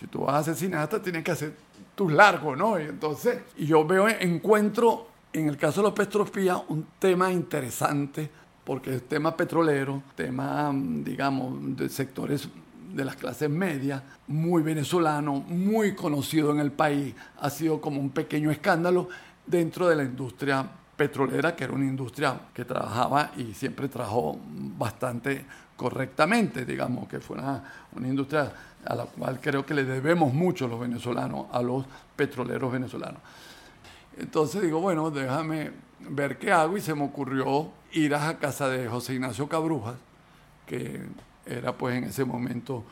si, 0.00 0.06
tú 0.08 0.22
vas 0.22 0.34
a 0.34 0.42
ser 0.44 0.56
cineasta 0.56 1.00
tienes 1.00 1.22
que 1.22 1.30
hacer 1.30 1.54
tus 1.94 2.12
largos 2.12 2.58
no 2.58 2.80
y 2.80 2.82
entonces 2.82 3.38
y 3.56 3.66
yo 3.66 3.86
veo 3.86 4.08
encuentro 4.08 5.14
en 5.34 5.48
el 5.48 5.56
caso 5.56 5.80
de 5.80 5.88
los 5.88 5.94
petrofías, 5.94 6.58
un 6.68 6.86
tema 6.98 7.30
interesante, 7.30 8.30
porque 8.64 8.94
es 8.94 9.08
tema 9.08 9.36
petrolero, 9.36 10.02
tema, 10.14 10.72
digamos, 10.72 11.76
de 11.76 11.88
sectores 11.88 12.48
de 12.94 13.04
las 13.04 13.16
clases 13.16 13.50
medias, 13.50 14.00
muy 14.28 14.62
venezolano, 14.62 15.34
muy 15.34 15.96
conocido 15.96 16.52
en 16.52 16.60
el 16.60 16.70
país, 16.70 17.14
ha 17.40 17.50
sido 17.50 17.80
como 17.80 18.00
un 18.00 18.10
pequeño 18.10 18.52
escándalo 18.52 19.08
dentro 19.46 19.88
de 19.88 19.96
la 19.96 20.04
industria 20.04 20.68
petrolera, 20.96 21.56
que 21.56 21.64
era 21.64 21.72
una 21.72 21.84
industria 21.84 22.40
que 22.52 22.64
trabajaba 22.64 23.32
y 23.36 23.52
siempre 23.52 23.88
trabajó 23.88 24.38
bastante 24.42 25.44
correctamente, 25.76 26.64
digamos, 26.64 27.08
que 27.08 27.20
fue 27.20 27.36
una, 27.38 27.62
una, 27.96 28.06
industria 28.06 28.52
a 28.84 28.94
la 28.94 29.04
cual 29.06 29.40
creo 29.40 29.66
que 29.66 29.74
le 29.74 29.84
debemos 29.84 30.32
mucho 30.32 30.68
los 30.68 30.78
venezolanos, 30.78 31.46
a 31.50 31.60
los 31.62 31.84
petroleros 32.14 32.70
venezolanos. 32.70 33.20
Entonces 34.16 34.62
digo, 34.62 34.80
bueno, 34.80 35.10
déjame 35.10 35.72
ver 36.00 36.38
qué 36.38 36.52
hago 36.52 36.76
y 36.76 36.80
se 36.80 36.94
me 36.94 37.04
ocurrió 37.04 37.70
ir 37.92 38.14
a 38.14 38.38
casa 38.38 38.68
de 38.68 38.88
José 38.88 39.14
Ignacio 39.14 39.48
Cabrujas, 39.48 39.96
que 40.66 41.02
era 41.46 41.72
pues 41.72 41.96
en 41.96 42.04
ese 42.04 42.24
momento 42.24 42.84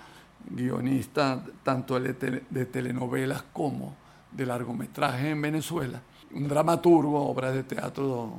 guionista 0.51 1.45
tanto 1.63 1.99
de 2.01 2.67
telenovelas 2.67 3.45
como 3.53 3.97
de 4.33 4.47
largometraje 4.47 5.31
en 5.31 5.41
Venezuela, 5.41 6.01
un 6.35 6.49
dramaturgo, 6.49 7.29
obras 7.29 7.55
de 7.55 7.65
teatro 7.65 8.33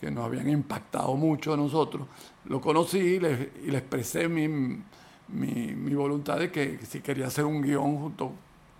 que 0.00 0.10
nos 0.10 0.24
habían 0.24 0.48
impactado 0.48 1.14
mucho 1.14 1.54
a 1.54 1.56
nosotros. 1.56 2.06
Lo 2.44 2.60
conocí 2.60 2.98
y 2.98 3.20
le, 3.20 3.52
expresé 3.68 4.28
mi, 4.28 4.48
mi, 4.48 5.94
voluntad 5.94 6.38
de 6.38 6.50
que 6.50 6.78
si 6.86 7.00
quería 7.00 7.26
hacer 7.26 7.44
un 7.44 7.62
guion 7.62 7.98
junto 7.98 8.32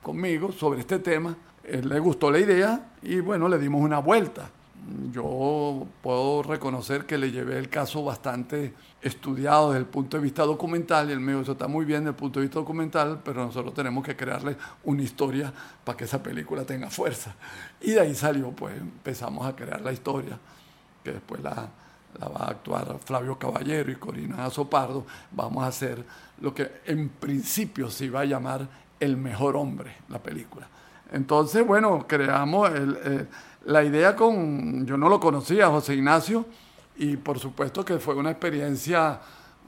conmigo 0.02 0.52
sobre 0.52 0.80
este 0.80 0.98
tema 0.98 1.36
le 1.82 1.98
gustó 1.98 2.30
la 2.30 2.38
idea 2.38 2.92
y 3.02 3.20
bueno, 3.20 3.48
le 3.48 3.58
dimos 3.58 3.82
una 3.82 3.98
vuelta. 3.98 4.50
Yo 5.12 5.86
puedo 6.02 6.42
reconocer 6.42 7.04
que 7.04 7.18
le 7.18 7.30
llevé 7.30 7.58
el 7.58 7.68
caso 7.68 8.04
bastante 8.04 8.74
estudiado 9.02 9.68
desde 9.68 9.80
el 9.80 9.86
punto 9.86 10.16
de 10.16 10.22
vista 10.22 10.44
documental 10.44 11.08
y 11.08 11.12
él 11.12 11.20
me 11.20 11.32
dijo, 11.32 11.42
eso 11.42 11.52
está 11.52 11.68
muy 11.68 11.84
bien 11.84 12.00
desde 12.00 12.10
el 12.10 12.16
punto 12.16 12.40
de 12.40 12.46
vista 12.46 12.58
documental, 12.58 13.20
pero 13.24 13.44
nosotros 13.44 13.74
tenemos 13.74 14.04
que 14.04 14.16
crearle 14.16 14.56
una 14.84 15.02
historia 15.02 15.52
para 15.84 15.96
que 15.96 16.04
esa 16.04 16.22
película 16.22 16.64
tenga 16.64 16.90
fuerza. 16.90 17.34
Y 17.80 17.92
de 17.92 18.00
ahí 18.00 18.14
salió, 18.14 18.50
pues 18.50 18.76
empezamos 18.76 19.46
a 19.46 19.54
crear 19.54 19.80
la 19.80 19.92
historia, 19.92 20.38
que 21.04 21.12
después 21.12 21.42
la, 21.42 21.68
va 22.22 22.46
a 22.46 22.50
actuar 22.50 22.98
Flavio 23.04 23.38
Caballero 23.38 23.90
y 23.90 23.96
Corina 23.96 24.44
Azopardo. 24.46 25.06
Vamos 25.32 25.64
a 25.64 25.68
hacer 25.68 26.04
lo 26.40 26.54
que 26.54 26.80
en 26.86 27.08
principio 27.08 27.90
se 27.90 28.06
iba 28.06 28.20
a 28.20 28.24
llamar 28.24 28.68
El 28.98 29.16
Mejor 29.16 29.56
Hombre, 29.56 29.96
la 30.08 30.22
película 30.22 30.68
entonces, 31.12 31.66
bueno, 31.66 32.06
creamos 32.06 32.70
la 33.68 33.84
idea 33.84 34.16
con, 34.16 34.86
yo 34.86 34.96
no 34.96 35.10
lo 35.10 35.20
conocía, 35.20 35.68
José 35.68 35.94
Ignacio, 35.94 36.46
y 36.96 37.18
por 37.18 37.38
supuesto 37.38 37.84
que 37.84 37.98
fue 37.98 38.14
una 38.14 38.30
experiencia 38.30 39.20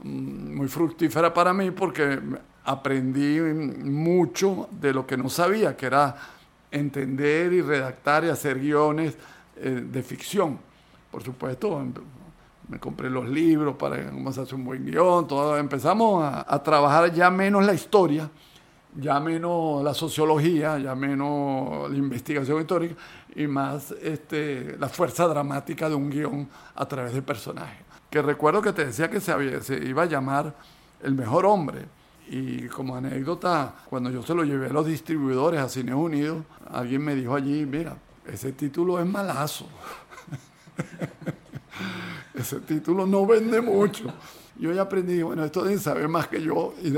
mm, 0.03 0.55
muy 0.55 0.67
fructífera 0.67 1.31
para 1.31 1.53
mí 1.53 1.69
porque 1.69 2.19
aprendí 2.65 3.39
mucho 3.39 4.67
de 4.71 4.91
lo 4.91 5.05
que 5.05 5.17
no 5.17 5.29
sabía, 5.29 5.77
que 5.77 5.85
era 5.85 6.15
entender 6.71 7.53
y 7.53 7.61
redactar 7.61 8.25
y 8.25 8.29
hacer 8.29 8.59
guiones 8.59 9.15
eh, 9.57 9.85
de 9.87 10.01
ficción. 10.01 10.57
Por 11.11 11.21
supuesto, 11.21 11.85
me 12.69 12.79
compré 12.79 13.07
los 13.07 13.29
libros 13.29 13.75
para 13.75 14.09
cómo 14.09 14.31
se 14.31 14.41
hace 14.41 14.55
un 14.55 14.65
buen 14.65 14.83
guion, 14.83 15.27
todo. 15.27 15.59
empezamos 15.59 16.23
a 16.23 16.63
trabajar 16.63 17.13
ya 17.13 17.29
menos 17.29 17.63
la 17.63 17.73
historia 17.75 18.31
ya 18.95 19.19
menos 19.19 19.83
la 19.83 19.93
sociología, 19.93 20.77
ya 20.77 20.95
menos 20.95 21.89
la 21.89 21.97
investigación 21.97 22.59
histórica 22.59 22.95
y 23.35 23.47
más 23.47 23.91
este, 24.01 24.75
la 24.77 24.89
fuerza 24.89 25.27
dramática 25.27 25.87
de 25.89 25.95
un 25.95 26.09
guion 26.09 26.49
a 26.75 26.85
través 26.85 27.13
de 27.13 27.21
personajes. 27.21 27.85
que 28.09 28.21
recuerdo 28.21 28.61
que 28.61 28.73
te 28.73 28.85
decía 28.85 29.09
que 29.09 29.21
se, 29.21 29.33
iba 29.85 30.03
a 30.03 30.05
llamar 30.05 30.53
El 31.01 31.15
Mejor 31.15 31.45
Hombre. 31.45 31.85
Y 32.29 32.67
como 32.67 32.95
anécdota, 32.95 33.73
cuando 33.89 34.09
yo 34.09 34.23
se 34.23 34.33
lo 34.33 34.43
llevé 34.43 34.67
a 34.67 34.73
los 34.73 34.85
distribuidores 34.85 35.59
a 35.59 35.67
Cine 35.67 35.93
Unidos, 35.93 36.43
alguien 36.71 37.03
me 37.03 37.13
dijo 37.13 37.35
allí, 37.35 37.65
mira, 37.65 37.97
ese 38.25 38.53
título 38.53 38.99
es 38.99 39.05
malazo. 39.05 39.67
ese 42.33 42.59
título 42.61 43.05
no 43.05 43.25
vende 43.25 43.59
mucho. 43.59 44.13
Yo 44.57 44.71
ya 44.71 44.83
aprendí, 44.83 45.21
bueno, 45.21 45.43
esto 45.43 45.63
deben 45.63 45.79
saber 45.79 46.07
más 46.07 46.27
que 46.27 46.41
yo 46.41 46.73
y 46.81 46.93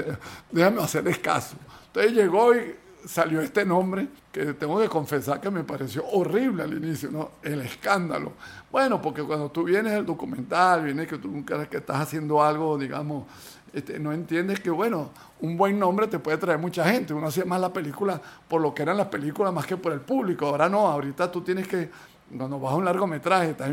déjame 0.52 0.82
hacerles 0.82 1.18
caso. 1.20 1.56
Entonces 1.94 2.14
llegó 2.14 2.56
y 2.56 2.76
salió 3.06 3.40
este 3.40 3.64
nombre 3.66 4.08
que 4.32 4.54
tengo 4.54 4.80
que 4.82 4.90
confesar 4.90 5.40
que 5.40 5.52
me 5.52 5.64
pareció 5.64 6.04
horrible 6.08 6.64
al 6.64 6.74
inicio, 6.74 7.12
¿no? 7.12 7.34
El 7.44 7.62
escándalo. 7.62 8.34
Bueno, 8.72 9.00
porque 9.00 9.22
cuando 9.22 9.52
tú 9.52 9.64
vienes 9.64 9.94
al 9.94 10.04
documental, 10.04 10.86
vienes 10.86 11.08
que 11.08 11.20
tú 11.20 11.28
nunca 11.28 11.70
que 11.70 11.78
estás 11.78 12.02
haciendo 12.02 12.42
algo, 12.42 12.80
digamos, 12.80 13.26
este, 13.74 14.00
no 14.00 14.12
entiendes 14.12 14.60
que, 14.60 14.72
bueno, 14.72 15.12
un 15.42 15.56
buen 15.56 15.78
nombre 15.78 16.08
te 16.08 16.18
puede 16.18 16.38
traer 16.38 16.58
mucha 16.58 16.84
gente. 16.86 17.14
Uno 17.14 17.28
hacía 17.28 17.46
más 17.46 17.62
la 17.62 17.72
película 17.72 18.20
por 18.48 18.60
lo 18.60 18.74
que 18.74 18.82
eran 18.82 18.98
las 18.98 19.08
películas 19.08 19.54
más 19.54 19.68
que 19.68 19.78
por 19.78 19.94
el 19.94 20.02
público. 20.02 20.48
Ahora 20.48 20.68
no, 20.68 20.88
ahorita 20.88 21.32
tú 21.32 21.42
tienes 21.42 21.68
que 21.68 21.92
cuando 22.38 22.60
vas 22.60 22.74
a 22.74 22.76
un 22.76 22.86
largometraje, 22.86 23.52
estás 23.52 23.70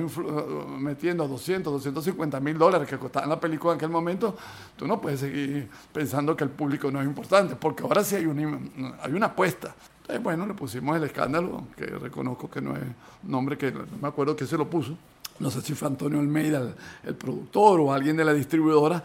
metiendo 0.79 1.27
200, 1.27 1.73
250 1.73 2.41
mil 2.41 2.59
dólares 2.59 2.89
que 2.89 2.99
costaban 2.99 3.29
la 3.29 3.41
película 3.41 3.73
en 3.73 3.79
aquel 3.79 3.91
momento, 3.91 4.37
tú 4.77 4.87
no 4.87 5.01
puedes 5.01 5.21
seguir 5.21 5.69
pensando 5.93 6.37
que 6.37 6.45
el 6.45 6.51
público 6.51 6.91
no 6.91 7.01
es 7.01 7.07
importante, 7.07 7.57
porque 7.57 7.83
ahora 7.83 8.05
sí 8.05 8.17
hay 8.17 8.27
una, 8.27 8.59
hay 9.03 9.13
una 9.13 9.27
apuesta. 9.27 9.75
Entonces, 10.01 10.23
bueno, 10.23 10.47
le 10.47 10.55
pusimos 10.55 10.97
el 10.97 11.05
escándalo, 11.05 11.65
que 11.77 11.87
reconozco 11.87 12.51
que 12.51 12.61
no 12.61 12.77
es 12.77 12.83
nombre 13.23 13.57
que 13.57 13.73
no 13.73 13.85
me 14.01 14.09
acuerdo 14.09 14.37
quién 14.37 14.49
se 14.49 14.59
lo 14.59 14.69
puso. 14.69 14.97
No 15.39 15.51
sé 15.51 15.63
si 15.63 15.75
fue 15.75 15.89
Antonio 15.89 16.21
Almeida, 16.21 16.75
el 17.03 17.15
productor, 17.15 17.81
o 17.81 17.93
alguien 17.93 18.17
de 18.17 18.25
la 18.25 18.35
distribuidora, 18.35 19.03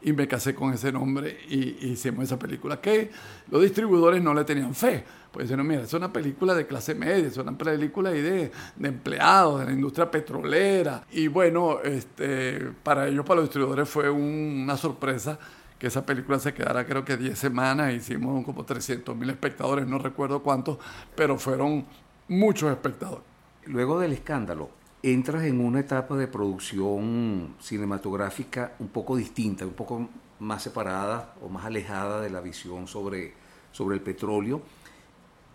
y 0.00 0.12
me 0.12 0.28
casé 0.28 0.54
con 0.54 0.72
ese 0.72 0.92
nombre 0.92 1.38
y, 1.48 1.88
hicimos 1.88 2.24
esa 2.24 2.38
película 2.38 2.80
que 2.80 3.10
los 3.50 3.62
distribuidores 3.62 4.22
no 4.22 4.34
le 4.34 4.44
tenían 4.44 4.74
fe. 4.74 5.04
Pues 5.32 5.48
dijeron, 5.48 5.66
mira, 5.66 5.82
es 5.82 5.92
una 5.92 6.12
película 6.12 6.54
de 6.54 6.66
clase 6.66 6.94
media, 6.94 7.26
es 7.26 7.36
una 7.36 7.56
película 7.56 8.10
de, 8.10 8.50
de 8.76 8.88
empleados 8.88 9.60
de 9.60 9.66
la 9.66 9.72
industria 9.72 10.10
petrolera. 10.10 11.04
Y 11.10 11.28
bueno, 11.28 11.80
este, 11.82 12.70
para 12.82 13.08
ellos, 13.08 13.24
para 13.24 13.36
los 13.40 13.48
distribuidores 13.48 13.88
fue 13.88 14.08
una 14.10 14.76
sorpresa 14.76 15.38
que 15.78 15.86
esa 15.86 16.04
película 16.04 16.38
se 16.38 16.52
quedara 16.52 16.84
creo 16.84 17.04
que 17.04 17.16
10 17.16 17.38
semanas, 17.38 17.92
hicimos 17.94 18.44
como 18.44 18.64
300 18.64 19.16
mil 19.16 19.30
espectadores, 19.30 19.86
no 19.86 19.98
recuerdo 19.98 20.42
cuántos, 20.42 20.78
pero 21.14 21.38
fueron 21.38 21.84
muchos 22.26 22.70
espectadores. 22.70 23.24
Luego 23.66 24.00
del 24.00 24.12
escándalo, 24.12 24.70
entras 25.02 25.44
en 25.44 25.60
una 25.60 25.80
etapa 25.80 26.16
de 26.16 26.26
producción 26.26 27.54
cinematográfica 27.60 28.72
un 28.78 28.88
poco 28.88 29.16
distinta, 29.16 29.64
un 29.64 29.74
poco 29.74 30.08
más 30.40 30.62
separada 30.62 31.34
o 31.42 31.48
más 31.48 31.64
alejada 31.64 32.20
de 32.20 32.30
la 32.30 32.40
visión 32.40 32.86
sobre, 32.86 33.34
sobre 33.72 33.96
el 33.96 34.02
petróleo 34.02 34.62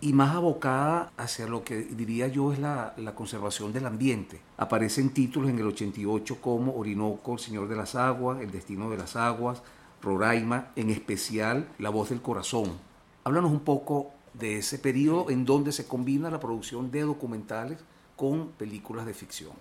y 0.01 0.11
más 0.11 0.35
abocada 0.35 1.13
hacia 1.17 1.47
lo 1.47 1.63
que 1.63 1.77
diría 1.77 2.27
yo 2.27 2.51
es 2.51 2.59
la, 2.59 2.93
la, 2.97 3.15
conservación 3.15 3.71
del 3.71 3.85
ambiente. 3.85 4.41
Aparecen 4.57 5.11
títulos 5.11 5.49
en 5.49 5.59
el 5.59 5.67
88 5.67 6.41
como 6.41 6.75
Orinoco, 6.75 7.33
El 7.33 7.39
Señor 7.39 7.69
de 7.69 7.77
las 7.77 7.95
Aguas, 7.95 8.41
El 8.41 8.51
Destino 8.51 8.89
de 8.89 8.97
las 8.97 9.15
Aguas, 9.15 9.61
Roraima, 10.01 10.71
en 10.75 10.89
especial 10.89 11.69
La 11.79 11.89
Voz 11.89 12.09
del 12.09 12.21
Corazón. 12.21 12.73
Háblanos 13.23 13.51
un 13.51 13.61
poco 13.61 14.11
de 14.33 14.57
ese 14.57 14.77
periodo 14.77 15.29
en 15.29 15.45
donde 15.45 15.71
se 15.71 15.87
combina 15.87 16.29
la 16.29 16.41
producción 16.41 16.91
de 16.91 17.01
documentales 17.01 17.77
con 18.15 18.49
películas 18.49 19.05
de 19.05 19.13
ficción. 19.13 19.51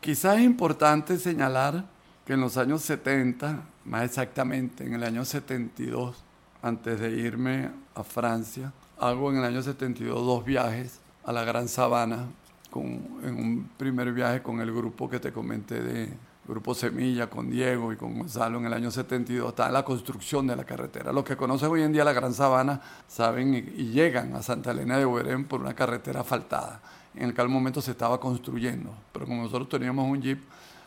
Quizás 0.00 0.38
es 0.38 0.44
importante 0.44 1.18
señalar 1.18 1.84
que 2.26 2.34
en 2.34 2.40
los 2.40 2.56
años 2.56 2.82
70, 2.82 3.62
más 3.84 4.04
exactamente 4.04 4.84
en 4.84 4.94
el 4.94 5.04
año 5.04 5.24
72, 5.24 6.16
antes 6.62 7.00
de 7.00 7.10
irme 7.10 7.70
a 7.94 8.04
Francia, 8.04 8.72
hago 8.98 9.30
en 9.30 9.38
el 9.38 9.44
año 9.44 9.62
72 9.62 10.24
dos 10.24 10.44
viajes 10.44 11.00
a 11.24 11.32
la 11.32 11.44
Gran 11.44 11.68
Sabana, 11.68 12.26
en 12.74 13.34
un 13.34 13.70
primer 13.76 14.12
viaje 14.12 14.42
con 14.42 14.60
el 14.60 14.72
grupo 14.72 15.08
que 15.08 15.20
te 15.20 15.32
comenté 15.32 15.82
de 15.82 16.08
Grupo 16.46 16.74
Semilla, 16.74 17.28
con 17.28 17.50
Diego 17.50 17.92
y 17.92 17.96
con 17.96 18.18
Gonzalo 18.18 18.58
en 18.58 18.66
el 18.66 18.72
año 18.72 18.90
72, 18.90 19.50
está 19.50 19.66
en 19.68 19.74
la 19.74 19.84
construcción 19.84 20.46
de 20.46 20.56
la 20.56 20.64
carretera. 20.64 21.12
Los 21.12 21.24
que 21.24 21.36
conocen 21.36 21.70
hoy 21.70 21.82
en 21.82 21.92
día 21.92 22.02
la 22.02 22.12
Gran 22.12 22.34
Sabana 22.34 22.80
saben 23.06 23.54
y, 23.54 23.90
llegan 23.92 24.34
a 24.34 24.42
Santa 24.42 24.72
Elena 24.72 24.98
de 24.98 25.06
Huerén 25.06 25.44
por 25.44 25.60
una 25.60 25.74
carretera 25.74 26.20
asfaltada 26.20 26.80
en 27.14 27.30
aquel 27.30 27.48
momento 27.48 27.80
se 27.82 27.90
estaba 27.90 28.18
construyendo. 28.18 28.90
Pero 29.12 29.26
como 29.26 29.42
nosotros 29.42 29.68
teníamos 29.68 30.08
un 30.08 30.20
jeep, 30.20 30.42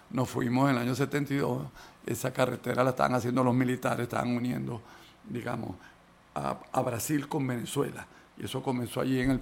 nos 0.10 0.30
fuimos 0.30 0.70
en 0.70 0.76
el 0.76 0.82
año 0.82 0.96
72, 0.96 1.64
esa 2.06 2.32
carretera 2.32 2.84
la 2.84 2.92
estaban 2.92 3.16
haciendo 3.16 3.44
los 3.44 3.54
militares, 3.54 4.04
estaban 4.04 4.36
uniendo, 4.36 4.82
digamos, 5.30 5.76
a, 6.34 6.82
Brasil 6.82 7.28
con 7.28 7.46
Venezuela. 7.48 8.06
Y 8.38 8.46
eso 8.46 8.62
comenzó 8.62 9.02
allí 9.02 9.22
en 9.22 9.32
el... 9.32 9.42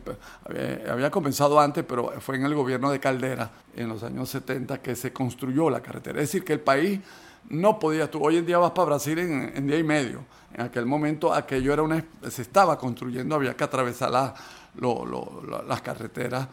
Había, 0.90 1.10
comenzado 1.10 1.60
antes, 1.60 1.84
pero 1.84 2.12
fue 2.22 2.36
en 2.36 2.46
el 2.46 2.54
gobierno 2.54 2.92
de 2.92 3.00
Caldera, 3.00 3.50
en 3.76 3.90
los 3.90 4.04
años 4.04 4.30
70, 4.30 4.82
que 4.82 4.96
se 4.96 5.12
construyó 5.12 5.70
la 5.70 5.82
carretera. 5.82 6.20
Es 6.20 6.30
decir, 6.30 6.44
que 6.44 6.54
el 6.54 6.60
país 6.60 7.00
no 7.50 7.80
podía... 7.80 8.10
Tú 8.12 8.24
hoy 8.24 8.38
en 8.38 8.46
día 8.46 8.60
vas 8.60 8.72
para 8.72 8.86
Brasil 8.86 9.18
en, 9.18 9.68
día 9.68 9.80
y 9.80 9.84
medio. 9.84 10.24
En 10.54 10.62
aquel 10.62 10.86
momento 10.86 11.34
aquello 11.34 11.74
era 11.74 11.82
una... 11.82 12.06
Se 12.30 12.44
estaba 12.44 12.78
construyendo, 12.78 13.34
había 13.34 13.56
que 13.56 13.64
atravesar 13.64 14.12
las 14.12 15.82
carreteras 15.82 16.48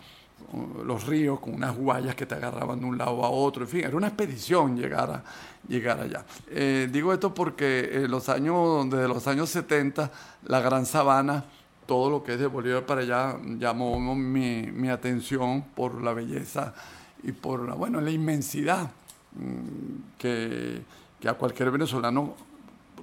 los 0.85 1.07
ríos 1.07 1.41
con 1.41 1.55
unas 1.55 1.77
guayas 1.77 2.15
que 2.15 2.27
te 2.27 2.35
agarraban 2.35 2.81
de 2.81 2.87
un 2.87 2.99
lado 2.99 3.25
a 3.25 3.31
otro, 3.31 3.63
en 3.63 3.69
fin, 3.69 3.85
era 3.85 3.97
una 3.97 4.09
expedición 4.09 4.77
llegar, 4.77 5.11
a, 5.11 5.25
llegar 5.69 6.01
allá. 6.01 6.25
Eh, 6.49 6.89
digo 6.91 7.13
esto 7.13 7.33
porque 7.33 7.91
en 7.93 8.11
los 8.11 8.29
años, 8.29 8.91
desde 8.91 9.09
los 9.09 9.27
años 9.27 9.51
70, 9.51 10.11
la 10.47 10.61
Gran 10.61 10.87
Sabana, 10.87 11.45
todo 11.87 12.11
lo 12.11 12.23
que 12.23 12.35
es 12.35 12.41
de 12.41 12.47
Bolívar 12.47 12.85
para 12.85 13.03
allá, 13.03 13.37
llamó 13.59 14.15
mi, 14.15 14.63
mi 14.63 14.89
atención 14.89 15.63
por 15.75 16.03
la 16.03 16.13
belleza 16.13 16.75
y 17.23 17.33
por 17.33 17.69
la, 17.69 17.75
bueno, 17.75 18.01
la 18.01 18.11
inmensidad 18.11 18.91
mm, 19.35 20.19
que, 20.19 20.83
que 21.21 21.29
a 21.29 21.35
cualquier 21.35 21.71
venezolano 21.71 22.35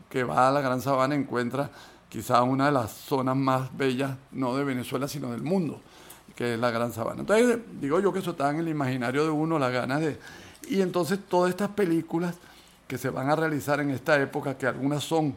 que 0.09 0.23
va 0.23 0.49
a 0.49 0.51
la 0.51 0.61
Gran 0.61 0.81
Sabana 0.81 1.15
encuentra 1.15 1.69
quizá 2.09 2.41
una 2.43 2.67
de 2.67 2.71
las 2.71 2.91
zonas 2.91 3.35
más 3.35 3.75
bellas, 3.75 4.17
no 4.31 4.55
de 4.55 4.63
Venezuela, 4.63 5.07
sino 5.07 5.31
del 5.31 5.43
mundo 5.43 5.81
que 6.37 6.53
es 6.53 6.59
la 6.59 6.69
Gran 6.69 6.93
Sabana. 6.93 7.21
Entonces, 7.21 7.57
digo 7.81 7.99
yo 7.99 8.13
que 8.13 8.19
eso 8.19 8.31
está 8.31 8.51
en 8.51 8.57
el 8.57 8.67
imaginario 8.67 9.23
de 9.23 9.31
uno, 9.31 9.57
las 9.57 9.73
ganas 9.73 10.01
de... 10.01 10.19
Y 10.69 10.81
entonces 10.81 11.19
todas 11.27 11.49
estas 11.49 11.69
películas 11.69 12.35
que 12.87 12.99
se 12.99 13.09
van 13.09 13.29
a 13.31 13.35
realizar 13.35 13.79
en 13.79 13.89
esta 13.89 14.21
época, 14.21 14.55
que 14.55 14.67
algunas 14.67 15.03
son 15.03 15.35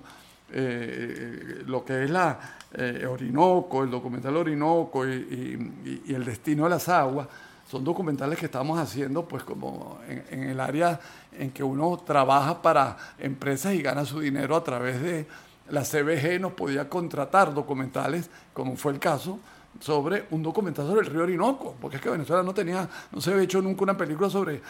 eh, 0.52 1.62
lo 1.66 1.86
que 1.86 2.04
es 2.04 2.10
la 2.10 2.38
eh, 2.74 3.06
Orinoco, 3.08 3.82
el 3.82 3.90
documental 3.90 4.36
Orinoco 4.36 5.08
y, 5.08 6.04
el 6.06 6.24
destino 6.24 6.64
de 6.64 6.70
las 6.70 6.88
aguas, 6.90 7.28
son 7.66 7.82
documentales 7.82 8.38
que 8.38 8.46
estamos 8.46 8.78
haciendo 8.78 9.26
pues 9.26 9.42
como 9.42 10.00
en, 10.06 10.24
en, 10.30 10.50
el 10.50 10.60
área 10.60 11.00
en 11.32 11.50
que 11.50 11.62
uno 11.62 12.02
trabaja 12.04 12.60
para 12.60 12.96
empresas 13.18 13.72
y 13.72 13.80
gana 13.80 14.04
su 14.04 14.20
dinero 14.20 14.54
a 14.54 14.62
través 14.62 15.00
de 15.00 15.26
la 15.70 15.82
CBG, 15.82 16.40
nos 16.40 16.52
podía 16.52 16.90
contratar 16.90 17.54
documentales, 17.54 18.28
como 18.52 18.76
fue 18.76 18.92
el 18.92 18.98
caso, 18.98 19.38
sobre 19.78 20.26
un 20.30 20.42
documental 20.42 20.86
sobre 20.86 21.00
el 21.00 21.06
río 21.06 21.22
Orinoco, 21.22 21.76
porque 21.80 21.96
es 21.96 22.02
que 22.02 22.10
Venezuela 22.10 22.42
no 22.42 22.52
tenía, 22.52 22.88
no 23.12 23.20
se 23.20 23.30
había 23.30 23.44
hecho 23.44 23.62
nunca 23.62 23.82
una 23.82 23.96
película 23.96 24.28
sobre 24.28 24.60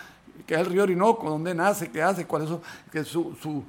qué 0.47 0.55
es 0.55 0.61
el 0.61 0.67
río 0.67 0.83
Orinoco, 0.83 1.29
dónde 1.29 1.55
nace, 1.55 1.91
qué 1.91 2.03
hace, 2.03 2.27
cuál 2.27 2.61
es 2.93 3.09
su, 3.09 3.35
su, 3.41 3.65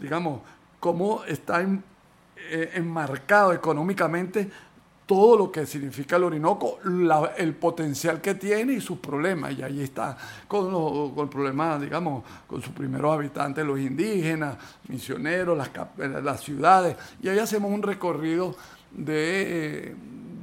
digamos, 0.00 0.40
cómo 0.80 1.24
está 1.24 1.62
eh, 1.62 2.70
enmarcado 2.74 3.52
económicamente 3.52 4.50
todo 5.06 5.36
lo 5.36 5.52
que 5.52 5.66
significa 5.66 6.16
el 6.16 6.24
Orinoco, 6.24 6.78
el 7.36 7.54
potencial 7.54 8.20
que 8.20 8.34
tiene 8.34 8.74
y 8.74 8.80
sus 8.80 8.98
problemas. 8.98 9.52
Y 9.52 9.62
ahí 9.62 9.82
está 9.82 10.16
con, 10.48 10.70
con 11.14 11.24
el 11.24 11.28
problema, 11.28 11.78
digamos, 11.78 12.24
con 12.46 12.62
sus 12.62 12.72
primeros 12.72 13.12
habitantes, 13.12 13.64
los 13.66 13.78
indígenas, 13.78 14.56
misioneros, 14.88 15.56
las, 15.58 15.70
las 16.22 16.40
ciudades. 16.40 16.96
Y 17.22 17.28
ahí 17.28 17.38
hacemos 17.38 17.70
un 17.70 17.82
recorrido 17.82 18.56
de, 18.92 19.94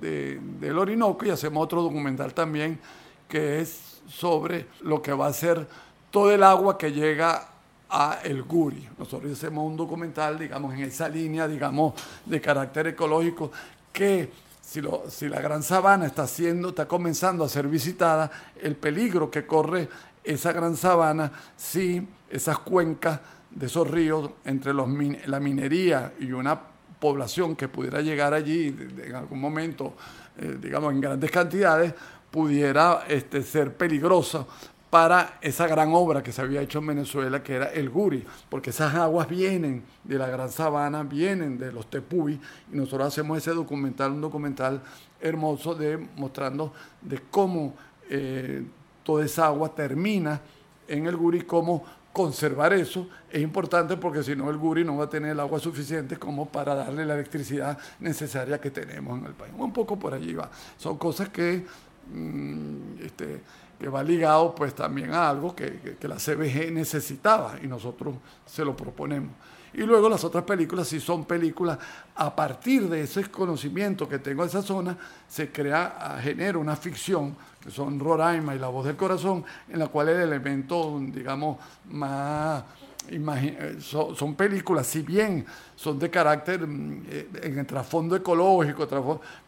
del 0.02 0.78
Orinoco 0.78 1.26
y 1.26 1.30
hacemos 1.30 1.64
otro 1.64 1.82
documental 1.84 2.34
también 2.34 2.80
que 3.28 3.62
es 3.62 4.02
sobre 4.08 4.68
lo 4.82 5.02
que 5.02 5.14
va 5.14 5.28
a 5.28 5.34
ser 5.34 5.68
todo 6.10 6.32
el 6.32 6.44
agua 6.44 6.78
que 6.78 6.92
llega 6.92 7.48
a 7.90 8.20
El 8.24 8.44
Guri. 8.44 8.88
Nosotros 8.98 9.32
hacemos 9.32 9.66
un 9.66 9.78
documental, 9.78 10.38
digamos, 10.38 10.74
en 10.74 10.82
esa 10.82 11.08
línea, 11.08 11.48
digamos, 11.48 11.94
de 12.26 12.42
carácter 12.42 12.88
ecológico, 12.88 13.52
que 13.94 14.30
si, 14.62 14.82
la 14.82 15.42
Gran 15.42 15.64
Sabana 15.64 16.06
está, 16.06 16.24
haciendo, 16.24 16.70
está 16.70 16.88
comenzando 16.88 17.44
a 17.44 17.50
ser 17.50 17.68
visitada, 17.68 18.32
el 18.62 18.76
peligro 18.76 19.30
que 19.30 19.46
corre 19.46 19.90
esa 20.24 20.52
Gran 20.52 20.78
Sabana 20.78 21.32
si 21.58 22.06
esas 22.30 22.60
cuencas 22.60 23.20
de 23.50 23.66
esos 23.66 23.90
ríos 23.90 24.32
entre 24.46 24.74
los, 24.74 24.88
la 25.26 25.40
minería 25.40 26.14
y 26.20 26.32
una 26.32 26.71
población 27.02 27.56
que 27.56 27.68
pudiera 27.68 28.00
llegar 28.00 28.34
allí 28.34 28.74
en 29.04 29.16
algún 29.16 29.42
momento, 29.42 29.96
eh, 30.38 30.58
digamos, 30.62 30.94
en 30.94 31.02
grandes 31.02 31.32
cantidades, 31.32 31.94
pudiera 32.30 33.04
este, 33.10 33.42
ser 33.42 33.76
peligrosa 33.76 34.46
para 34.92 35.40
esa 35.42 35.68
gran 35.68 35.94
obra 35.94 36.22
que 36.22 36.32
se 36.32 36.42
había 36.42 36.62
hecho 36.62 36.80
en 36.80 36.88
Venezuela, 36.88 37.42
que 37.42 37.56
era 37.56 37.72
el 37.72 37.90
Guri, 37.90 38.24
porque 38.50 38.70
esas 38.70 38.94
aguas 38.94 39.28
vienen 39.28 39.84
de 40.04 40.18
la 40.18 40.28
Gran 40.28 40.52
Sabana, 40.52 41.02
vienen 41.04 41.58
de 41.58 41.72
los 41.72 41.90
Tepuy, 41.90 42.40
y 42.72 42.76
nosotros 42.76 43.08
hacemos 43.08 43.38
ese 43.38 43.52
documental, 43.52 44.12
un 44.12 44.22
documental 44.22 44.82
hermoso 45.20 45.74
de 45.74 45.98
mostrando 46.18 46.74
de 47.02 47.20
cómo 47.32 47.74
eh, 48.10 48.64
toda 49.04 49.26
esa 49.26 49.48
agua 49.48 49.74
termina 49.74 50.40
en 50.88 51.08
el 51.08 51.16
Guri, 51.16 51.42
cómo 51.42 51.84
conservar 52.14 52.74
eso 52.74 53.08
es 53.30 53.42
importante 53.42 53.98
porque 53.98 54.24
si 54.24 54.36
no 54.36 54.50
el 54.50 54.58
Guri 54.58 54.84
no 54.84 54.98
va 54.98 55.06
a 55.06 55.10
tener 55.10 55.32
el 55.32 55.40
agua 55.40 55.60
suficiente 55.60 56.18
como 56.18 56.50
para 56.50 56.76
darle 56.76 57.06
la 57.06 57.14
electricidad 57.14 57.78
necesaria 58.00 58.60
que 58.60 58.72
tenemos 58.72 59.20
en 59.20 59.26
el 59.26 59.34
país. 59.34 59.54
Un 59.58 59.72
poco 59.72 59.98
por 59.98 60.14
allí 60.14 60.34
va. 60.34 60.50
Son 60.78 60.98
cosas 60.98 61.30
que 61.30 61.66
mm, 62.14 63.02
este, 63.04 63.42
que 63.82 63.90
va 63.90 64.04
ligado 64.04 64.54
pues 64.54 64.76
también 64.76 65.12
a 65.12 65.28
algo 65.28 65.56
que, 65.56 65.98
la 66.04 66.18
CBG 66.18 66.72
necesitaba 66.72 67.56
y 67.64 67.68
nosotros 67.68 68.14
se 68.46 68.64
lo 68.64 68.78
proponemos. 68.78 69.32
Y 69.74 69.82
luego 69.82 70.10
las 70.10 70.24
otras 70.24 70.44
películas, 70.44 70.88
si 70.88 71.00
son 71.00 71.26
películas, 71.26 71.78
a 72.16 72.36
partir 72.36 72.90
de 72.90 73.02
ese 73.02 73.24
conocimiento 73.32 74.08
que 74.08 74.20
tengo 74.20 74.44
de 74.44 74.50
esa 74.50 74.62
zona, 74.62 74.98
se 75.28 75.52
crea, 75.52 76.20
genera 76.22 76.58
una 76.58 76.76
ficción, 76.76 77.36
que 77.62 77.72
son 77.72 78.00
Roraima 78.00 78.56
y 78.56 78.60
La 78.60 78.68
Voz 78.68 78.86
del 78.86 78.96
Corazón, 78.96 79.46
en 79.70 79.80
la 79.80 79.88
cual 79.88 80.10
el 80.10 80.22
elemento, 80.22 81.00
digamos, 81.00 81.58
más 81.90 82.64
eh, 83.10 83.78
son, 83.80 84.36
películas, 84.36 84.88
si 84.88 85.02
bien 85.02 85.46
son 85.76 85.98
de 85.98 86.10
carácter 86.10 86.66
mm, 86.66 87.04
eh, 87.10 87.28
en 87.44 87.58
el 87.58 87.66
trasfondo 87.66 88.16
ecológico, 88.16 88.88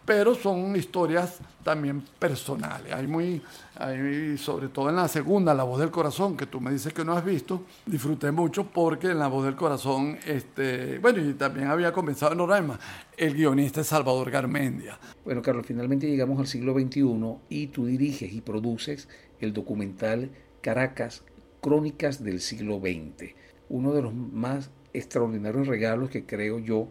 pero 0.04 0.36
son 0.36 0.76
historias 0.76 1.40
también 1.64 2.04
personales. 2.20 2.92
Hay 2.92 3.08
muy, 3.08 3.42
hay, 3.76 4.38
sobre 4.38 4.70
todo 4.70 4.90
en 4.90 4.96
la 4.96 5.08
segunda, 5.08 5.54
La 5.54 5.64
Voz 5.64 5.80
del 5.80 5.92
Corazón, 5.92 6.36
que 6.36 6.48
tú 6.48 6.60
me 6.60 6.72
dices 6.72 6.94
que 6.94 7.06
no 7.06 7.14
has 7.14 7.24
visto, 7.24 7.64
disfruté 7.86 8.32
mucho 8.32 8.66
porque 8.66 9.12
en 9.12 9.20
La 9.20 9.28
Voz 9.28 9.46
del 9.46 9.56
Corazón, 9.56 10.18
este, 10.26 10.98
bueno, 11.00 11.24
y 11.24 11.34
también 11.34 11.68
había 11.68 11.94
comenzado 11.94 12.34
en 12.34 12.40
Roraima, 12.40 12.80
el 13.16 13.36
guionista 13.36 13.82
es 13.82 13.88
Salvador 13.88 14.32
Garmendia. 14.32 15.00
Bueno, 15.24 15.42
Carlos, 15.42 15.66
finalmente 15.66 16.08
llegamos 16.08 16.40
al 16.40 16.48
siglo 16.48 16.74
XXI 16.74 17.04
y 17.50 17.68
tú 17.68 17.86
diriges 17.86 18.34
y 18.34 18.42
produces 18.42 19.08
el 19.40 19.54
documental 19.54 20.32
Caracas, 20.62 21.24
Crónicas 21.62 22.22
del 22.22 22.42
siglo 22.42 22.80
XX 22.80 23.43
uno 23.70 23.94
de 23.94 24.02
los 24.02 24.14
más 24.14 24.70
extraordinarios 24.94 25.68
regalos 25.68 26.10
que 26.10 26.26
creo 26.26 26.60
yo 26.60 26.90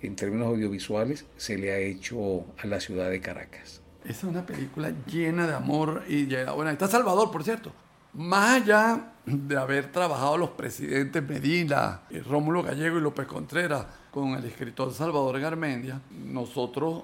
en 0.00 0.16
términos 0.16 0.48
audiovisuales 0.48 1.26
se 1.36 1.58
le 1.58 1.72
ha 1.72 1.78
hecho 1.78 2.46
a 2.62 2.66
la 2.66 2.80
ciudad 2.80 3.10
de 3.10 3.20
Caracas. 3.20 3.82
Es 4.04 4.24
una 4.24 4.46
película 4.46 4.92
llena 5.06 5.46
de 5.46 5.54
amor 5.54 6.02
y 6.08 6.26
llena, 6.26 6.52
bueno, 6.52 6.70
está 6.70 6.88
Salvador, 6.88 7.30
por 7.30 7.44
cierto. 7.44 7.72
Más 8.14 8.62
allá 8.62 9.12
de 9.26 9.56
haber 9.56 9.92
trabajado 9.92 10.38
los 10.38 10.50
presidentes 10.50 11.28
Medina, 11.28 12.02
eh, 12.10 12.22
Rómulo 12.26 12.62
Gallego 12.62 12.98
y 12.98 13.00
López 13.00 13.26
Contreras 13.26 13.86
con 14.10 14.30
el 14.30 14.44
escritor 14.44 14.92
Salvador 14.94 15.38
Garmendia, 15.40 16.00
nosotros 16.24 17.02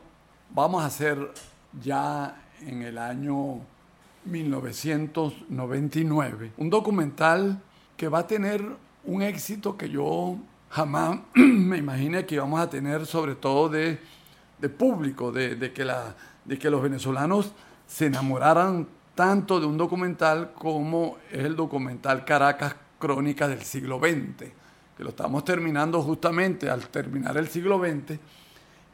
vamos 0.50 0.82
a 0.82 0.86
hacer 0.86 1.30
ya 1.82 2.42
en 2.62 2.82
el 2.82 2.98
año 2.98 3.60
1999 4.24 6.52
un 6.56 6.70
documental 6.70 7.60
que 7.96 8.08
va 8.08 8.20
a 8.20 8.26
tener 8.26 8.64
un 9.06 9.22
éxito 9.22 9.76
que 9.76 9.88
yo 9.88 10.38
jamás 10.70 11.20
me 11.34 11.78
imaginé 11.78 12.26
que 12.26 12.36
íbamos 12.36 12.60
a 12.60 12.68
tener, 12.68 13.06
sobre 13.06 13.34
todo 13.34 13.68
de, 13.68 13.98
público, 14.78 15.30
de, 15.30 15.72
que 15.72 15.84
la, 15.84 16.14
de 16.44 16.58
que 16.58 16.70
los 16.70 16.82
venezolanos 16.82 17.52
se 17.86 18.06
enamoraran 18.06 18.88
tanto 19.14 19.60
de 19.60 19.66
un 19.66 19.76
documental 19.76 20.52
como 20.54 21.18
es 21.30 21.44
el 21.44 21.54
documental 21.54 22.24
Caracas 22.24 22.76
Crónicas 22.98 23.50
del 23.50 23.62
siglo 23.62 23.98
XX, 23.98 24.50
que 24.96 25.04
lo 25.04 25.10
estamos 25.10 25.44
terminando 25.44 26.02
justamente 26.02 26.70
al 26.70 26.88
terminar 26.88 27.36
el 27.36 27.48
siglo 27.48 27.78
XX, 27.78 28.18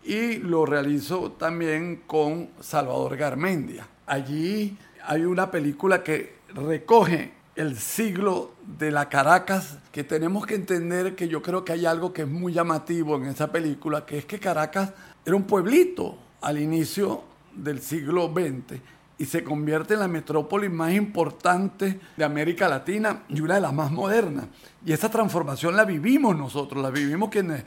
y 0.04 0.38
lo 0.38 0.66
realizo 0.66 1.32
también 1.32 2.02
con 2.06 2.50
Salvador 2.60 3.16
Garmendia. 3.16 3.86
Allí 4.06 4.76
hay 5.06 5.24
una 5.24 5.50
película 5.50 6.02
que 6.02 6.40
recoge 6.54 7.39
el 7.56 7.76
siglo 7.76 8.52
de 8.78 8.90
la 8.90 9.08
Caracas, 9.08 9.78
que 9.92 10.04
tenemos 10.04 10.46
que 10.46 10.54
entender 10.54 11.14
que 11.14 11.28
yo 11.28 11.42
creo 11.42 11.64
que 11.64 11.72
hay 11.72 11.86
algo 11.86 12.12
que 12.12 12.22
es 12.22 12.28
muy 12.28 12.52
llamativo 12.52 13.16
en 13.16 13.26
esa 13.26 13.50
película, 13.50 14.06
que 14.06 14.18
es 14.18 14.24
que 14.24 14.38
Caracas 14.38 14.92
era 15.24 15.36
un 15.36 15.44
pueblito 15.44 16.16
al 16.40 16.58
inicio 16.58 17.24
del 17.54 17.80
siglo 17.80 18.32
XX 18.32 18.80
y 19.18 19.26
se 19.26 19.44
convierte 19.44 19.94
en 19.94 20.00
la 20.00 20.08
metrópoli 20.08 20.70
más 20.70 20.94
importante 20.94 22.00
de 22.16 22.24
América 22.24 22.68
Latina 22.68 23.24
y 23.28 23.42
una 23.42 23.56
de 23.56 23.60
las 23.60 23.72
más 23.74 23.90
modernas. 23.90 24.46
Y 24.84 24.92
esa 24.92 25.10
transformación 25.10 25.76
la 25.76 25.84
vivimos 25.84 26.34
nosotros, 26.34 26.82
la 26.82 26.88
vivimos 26.90 27.28
quienes, 27.28 27.62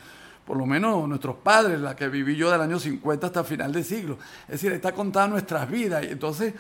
por 0.48 0.58
lo 0.58 0.66
menos 0.66 1.08
nuestros 1.08 1.36
padres, 1.36 1.80
la 1.80 1.96
que 1.96 2.08
viví 2.08 2.36
yo 2.36 2.50
del 2.50 2.62
año 2.62 2.80
50 2.80 3.28
hasta 3.28 3.44
final 3.44 3.72
de 3.72 3.84
siglo. 3.84 4.18
Es 4.48 4.54
decir, 4.54 4.72
está 4.72 4.94
contada 4.94 5.28
nuestras 5.28 5.70
vidas 5.70 6.04
y 6.04 6.08
entonces 6.08 6.56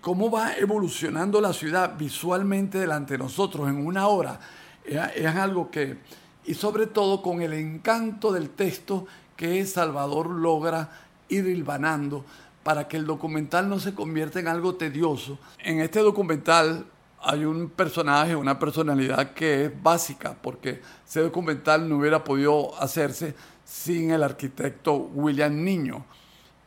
cómo 0.00 0.30
va 0.30 0.54
evolucionando 0.54 1.40
la 1.40 1.52
ciudad 1.52 1.96
visualmente 1.96 2.78
delante 2.78 3.14
de 3.14 3.18
nosotros 3.18 3.68
en 3.68 3.86
una 3.86 4.08
hora, 4.08 4.38
es, 4.84 5.26
algo 5.26 5.70
que, 5.70 5.98
y 6.44 6.54
sobre 6.54 6.86
todo 6.86 7.22
con 7.22 7.42
el 7.42 7.52
encanto 7.52 8.32
del 8.32 8.50
texto 8.50 9.06
que 9.36 9.64
Salvador 9.66 10.30
logra 10.30 10.90
ir 11.28 11.46
hilvanando 11.46 12.24
para 12.62 12.88
que 12.88 12.96
el 12.96 13.06
documental 13.06 13.68
no 13.68 13.78
se 13.78 13.94
convierta 13.94 14.40
en 14.40 14.48
algo 14.48 14.74
tedioso. 14.74 15.38
En 15.58 15.80
este 15.80 16.00
documental 16.00 16.86
hay 17.20 17.44
un 17.44 17.70
personaje, 17.70 18.36
una 18.36 18.58
personalidad 18.58 19.32
que 19.32 19.66
es 19.66 19.82
básica, 19.82 20.36
porque 20.40 20.80
ese 21.06 21.20
documental 21.20 21.88
no 21.88 21.98
hubiera 21.98 22.24
podido 22.24 22.78
hacerse 22.80 23.34
sin 23.64 24.10
el 24.10 24.22
arquitecto 24.22 24.94
William 24.94 25.62
Niño 25.62 26.04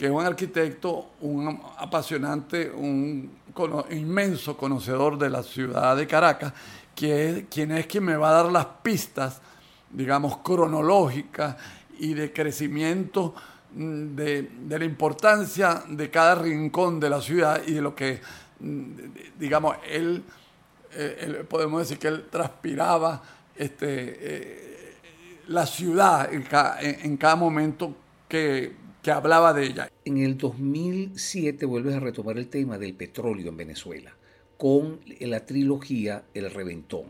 que 0.01 0.07
es 0.07 0.11
un 0.11 0.25
arquitecto, 0.25 1.11
un 1.21 1.61
apasionante, 1.77 2.71
un 2.71 3.29
inmenso 3.91 4.57
conocedor 4.57 5.15
de 5.15 5.29
la 5.29 5.43
ciudad 5.43 5.95
de 5.95 6.07
Caracas, 6.07 6.53
que 6.95 7.45
quien 7.51 7.71
es 7.73 7.85
quien 7.85 8.05
me 8.05 8.15
va 8.15 8.31
a 8.31 8.41
dar 8.41 8.51
las 8.51 8.65
pistas, 8.81 9.39
digamos, 9.91 10.37
cronológicas 10.37 11.55
y 11.99 12.15
de 12.15 12.33
crecimiento 12.33 13.35
mm, 13.75 14.15
de, 14.15 14.49
la 14.69 14.85
importancia 14.85 15.83
de 15.87 16.09
cada 16.09 16.33
rincón 16.33 16.99
de 16.99 17.07
la 17.07 17.21
ciudad 17.21 17.61
y 17.67 17.73
de 17.73 17.81
lo 17.83 17.93
que, 17.93 18.19
mm, 18.59 18.91
digamos, 19.37 19.75
él, 19.87 20.23
eh, 20.93 21.45
podemos 21.47 21.81
decir 21.81 21.99
que 21.99 22.07
él 22.07 22.25
transpiraba 22.27 23.21
este, 23.55 23.85
eh, 24.19 24.95
la 25.49 25.67
ciudad 25.67 26.27
en 26.33 27.17
cada 27.17 27.35
momento 27.35 27.95
que 28.27 28.80
que 29.01 29.11
hablaba 29.11 29.53
de 29.53 29.65
ella. 29.65 29.91
En 30.05 30.17
el 30.17 30.37
2007 30.37 31.65
vuelves 31.65 31.95
a 31.95 31.99
retomar 31.99 32.37
el 32.37 32.47
tema 32.47 32.77
del 32.77 32.93
petróleo 32.93 33.49
en 33.49 33.57
Venezuela 33.57 34.15
con 34.57 34.99
la 35.19 35.45
trilogía 35.45 36.23
El 36.33 36.51
Reventón. 36.51 37.05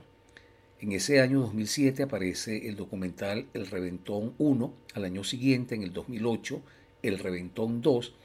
En 0.80 0.94
ese 0.94 1.20
año 1.20 1.42
2007 1.42 2.04
aparece 2.04 2.68
el 2.68 2.76
documental 2.76 3.48
El 3.54 3.68
Reventón 3.68 4.34
1, 4.38 4.74
al 4.96 5.04
año 5.04 5.24
siguiente, 5.24 5.76
en 5.76 5.84
el 5.84 5.94
2008, 5.94 6.62
El 7.04 7.20
Reventón 7.20 7.82
2 7.82 8.16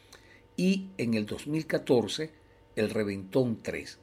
y 0.56 0.86
en 0.96 1.14
el 1.14 1.26
2014 1.26 2.30
El 2.76 2.90
Reventón 2.90 3.58
3 3.62 3.98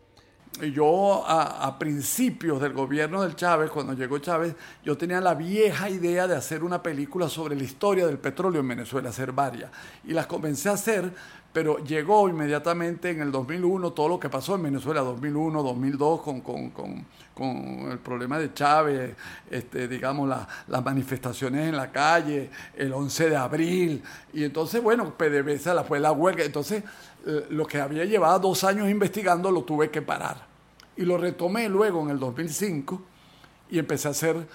yo 0.61 1.23
a, 1.25 1.77
principios 1.79 2.61
del 2.61 2.73
gobierno 2.73 3.23
del 3.23 3.35
Chávez, 3.35 3.71
cuando 3.71 3.93
llegó 3.93 4.19
Chávez, 4.19 4.55
yo 4.83 4.95
tenía 4.97 5.19
la 5.19 5.33
vieja 5.33 5.89
idea 5.89 6.27
de 6.27 6.35
hacer 6.35 6.63
una 6.63 6.81
película 6.83 7.27
sobre 7.27 7.55
la 7.55 7.63
historia 7.63 8.05
del 8.05 8.19
petróleo 8.19 8.61
en 8.61 8.67
Venezuela, 8.67 9.09
hacer 9.09 9.31
varias. 9.31 9.71
Y 10.05 10.13
las 10.13 10.27
comencé 10.27 10.69
a 10.69 10.73
hacer, 10.73 11.11
pero 11.51 11.77
llegó 11.79 12.29
inmediatamente 12.29 13.09
en 13.09 13.21
el 13.21 13.31
2001 13.31 13.93
todo 13.93 14.07
lo 14.07 14.19
que 14.19 14.29
pasó 14.29 14.55
en 14.55 14.63
Venezuela, 14.63 15.01
2001, 15.01 15.63
2002, 15.63 16.21
con, 16.21 16.41
con, 16.41 16.69
con, 16.69 17.05
con 17.33 17.91
el 17.91 17.99
problema 17.99 18.37
de 18.37 18.53
Chávez, 18.53 19.15
este, 19.49 19.87
digamos, 19.87 20.29
las 20.67 20.83
manifestaciones 20.83 21.69
en 21.69 21.77
la 21.77 21.91
calle, 21.91 22.49
el 22.75 22.93
11 22.93 23.29
de 23.29 23.35
abril. 23.35 24.03
Y 24.33 24.43
entonces, 24.43 24.81
bueno, 24.81 25.15
PDVSA 25.17 25.83
fue 25.83 25.99
la 25.99 26.11
huelga. 26.11 26.43
Entonces 26.43 26.83
lo 27.49 27.65
que 27.65 27.79
había 27.79 28.05
llevado 28.05 28.39
dos 28.39 28.63
años 28.63 28.89
investigando 28.89 29.51
lo 29.51 29.63
tuve 29.63 29.89
que 29.89 30.01
parar. 30.01 30.45
Y 30.95 31.03
lo 31.03 31.17
retomé 31.17 31.69
luego 31.69 32.01
en 32.01 32.09
el 32.09 32.19
2005 32.19 33.01
y 33.69 33.79
empecé 33.79 34.07
a 34.07 34.11
hacer 34.11 34.47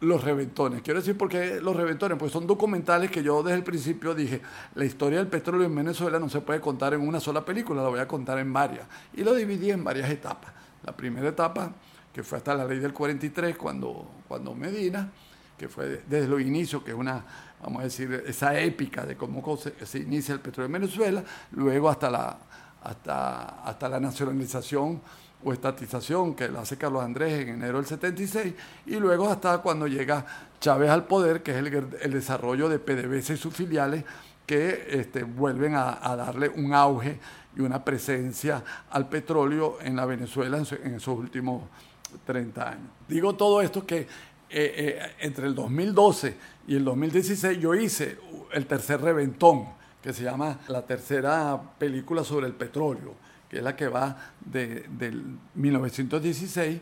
los 0.00 0.22
reventones. 0.22 0.82
Quiero 0.82 1.00
decir 1.00 1.16
porque 1.16 1.60
los 1.60 1.74
reventones, 1.74 2.18
pues 2.18 2.32
son 2.32 2.46
documentales 2.46 3.10
que 3.10 3.22
yo 3.22 3.42
desde 3.42 3.58
el 3.58 3.64
principio 3.64 4.14
dije, 4.14 4.40
la 4.74 4.84
historia 4.84 5.18
del 5.18 5.28
petróleo 5.28 5.66
en 5.66 5.74
Venezuela 5.74 6.18
no 6.18 6.28
se 6.28 6.40
puede 6.40 6.60
contar 6.60 6.94
en 6.94 7.00
una 7.00 7.20
sola 7.20 7.44
película, 7.44 7.82
la 7.82 7.88
voy 7.88 8.00
a 8.00 8.06
contar 8.06 8.38
en 8.38 8.52
varias. 8.52 8.86
Y 9.14 9.24
lo 9.24 9.34
dividí 9.34 9.70
en 9.70 9.82
varias 9.82 10.10
etapas. 10.10 10.52
La 10.84 10.96
primera 10.96 11.28
etapa, 11.28 11.72
que 12.12 12.22
fue 12.22 12.38
hasta 12.38 12.54
la 12.54 12.64
ley 12.64 12.78
del 12.78 12.92
43, 12.92 13.56
cuando, 13.56 14.08
cuando 14.28 14.54
Medina, 14.54 15.10
que 15.56 15.68
fue 15.68 16.02
desde 16.06 16.28
los 16.28 16.40
inicios, 16.40 16.82
que 16.84 16.92
es 16.92 16.96
una 16.96 17.24
vamos 17.62 17.80
a 17.80 17.84
decir, 17.84 18.24
esa 18.26 18.58
épica 18.58 19.04
de 19.04 19.16
cómo 19.16 19.42
se, 19.56 19.98
inicia 19.98 20.34
el 20.34 20.40
petróleo 20.40 20.66
en 20.66 20.72
Venezuela, 20.72 21.24
luego 21.52 21.88
hasta 21.88 22.10
la, 22.10 22.38
hasta, 22.82 23.62
hasta 23.64 23.88
la 23.88 24.00
nacionalización 24.00 25.00
o 25.44 25.52
estatización 25.52 26.34
que 26.34 26.48
la 26.48 26.60
hace 26.60 26.76
Carlos 26.76 27.02
Andrés 27.02 27.42
en 27.42 27.50
enero 27.50 27.78
del 27.78 27.86
76 27.86 28.54
y 28.86 28.96
luego 28.96 29.28
hasta 29.28 29.58
cuando 29.58 29.86
llega 29.86 30.24
Chávez 30.60 30.90
al 30.90 31.06
poder, 31.06 31.42
que 31.42 31.52
es 31.52 31.58
el, 31.58 32.12
desarrollo 32.12 32.68
de 32.68 32.78
PDVSA 32.78 33.34
y 33.34 33.36
sus 33.36 33.54
filiales 33.54 34.04
que 34.44 34.88
este, 34.90 35.22
vuelven 35.22 35.74
a, 35.74 36.16
darle 36.16 36.48
un 36.48 36.74
auge 36.74 37.20
y 37.56 37.60
una 37.60 37.84
presencia 37.84 38.64
al 38.90 39.08
petróleo 39.08 39.78
en 39.80 39.94
la 39.94 40.06
Venezuela 40.06 40.56
en, 40.56 40.94
esos 40.94 41.18
últimos 41.18 41.64
30 42.24 42.68
años. 42.68 42.88
Digo 43.06 43.34
todo 43.36 43.60
esto 43.60 43.86
que 43.86 44.08
eh, 44.50 44.74
eh, 44.76 45.12
entre 45.20 45.46
el 45.46 45.54
2012 45.54 46.36
y 46.66 46.76
el 46.76 46.84
2016 46.84 47.58
yo 47.58 47.74
hice 47.74 48.18
el 48.52 48.66
tercer 48.66 49.00
reventón, 49.00 49.66
que 50.02 50.12
se 50.12 50.22
llama 50.22 50.60
la 50.68 50.86
tercera 50.86 51.60
película 51.78 52.24
sobre 52.24 52.46
el 52.46 52.54
petróleo 52.54 53.28
que 53.48 53.58
es 53.58 53.62
la 53.62 53.74
que 53.74 53.88
va 53.88 54.16
de, 54.40 54.86
del 54.90 55.38
1916 55.54 56.80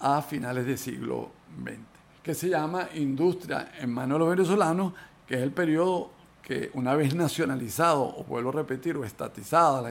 a 0.00 0.22
finales 0.22 0.66
del 0.66 0.78
siglo 0.78 1.30
XX, 1.62 1.78
que 2.22 2.34
se 2.34 2.48
llama 2.48 2.88
Industria 2.94 3.72
en 3.78 3.90
manos 3.90 4.16
de 4.16 4.18
los 4.18 4.30
venezolanos, 4.30 4.92
que 5.26 5.36
es 5.36 5.42
el 5.42 5.52
periodo 5.52 6.10
que 6.42 6.70
una 6.74 6.94
vez 6.94 7.14
nacionalizado, 7.14 8.02
o 8.02 8.24
vuelvo 8.24 8.50
a 8.50 8.54
repetir, 8.54 8.96
o 8.96 9.04
estatizada 9.04 9.82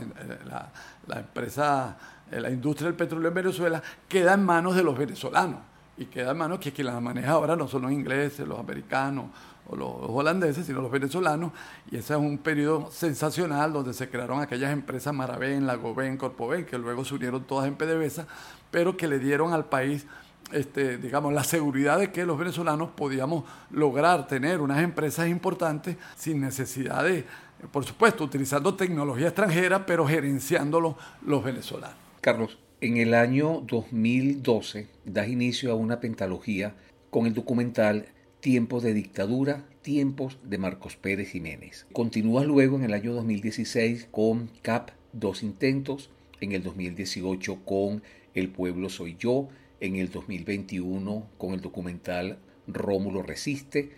la, 0.45 0.71
la 1.05 1.19
empresa, 1.19 1.97
la 2.32 2.49
industria 2.49 2.88
del 2.88 2.95
petróleo 2.95 3.30
en 3.30 3.34
Venezuela, 3.36 3.82
queda 4.07 4.34
en 4.34 4.43
manos 4.43 4.75
de 4.75 4.84
los 4.84 4.97
venezolanos 4.97 5.59
y 5.98 6.06
queda 6.06 6.32
en 6.32 6.38
manos 6.38 6.60
que 6.60 6.72
quien 6.72 6.88
la 6.88 7.00
maneja 7.00 7.32
ahora 7.32 7.56
no 7.56 7.68
son 7.68 7.84
los 7.84 7.91
ingleses, 7.91 8.48
los 8.48 8.60
americanos 8.60 9.26
o 9.68 9.76
los, 9.76 9.89
holandeses, 10.10 10.66
sino 10.66 10.82
los 10.82 10.91
venezolanos. 10.91 11.52
Y 11.91 11.98
ese 11.98 12.14
es 12.14 12.20
un 12.20 12.38
periodo 12.38 12.89
sensacional 12.91 13.74
donde 13.74 13.93
se 13.93 14.10
crearon 14.10 14.39
aquellas 14.39 14.72
empresas 14.72 15.14
Maravén, 15.14 15.66
Lagoven, 15.66 16.18
Corpoven, 16.18 16.66
que 16.66 16.78
luego 16.78 17.04
se 17.04 17.16
unieron 17.16 17.43
todas 17.43 17.68
en 17.68 17.76
PDVSA, 17.76 18.28
pero 18.70 18.95
que 18.95 19.08
le 19.08 19.20
dieron 19.20 19.54
al 19.54 19.66
país 19.66 20.06
este, 20.52 20.98
digamos, 20.98 21.34
la 21.34 21.43
seguridad 21.43 22.00
de 22.00 22.12
que 22.12 22.26
los 22.26 22.38
venezolanos 22.38 22.91
podíamos 22.91 23.43
lograr 23.72 24.28
tener 24.28 24.62
unas 24.62 24.82
empresas 24.82 25.28
importantes 25.28 25.98
sin 26.16 26.39
necesidad 26.39 27.04
de, 27.04 27.26
por 27.72 27.84
supuesto, 27.84 28.24
utilizando 28.24 28.74
tecnología 28.76 29.28
extranjera, 29.28 29.86
pero 29.86 30.08
gerenciándolo 30.08 30.98
los 31.26 31.43
venezolanos. 31.43 31.98
Carlos, 32.22 32.58
en 32.80 32.97
el 32.97 33.15
año 33.15 33.63
2012 33.65 34.88
das 35.03 35.30
inicio 35.30 35.71
a 35.71 35.75
una 35.75 35.99
pentalogía 35.99 36.75
con 37.09 37.25
el 37.25 37.34
documental 37.34 38.05
Tiempos 38.39 38.84
de 38.84 38.93
dictadura, 38.93 39.65
tiempos 39.82 40.38
de 40.43 40.59
Marcos 40.59 40.95
Pérez 40.95 41.32
Jiménez. 41.32 41.88
Continúas 41.91 42.45
luego 42.45 42.78
en 42.78 42.84
el 42.84 42.93
año 42.93 43.13
2016 43.13 44.07
con 44.11 44.51
CAP 44.61 44.91
Dos 45.11 45.41
Intentos, 45.41 46.11
en 46.39 46.51
el 46.51 46.61
2018 46.61 47.65
con 47.65 48.03
El 48.36 48.49
Pueblo 48.49 48.89
Soy 48.89 49.15
Yo, 49.17 49.49
en 49.80 49.95
el 49.95 50.11
2021 50.11 51.28
con 51.39 51.53
el 51.53 51.61
documental 51.61 52.38
Rómulo 52.67 53.23
Resiste 53.23 53.89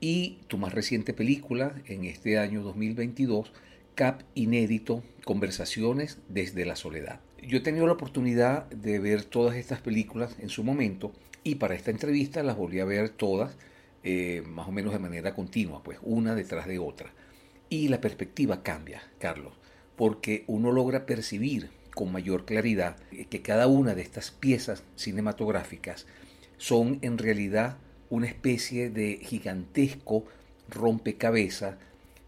y 0.00 0.38
tu 0.48 0.56
más 0.56 0.72
reciente 0.72 1.12
película 1.12 1.74
en 1.86 2.04
este 2.04 2.38
año 2.38 2.62
2022, 2.62 3.52
CAP 3.94 4.22
Inédito, 4.34 5.02
Conversaciones 5.22 6.18
desde 6.30 6.64
la 6.64 6.76
Soledad. 6.76 7.20
Yo 7.42 7.58
he 7.58 7.60
tenido 7.60 7.88
la 7.88 7.94
oportunidad 7.94 8.66
de 8.70 9.00
ver 9.00 9.24
todas 9.24 9.56
estas 9.56 9.80
películas 9.80 10.36
en 10.38 10.48
su 10.48 10.62
momento 10.62 11.12
y 11.42 11.56
para 11.56 11.74
esta 11.74 11.90
entrevista 11.90 12.44
las 12.44 12.56
volví 12.56 12.78
a 12.78 12.84
ver 12.84 13.08
todas 13.08 13.56
eh, 14.04 14.44
más 14.46 14.68
o 14.68 14.72
menos 14.72 14.92
de 14.92 15.00
manera 15.00 15.34
continua, 15.34 15.82
pues 15.82 15.98
una 16.02 16.36
detrás 16.36 16.68
de 16.68 16.78
otra. 16.78 17.12
Y 17.68 17.88
la 17.88 18.00
perspectiva 18.00 18.62
cambia, 18.62 19.02
Carlos, 19.18 19.54
porque 19.96 20.44
uno 20.46 20.70
logra 20.70 21.04
percibir 21.04 21.70
con 21.96 22.12
mayor 22.12 22.44
claridad 22.44 22.96
que 23.28 23.42
cada 23.42 23.66
una 23.66 23.96
de 23.96 24.02
estas 24.02 24.30
piezas 24.30 24.84
cinematográficas 24.94 26.06
son 26.58 27.00
en 27.02 27.18
realidad 27.18 27.76
una 28.08 28.28
especie 28.28 28.88
de 28.88 29.18
gigantesco 29.20 30.24
rompecabezas 30.68 31.74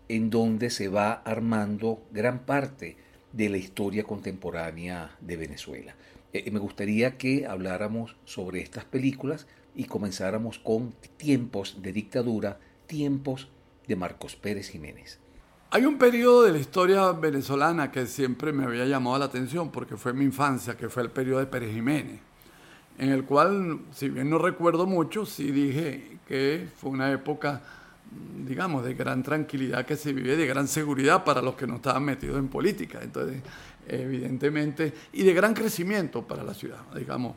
en 0.08 0.30
donde 0.30 0.70
se 0.70 0.88
va 0.88 1.12
armando 1.12 2.02
gran 2.10 2.40
parte 2.40 2.96
de 3.36 3.48
la 3.48 3.56
historia 3.56 4.04
contemporánea 4.04 5.16
de 5.20 5.36
Venezuela. 5.36 5.94
Eh, 6.32 6.50
me 6.50 6.60
gustaría 6.60 7.18
que 7.18 7.46
habláramos 7.46 8.16
sobre 8.24 8.60
estas 8.60 8.84
películas 8.84 9.46
y 9.74 9.84
comenzáramos 9.84 10.58
con 10.58 10.94
tiempos 11.16 11.82
de 11.82 11.92
dictadura, 11.92 12.58
tiempos 12.86 13.48
de 13.88 13.96
Marcos 13.96 14.36
Pérez 14.36 14.70
Jiménez. 14.70 15.18
Hay 15.70 15.84
un 15.84 15.98
periodo 15.98 16.44
de 16.44 16.52
la 16.52 16.58
historia 16.58 17.10
venezolana 17.10 17.90
que 17.90 18.06
siempre 18.06 18.52
me 18.52 18.64
había 18.64 18.84
llamado 18.84 19.18
la 19.18 19.24
atención 19.24 19.72
porque 19.72 19.96
fue 19.96 20.12
mi 20.12 20.24
infancia, 20.24 20.76
que 20.76 20.88
fue 20.88 21.02
el 21.02 21.10
periodo 21.10 21.40
de 21.40 21.46
Pérez 21.46 21.72
Jiménez, 21.74 22.20
en 22.98 23.10
el 23.10 23.24
cual, 23.24 23.80
si 23.90 24.08
bien 24.08 24.30
no 24.30 24.38
recuerdo 24.38 24.86
mucho, 24.86 25.26
sí 25.26 25.50
dije 25.50 26.18
que 26.28 26.68
fue 26.76 26.90
una 26.90 27.10
época 27.10 27.62
digamos, 28.44 28.84
de 28.84 28.94
gran 28.94 29.22
tranquilidad 29.22 29.86
que 29.86 29.96
se 29.96 30.12
vive, 30.12 30.36
de 30.36 30.46
gran 30.46 30.68
seguridad 30.68 31.24
para 31.24 31.40
los 31.40 31.54
que 31.54 31.66
no 31.66 31.76
estaban 31.76 32.04
metidos 32.04 32.38
en 32.38 32.48
política. 32.48 33.00
Entonces, 33.02 33.42
evidentemente, 33.88 34.92
y 35.12 35.22
de 35.22 35.34
gran 35.34 35.54
crecimiento 35.54 36.22
para 36.22 36.42
la 36.42 36.54
ciudad, 36.54 36.78
digamos, 36.94 37.36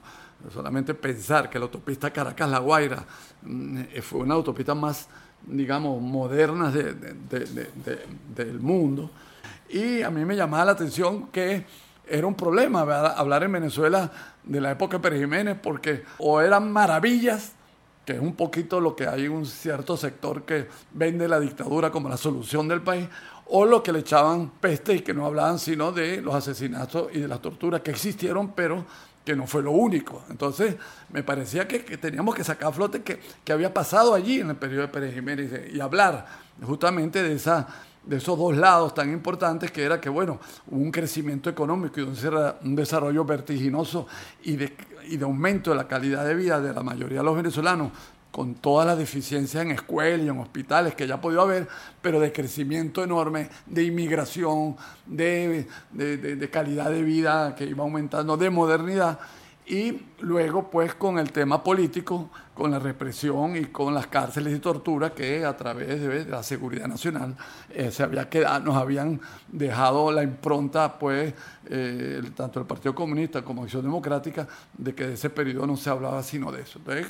solamente 0.53 0.93
pensar 0.93 1.49
que 1.49 1.59
la 1.59 1.65
autopista 1.65 2.11
Caracas-La 2.11 2.59
Guaira 2.59 3.05
mm, 3.43 3.81
fue 4.01 4.19
una 4.19 4.35
autopista 4.35 4.75
más, 4.75 5.07
digamos, 5.45 6.01
moderna 6.01 6.71
del 6.71 8.59
mundo. 8.59 9.11
Y 9.69 10.01
a 10.01 10.09
mí 10.09 10.23
me 10.25 10.35
llamaba 10.35 10.65
la 10.65 10.71
atención 10.73 11.27
que 11.27 11.65
era 12.09 12.25
un 12.25 12.35
problema 12.35 12.81
hablar 12.81 13.43
en 13.43 13.51
Venezuela 13.51 14.09
de 14.43 14.61
la 14.61 14.71
época 14.71 14.97
de 14.97 15.03
Pérez 15.03 15.19
Jiménez, 15.19 15.57
porque 15.61 16.03
o 16.19 16.39
eran 16.39 16.71
maravillas 16.71 17.53
que 18.07 18.13
es 18.13 18.21
un 18.21 18.37
poquito 18.37 18.79
lo 18.79 18.95
que 18.95 19.05
hay 19.05 19.25
en 19.25 19.33
un 19.33 19.45
cierto 19.45 19.97
sector 19.97 20.43
que 20.43 20.65
vende 20.93 21.27
la 21.27 21.41
dictadura 21.41 21.91
como 21.91 22.07
la 22.07 22.15
solución 22.15 22.65
del 22.65 22.81
país, 22.81 23.05
o 23.47 23.65
lo 23.65 23.83
que 23.83 23.91
le 23.91 23.99
echaban 23.99 24.49
peste 24.61 24.93
y 24.93 24.99
que 25.01 25.13
no 25.13 25.25
hablaban 25.25 25.59
sino 25.59 25.91
de 25.91 26.21
los 26.21 26.33
asesinatos 26.33 27.09
y 27.13 27.19
de 27.19 27.27
las 27.27 27.41
torturas 27.41 27.81
que 27.81 27.91
existieron, 27.91 28.53
pero 28.53 28.85
que 29.25 29.35
no 29.35 29.45
fue 29.45 29.61
lo 29.61 29.71
único. 29.71 30.23
Entonces, 30.29 30.77
me 31.11 31.21
parecía 31.21 31.67
que, 31.67 31.79
teníamos 31.97 32.33
que 32.33 32.45
sacar 32.45 32.69
a 32.69 32.71
flote 32.71 33.03
que, 33.03 33.19
que, 33.43 33.51
había 33.51 33.73
pasado 33.73 34.13
allí 34.13 34.39
en 34.39 34.51
el 34.51 34.55
periodo 34.55 34.83
de 34.83 34.87
Pérez 34.87 35.13
Jiménez 35.13 35.73
y 35.73 35.81
hablar 35.81 36.27
justamente 36.65 37.21
de, 37.21 37.33
esa, 37.33 37.67
de 38.07 38.17
esos 38.17 38.37
dos 38.37 38.55
lados 38.55 38.93
tan 38.93 39.11
importantes 39.11 39.71
que 39.71 39.83
era 39.83 39.99
que, 39.99 40.09
bueno, 40.09 40.39
hubo 40.67 40.81
un 40.81 40.91
crecimiento 40.91 41.49
económico 41.49 41.99
y 41.99 42.03
un 42.03 42.75
desarrollo 42.75 43.25
vertiginoso 43.25 44.07
y 44.43 44.55
de 44.55 44.73
y 45.09 45.17
de 45.17 45.25
aumento 45.25 45.71
de 45.71 45.77
la 45.77 45.87
calidad 45.87 46.25
de 46.25 46.35
vida 46.35 46.61
de 46.61 46.73
la 46.73 46.83
mayoría 46.83 47.19
de 47.19 47.23
los 47.23 47.35
venezolanos, 47.35 47.91
con 48.31 48.55
todas 48.55 48.85
las 48.85 48.97
deficiencias 48.97 49.63
en 49.63 49.71
escuelas 49.71 50.25
y 50.25 50.29
en 50.29 50.37
hospitales 50.37 50.93
que 50.93 51.07
ya 51.07 51.15
ha 51.15 51.21
podido 51.21 51.41
haber, 51.41 51.67
pero 52.01 52.19
de 52.19 52.31
crecimiento 52.31 53.03
enorme, 53.03 53.49
de 53.65 53.83
inmigración, 53.83 54.75
de, 55.05 55.65
de 55.91 56.49
calidad 56.49 56.91
de 56.91 57.01
vida 57.01 57.55
que 57.55 57.65
iba 57.65 57.83
aumentando, 57.83 58.37
de 58.37 58.49
modernidad, 58.49 59.19
y 59.67 60.01
luego 60.21 60.69
pues 60.69 60.95
con 60.95 61.19
el 61.19 61.33
tema 61.33 61.61
político, 61.61 62.29
con 62.53 62.71
la 62.71 62.79
represión 62.79 63.57
y 63.57 63.65
con 63.65 63.93
las 63.93 64.07
cárceles 64.07 64.55
y 64.55 64.59
tortura 64.59 65.13
que 65.13 65.43
a 65.43 65.57
través 65.57 66.01
de 66.01 66.25
la 66.25 66.41
seguridad 66.41 66.87
nacional 66.87 67.35
eh, 67.69 67.91
se 67.91 68.01
había 68.01 68.29
quedado, 68.29 68.61
nos 68.61 68.77
habían 68.77 69.19
dejado 69.49 70.09
la 70.09 70.23
impronta 70.23 70.97
pues 70.97 71.33
eh, 71.65 72.21
tanto 72.33 72.61
el 72.61 72.65
Partido 72.65 72.95
Comunista 72.95 73.43
como 73.43 73.63
Acción 73.63 73.83
Democrática 73.83 74.47
de 74.77 74.95
que 74.95 75.05
de 75.05 75.13
ese 75.15 75.29
periodo 75.29 75.67
no 75.67 75.75
se 75.75 75.89
hablaba 75.89 76.23
sino 76.23 76.49
de 76.49 76.61
eso. 76.61 76.79
Entonces, 76.79 77.07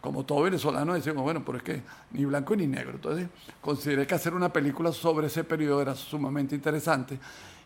como 0.00 0.24
todo 0.24 0.42
venezolano 0.42 0.94
decimos, 0.94 1.22
bueno, 1.22 1.44
pero 1.46 1.58
es 1.58 1.64
que 1.64 1.82
ni 2.10 2.24
blanco 2.24 2.56
ni 2.56 2.66
negro. 2.66 2.94
Entonces 2.94 3.28
consideré 3.60 4.04
que 4.08 4.16
hacer 4.16 4.34
una 4.34 4.52
película 4.52 4.90
sobre 4.90 5.28
ese 5.28 5.44
periodo 5.44 5.80
era 5.80 5.94
sumamente 5.94 6.56
interesante 6.56 7.20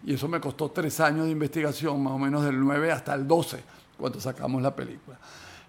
y 0.04 0.12
eso 0.12 0.28
me 0.28 0.38
costó 0.38 0.70
tres 0.70 1.00
años 1.00 1.24
de 1.24 1.30
investigación, 1.30 2.02
más 2.02 2.12
o 2.12 2.18
menos 2.18 2.44
del 2.44 2.60
9 2.60 2.92
hasta 2.92 3.14
el 3.14 3.26
12 3.26 3.83
cuando 3.96 4.20
sacamos 4.20 4.62
la 4.62 4.74
película. 4.74 5.18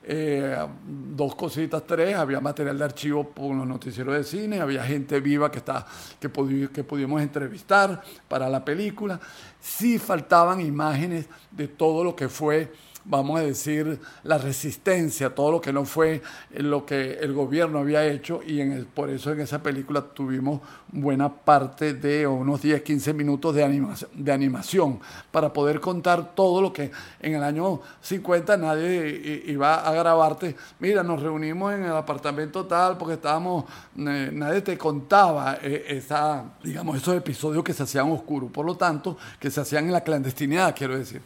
Eh, 0.07 0.55
dos 0.85 1.33
cositas, 1.33 1.83
tres, 1.87 2.15
había 2.15 2.39
material 2.39 2.77
de 2.77 2.83
archivo 2.83 3.27
por 3.27 3.55
los 3.55 3.65
noticieros 3.65 4.15
de 4.15 4.23
cine, 4.23 4.59
había 4.59 4.83
gente 4.83 5.19
viva 5.19 5.49
que, 5.49 5.57
está, 5.57 5.83
que, 6.19 6.29
que 6.71 6.83
pudimos 6.83 7.21
entrevistar 7.21 8.03
para 8.27 8.47
la 8.47 8.63
película. 8.63 9.19
Sí 9.59 9.97
faltaban 9.97 10.61
imágenes 10.61 11.25
de 11.49 11.67
todo 11.67 12.03
lo 12.03 12.15
que 12.15 12.29
fue 12.29 12.71
vamos 13.05 13.39
a 13.39 13.43
decir, 13.43 13.99
la 14.23 14.37
resistencia, 14.37 15.33
todo 15.33 15.51
lo 15.51 15.61
que 15.61 15.71
no 15.71 15.85
fue 15.85 16.21
lo 16.51 16.85
que 16.85 17.13
el 17.13 17.33
gobierno 17.33 17.79
había 17.79 18.05
hecho 18.05 18.41
y 18.45 18.61
en 18.61 18.85
por 18.93 19.09
eso 19.09 19.31
en 19.31 19.41
esa 19.41 19.61
película 19.61 20.01
tuvimos 20.01 20.61
buena 20.91 21.31
parte 21.31 21.93
de 21.93 22.25
unos 22.25 22.61
10, 22.61 22.81
15 22.81 23.13
minutos 23.13 23.53
de 23.53 23.63
animación, 23.63 24.09
de 24.13 24.31
animación 24.31 24.99
para 25.31 25.53
poder 25.53 25.79
contar 25.79 26.33
todo 26.35 26.61
lo 26.61 26.73
que 26.73 26.91
en 27.19 27.35
el 27.35 27.43
año 27.43 27.81
50 28.01 28.57
nadie 28.57 29.43
iba 29.45 29.75
a 29.75 29.93
grabarte, 29.93 30.55
mira, 30.79 31.03
nos 31.03 31.21
reunimos 31.21 31.73
en 31.73 31.83
el 31.83 31.93
apartamento 31.93 32.65
tal 32.65 32.97
porque 32.97 33.15
estábamos, 33.15 33.65
nadie 33.95 34.61
te 34.61 34.77
contaba 34.77 35.59
eh, 35.61 35.85
esa, 35.89 36.43
digamos, 36.63 36.97
esos 36.97 37.15
episodios 37.15 37.63
que 37.63 37.73
se 37.73 37.83
hacían 37.83 38.09
oscuros, 38.11 38.51
por 38.51 38.65
lo 38.65 38.75
tanto, 38.75 39.17
que 39.39 39.51
se 39.51 39.61
hacían 39.61 39.85
en 39.85 39.91
la 39.91 40.01
clandestinidad, 40.01 40.75
quiero 40.75 40.97
decir. 40.97 41.21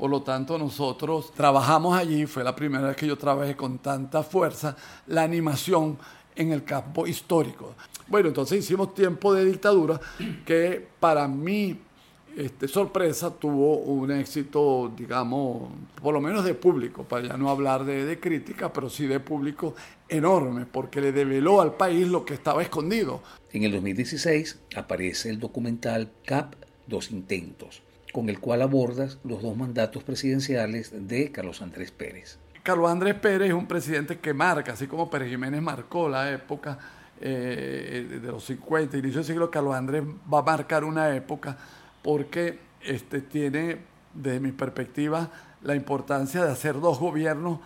Por 0.00 0.08
lo 0.08 0.22
tanto, 0.22 0.56
nosotros 0.56 1.30
trabajamos 1.34 1.94
allí, 1.94 2.24
fue 2.24 2.42
la 2.42 2.56
primera 2.56 2.86
vez 2.86 2.96
que 2.96 3.06
yo 3.06 3.18
trabajé 3.18 3.54
con 3.54 3.80
tanta 3.80 4.22
fuerza 4.22 4.74
la 5.08 5.24
animación 5.24 5.98
en 6.34 6.52
el 6.52 6.64
campo 6.64 7.06
histórico. 7.06 7.74
Bueno, 8.08 8.28
entonces 8.28 8.60
hicimos 8.60 8.94
tiempo 8.94 9.34
de 9.34 9.44
dictadura 9.44 10.00
que 10.46 10.88
para 10.98 11.28
mí 11.28 11.78
este, 12.34 12.66
sorpresa 12.66 13.28
tuvo 13.28 13.76
un 13.76 14.10
éxito, 14.10 14.90
digamos, 14.96 15.68
por 16.00 16.14
lo 16.14 16.22
menos 16.22 16.46
de 16.46 16.54
público, 16.54 17.04
para 17.04 17.28
ya 17.28 17.36
no 17.36 17.50
hablar 17.50 17.84
de, 17.84 18.06
de, 18.06 18.18
crítica, 18.18 18.72
pero 18.72 18.88
sí 18.88 19.06
de 19.06 19.20
público 19.20 19.74
enorme, 20.08 20.64
porque 20.64 21.02
le 21.02 21.12
develó 21.12 21.60
al 21.60 21.74
país 21.74 22.08
lo 22.08 22.24
que 22.24 22.32
estaba 22.32 22.62
escondido. 22.62 23.20
En 23.52 23.64
el 23.64 23.72
2016 23.72 24.60
aparece 24.76 25.28
el 25.28 25.38
documental 25.38 26.10
CAP 26.24 26.54
Dos 26.86 27.10
Intentos, 27.10 27.82
con 28.12 28.28
el 28.28 28.40
cual 28.40 28.62
abordas 28.62 29.18
los 29.24 29.42
dos 29.42 29.56
mandatos 29.56 30.02
presidenciales 30.02 30.92
de 31.08 31.30
Carlos 31.30 31.62
Andrés 31.62 31.90
Pérez. 31.90 32.38
Carlos 32.62 32.90
Andrés 32.90 33.14
Pérez 33.14 33.48
es 33.48 33.54
un 33.54 33.66
presidente 33.66 34.18
que 34.18 34.34
marca, 34.34 34.72
así 34.72 34.86
como 34.86 35.08
Pérez 35.08 35.30
Jiménez 35.30 35.62
marcó 35.62 36.08
la 36.08 36.30
época 36.30 36.78
eh, 37.20 38.18
de 38.22 38.28
los 38.28 38.44
50, 38.44 38.96
inicio 38.98 39.18
del 39.18 39.24
siglo, 39.24 39.50
Carlos 39.50 39.74
Andrés 39.74 40.02
va 40.32 40.40
a 40.40 40.42
marcar 40.42 40.84
una 40.84 41.14
época 41.14 41.56
porque 42.02 42.58
este, 42.82 43.20
tiene, 43.20 43.78
desde 44.14 44.40
mi 44.40 44.52
perspectiva, 44.52 45.30
la 45.62 45.74
importancia 45.74 46.44
de 46.44 46.50
hacer 46.50 46.80
dos 46.80 46.98
gobiernos 46.98 47.60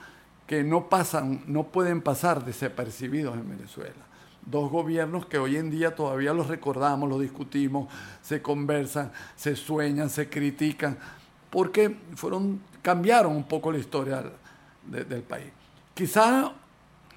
que 0.47 0.63
no 0.63 0.89
pasan, 0.89 1.43
no 1.47 1.65
pueden 1.65 2.03
pasar 2.03 2.45
desapercibidos 2.45 3.35
en 3.35 3.49
Venezuela 3.49 4.14
dos 4.47 4.71
gobiernos 4.71 5.27
que 5.27 5.39
hoy 5.39 5.57
en 5.57 5.71
día 5.71 5.95
todavía 5.95 6.33
los 6.33 6.49
recordamos, 6.49 7.09
los 7.09 7.21
discutimos, 7.21 7.93
se 8.23 8.43
conversan, 8.43 9.13
se 9.37 9.57
sueñan, 9.57 10.11
se 10.11 10.29
critican, 10.29 10.99
porque 11.51 11.97
fueron, 12.15 12.61
cambiaron 12.83 13.35
un 13.35 13.45
poco 13.45 13.73
la 13.73 13.79
historia 13.79 14.25
del 14.87 15.23
país. 15.23 15.47
Quizá 15.95 16.53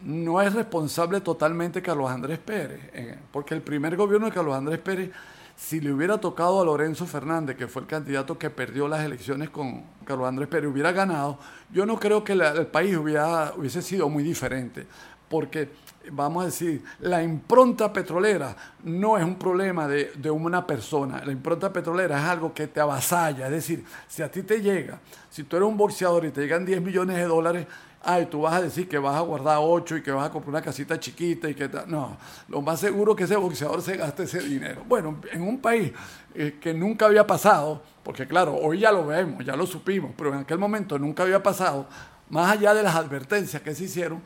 no 0.01 0.41
es 0.41 0.53
responsable 0.53 1.21
totalmente 1.21 1.81
Carlos 1.81 2.09
Andrés 2.09 2.39
Pérez, 2.39 2.79
eh, 2.93 3.17
porque 3.31 3.55
el 3.55 3.61
primer 3.61 3.95
gobierno 3.95 4.27
de 4.27 4.33
Carlos 4.33 4.55
Andrés 4.55 4.79
Pérez, 4.79 5.11
si 5.55 5.79
le 5.79 5.91
hubiera 5.91 6.19
tocado 6.19 6.61
a 6.61 6.65
Lorenzo 6.65 7.07
Fernández, 7.07 7.57
que 7.57 7.67
fue 7.67 7.81
el 7.81 7.87
candidato 7.87 8.37
que 8.37 8.51
perdió 8.51 8.87
las 8.87 9.03
elecciones 9.03 9.49
con 9.49 9.83
Carlos 10.05 10.27
Andrés 10.27 10.47
Pérez, 10.47 10.69
hubiera 10.71 10.91
ganado, 10.91 11.39
yo 11.71 11.85
no 11.85 11.99
creo 11.99 12.23
que 12.23 12.33
el 12.33 12.67
país 12.67 12.95
hubiera, 12.95 13.53
hubiese 13.57 13.81
sido 13.81 14.07
muy 14.07 14.23
diferente, 14.23 14.85
porque 15.29 15.69
vamos 16.11 16.43
a 16.43 16.45
decir, 16.47 16.83
la 16.99 17.21
impronta 17.23 17.91
petrolera 17.91 18.55
no 18.83 19.17
es 19.17 19.23
un 19.23 19.35
problema 19.35 19.87
de, 19.87 20.31
una 20.31 20.65
persona. 20.65 21.23
La 21.25 21.31
impronta 21.31 21.71
petrolera 21.71 22.17
es 22.17 22.25
algo 22.25 22.53
que 22.53 22.67
te 22.67 22.79
avasalla. 22.79 23.45
Es 23.45 23.51
decir, 23.51 23.83
si 24.07 24.21
a 24.21 24.31
ti 24.31 24.43
te 24.43 24.61
llega, 24.61 24.99
si 25.29 25.43
tú 25.43 25.57
eres 25.57 25.67
un 25.67 25.77
boxeador 25.77 26.25
y 26.25 26.31
te 26.31 26.41
llegan 26.41 26.65
10 26.65 26.81
millones 26.81 27.17
de 27.17 27.23
dólares, 27.23 27.67
ay, 28.03 28.27
tú 28.27 28.41
vas 28.41 28.53
a 28.53 28.61
decir 28.61 28.87
que 28.87 28.97
vas 28.97 29.15
a 29.15 29.21
guardar 29.21 29.57
8 29.59 29.97
y 29.97 30.01
que 30.01 30.11
vas 30.11 30.27
a 30.27 30.31
comprar 30.31 30.49
una 30.49 30.61
casita 30.61 30.99
chiquita 30.99 31.49
y 31.49 31.55
que 31.55 31.69
no, 31.87 32.17
lo 32.47 32.61
más 32.61 32.79
seguro 32.79 33.11
es 33.11 33.17
que 33.17 33.23
ese 33.25 33.35
boxeador 33.35 33.81
se 33.81 33.97
gaste 33.97 34.23
ese 34.23 34.39
dinero. 34.41 34.83
Bueno, 34.87 35.19
en 35.31 35.41
un 35.41 35.59
país 35.59 35.91
eh, 36.33 36.57
que 36.61 36.73
nunca 36.73 37.07
había 37.07 37.25
pasado, 37.25 37.81
porque 38.03 38.27
claro, 38.27 38.55
hoy 38.55 38.79
ya 38.79 38.91
lo 38.91 39.07
vemos, 39.07 39.43
ya 39.43 39.55
lo 39.55 39.65
supimos, 39.65 40.11
pero 40.17 40.33
en 40.33 40.39
aquel 40.39 40.57
momento 40.57 40.97
nunca 40.97 41.23
había 41.23 41.41
pasado, 41.41 41.87
más 42.29 42.51
allá 42.51 42.73
de 42.73 42.83
las 42.83 42.95
advertencias 42.95 43.61
que 43.61 43.73
se 43.73 43.85
hicieron, 43.85 44.21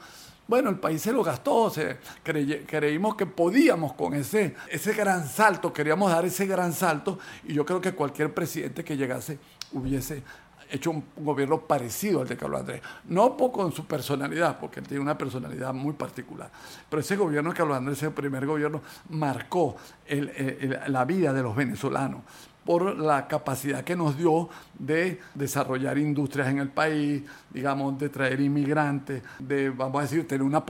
bueno, 0.52 0.70
el 0.70 0.80
país 0.80 1.02
se 1.02 1.14
lo 1.14 1.24
gastó, 1.24 1.72
creímos 2.68 3.16
que 3.16 3.26
podíamos 3.26 3.94
con 3.94 4.14
ese, 4.14 4.54
ese 4.70 4.92
gran 4.92 5.26
salto, 5.26 5.72
queríamos 5.72 6.12
dar 6.12 6.26
ese 6.26 6.46
gran 6.46 6.74
salto 6.74 7.20
y 7.46 7.54
yo 7.54 7.66
creo 7.66 7.80
que 7.80 7.94
cualquier 7.94 8.34
presidente 8.34 8.84
que 8.84 8.98
llegase 8.98 9.40
hubiese 9.72 10.22
hecho 10.70 10.92
un, 10.92 11.06
gobierno 11.16 11.62
parecido 11.62 12.20
al 12.20 12.28
de 12.28 12.36
Carlos 12.36 12.60
Andrés. 12.60 12.82
No 13.06 13.38
con 13.38 13.72
su 13.72 13.86
personalidad, 13.86 14.60
porque 14.60 14.82
él 14.82 14.88
tiene 14.88 15.02
una 15.02 15.18
personalidad 15.18 15.74
muy 15.74 15.94
particular, 15.94 16.52
pero 16.90 17.00
ese 17.00 17.16
gobierno 17.16 17.52
de 17.52 17.56
Carlos 17.56 17.78
Andrés, 17.78 18.00
ese 18.00 18.12
primer 18.12 18.46
gobierno, 18.46 18.82
marcó 19.08 19.78
la 20.88 21.06
vida 21.06 21.32
de 21.32 21.44
los 21.44 21.56
venezolanos 21.56 22.24
por 22.66 22.98
la 22.98 23.28
capacidad 23.28 23.84
que 23.84 23.96
nos 23.96 24.18
dio 24.18 24.50
de 24.78 25.20
desarrollar 25.34 25.98
industrias 25.98 26.48
en 26.48 26.60
el 26.60 26.70
país, 26.70 27.24
digamos, 27.50 27.98
de 27.98 28.10
traer 28.10 28.40
inmigrantes, 28.40 29.24
de, 29.40 29.70
vamos 29.72 30.00
a 30.00 30.02
decir, 30.04 30.28
tener 30.28 30.44
una, 30.44 30.64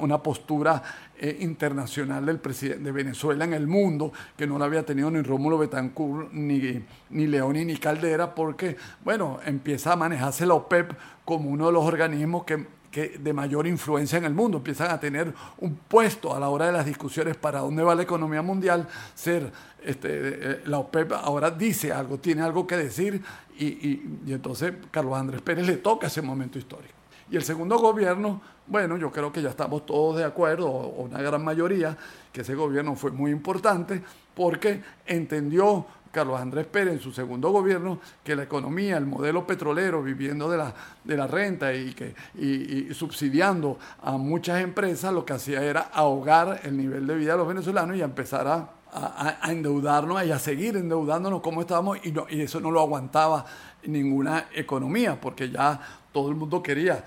una, 0.00 0.22
postura 0.22 0.82
eh, 1.16 1.38
internacional 1.40 2.26
del 2.26 2.38
presidente 2.38 2.84
de 2.84 2.92
Venezuela 2.92 3.44
en 3.44 3.54
el 3.54 3.66
mundo, 3.66 4.12
que 4.36 4.46
no 4.46 4.58
la 4.58 4.64
había 4.64 4.84
tenido 4.84 5.10
ni 5.10 5.22
Rómulo 5.22 5.58
Betancourt, 5.58 6.32
ni, 6.32 6.84
ni 7.10 7.26
Leoni, 7.26 7.64
ni 7.64 7.76
Caldera, 7.76 8.34
porque, 8.34 8.76
bueno, 9.04 9.38
empieza 9.44 9.92
a 9.92 9.96
manejarse 9.96 10.44
la 10.44 10.54
OPEP 10.54 10.92
como 11.24 11.50
uno 11.50 11.66
de 11.66 11.72
los 11.72 11.84
organismos 11.84 12.44
que 12.44 12.78
que 12.90 13.18
de 13.18 13.32
mayor 13.32 13.66
influencia 13.66 14.18
en 14.18 14.24
el 14.24 14.34
mundo, 14.34 14.58
empiezan 14.58 14.90
a 14.90 15.00
tener 15.00 15.34
un 15.58 15.76
puesto 15.76 16.34
a 16.34 16.40
la 16.40 16.48
hora 16.48 16.66
de 16.66 16.72
las 16.72 16.86
discusiones 16.86 17.36
para 17.36 17.60
dónde 17.60 17.82
va 17.82 17.94
la 17.94 18.02
economía 18.02 18.42
mundial, 18.42 18.88
ser 19.14 19.52
este, 19.84 20.08
eh, 20.10 20.60
la 20.66 20.78
OPEP 20.78 21.12
ahora 21.12 21.50
dice 21.50 21.92
algo, 21.92 22.18
tiene 22.18 22.42
algo 22.42 22.66
que 22.66 22.76
decir 22.76 23.22
y, 23.58 23.66
y, 23.66 24.32
entonces 24.32 24.74
Carlos 24.90 25.16
Andrés 25.16 25.40
Pérez 25.42 25.66
le 25.66 25.76
toca 25.76 26.06
ese 26.06 26.22
momento 26.22 26.58
histórico. 26.58 26.94
Y 27.30 27.36
el 27.36 27.42
segundo 27.42 27.78
gobierno, 27.78 28.40
bueno, 28.66 28.96
yo 28.96 29.12
creo 29.12 29.30
que 29.30 29.42
ya 29.42 29.50
estamos 29.50 29.84
todos 29.84 30.16
de 30.16 30.24
acuerdo, 30.24 30.68
o 30.68 31.02
una 31.04 31.20
gran 31.20 31.44
mayoría, 31.44 31.96
que 32.32 32.40
ese 32.40 32.54
gobierno 32.54 32.96
fue 32.96 33.10
muy 33.10 33.30
importante 33.30 34.02
porque 34.34 34.82
entendió 35.06 35.86
Carlos 36.10 36.40
Andrés 36.40 36.66
Pérez 36.66 36.94
en 36.94 37.00
su 37.00 37.12
segundo 37.12 37.50
gobierno 37.50 38.00
que 38.24 38.34
la 38.34 38.44
economía, 38.44 38.96
el 38.96 39.06
modelo 39.06 39.46
petrolero, 39.46 40.02
viviendo 40.02 40.50
de 40.50 40.56
la, 40.56 40.74
de 41.04 41.16
la 41.16 41.26
renta 41.26 41.74
y, 41.74 41.92
que, 41.92 42.14
y, 42.34 42.92
subsidiando 42.94 43.78
a 44.02 44.12
muchas 44.12 44.62
empresas, 44.62 45.12
lo 45.12 45.24
que 45.24 45.34
hacía 45.34 45.62
era 45.62 45.80
ahogar 45.92 46.60
el 46.64 46.76
nivel 46.76 47.06
de 47.06 47.14
vida 47.14 47.32
de 47.32 47.38
los 47.38 47.48
venezolanos 47.48 47.96
y 47.96 48.02
empezar 48.02 48.46
a, 48.46 48.70
a, 48.92 49.50
endeudarnos 49.50 50.24
y 50.24 50.30
a 50.30 50.38
seguir 50.38 50.76
endeudándonos 50.76 51.40
como 51.40 51.60
estábamos 51.60 51.98
y, 52.04 52.14
y 52.30 52.40
eso 52.42 52.60
no 52.60 52.70
lo 52.70 52.80
aguantaba 52.80 53.44
ninguna 53.84 54.48
economía 54.54 55.20
porque 55.20 55.50
ya 55.50 55.80
todo 56.12 56.30
el 56.30 56.36
mundo 56.36 56.62
quería 56.62 57.04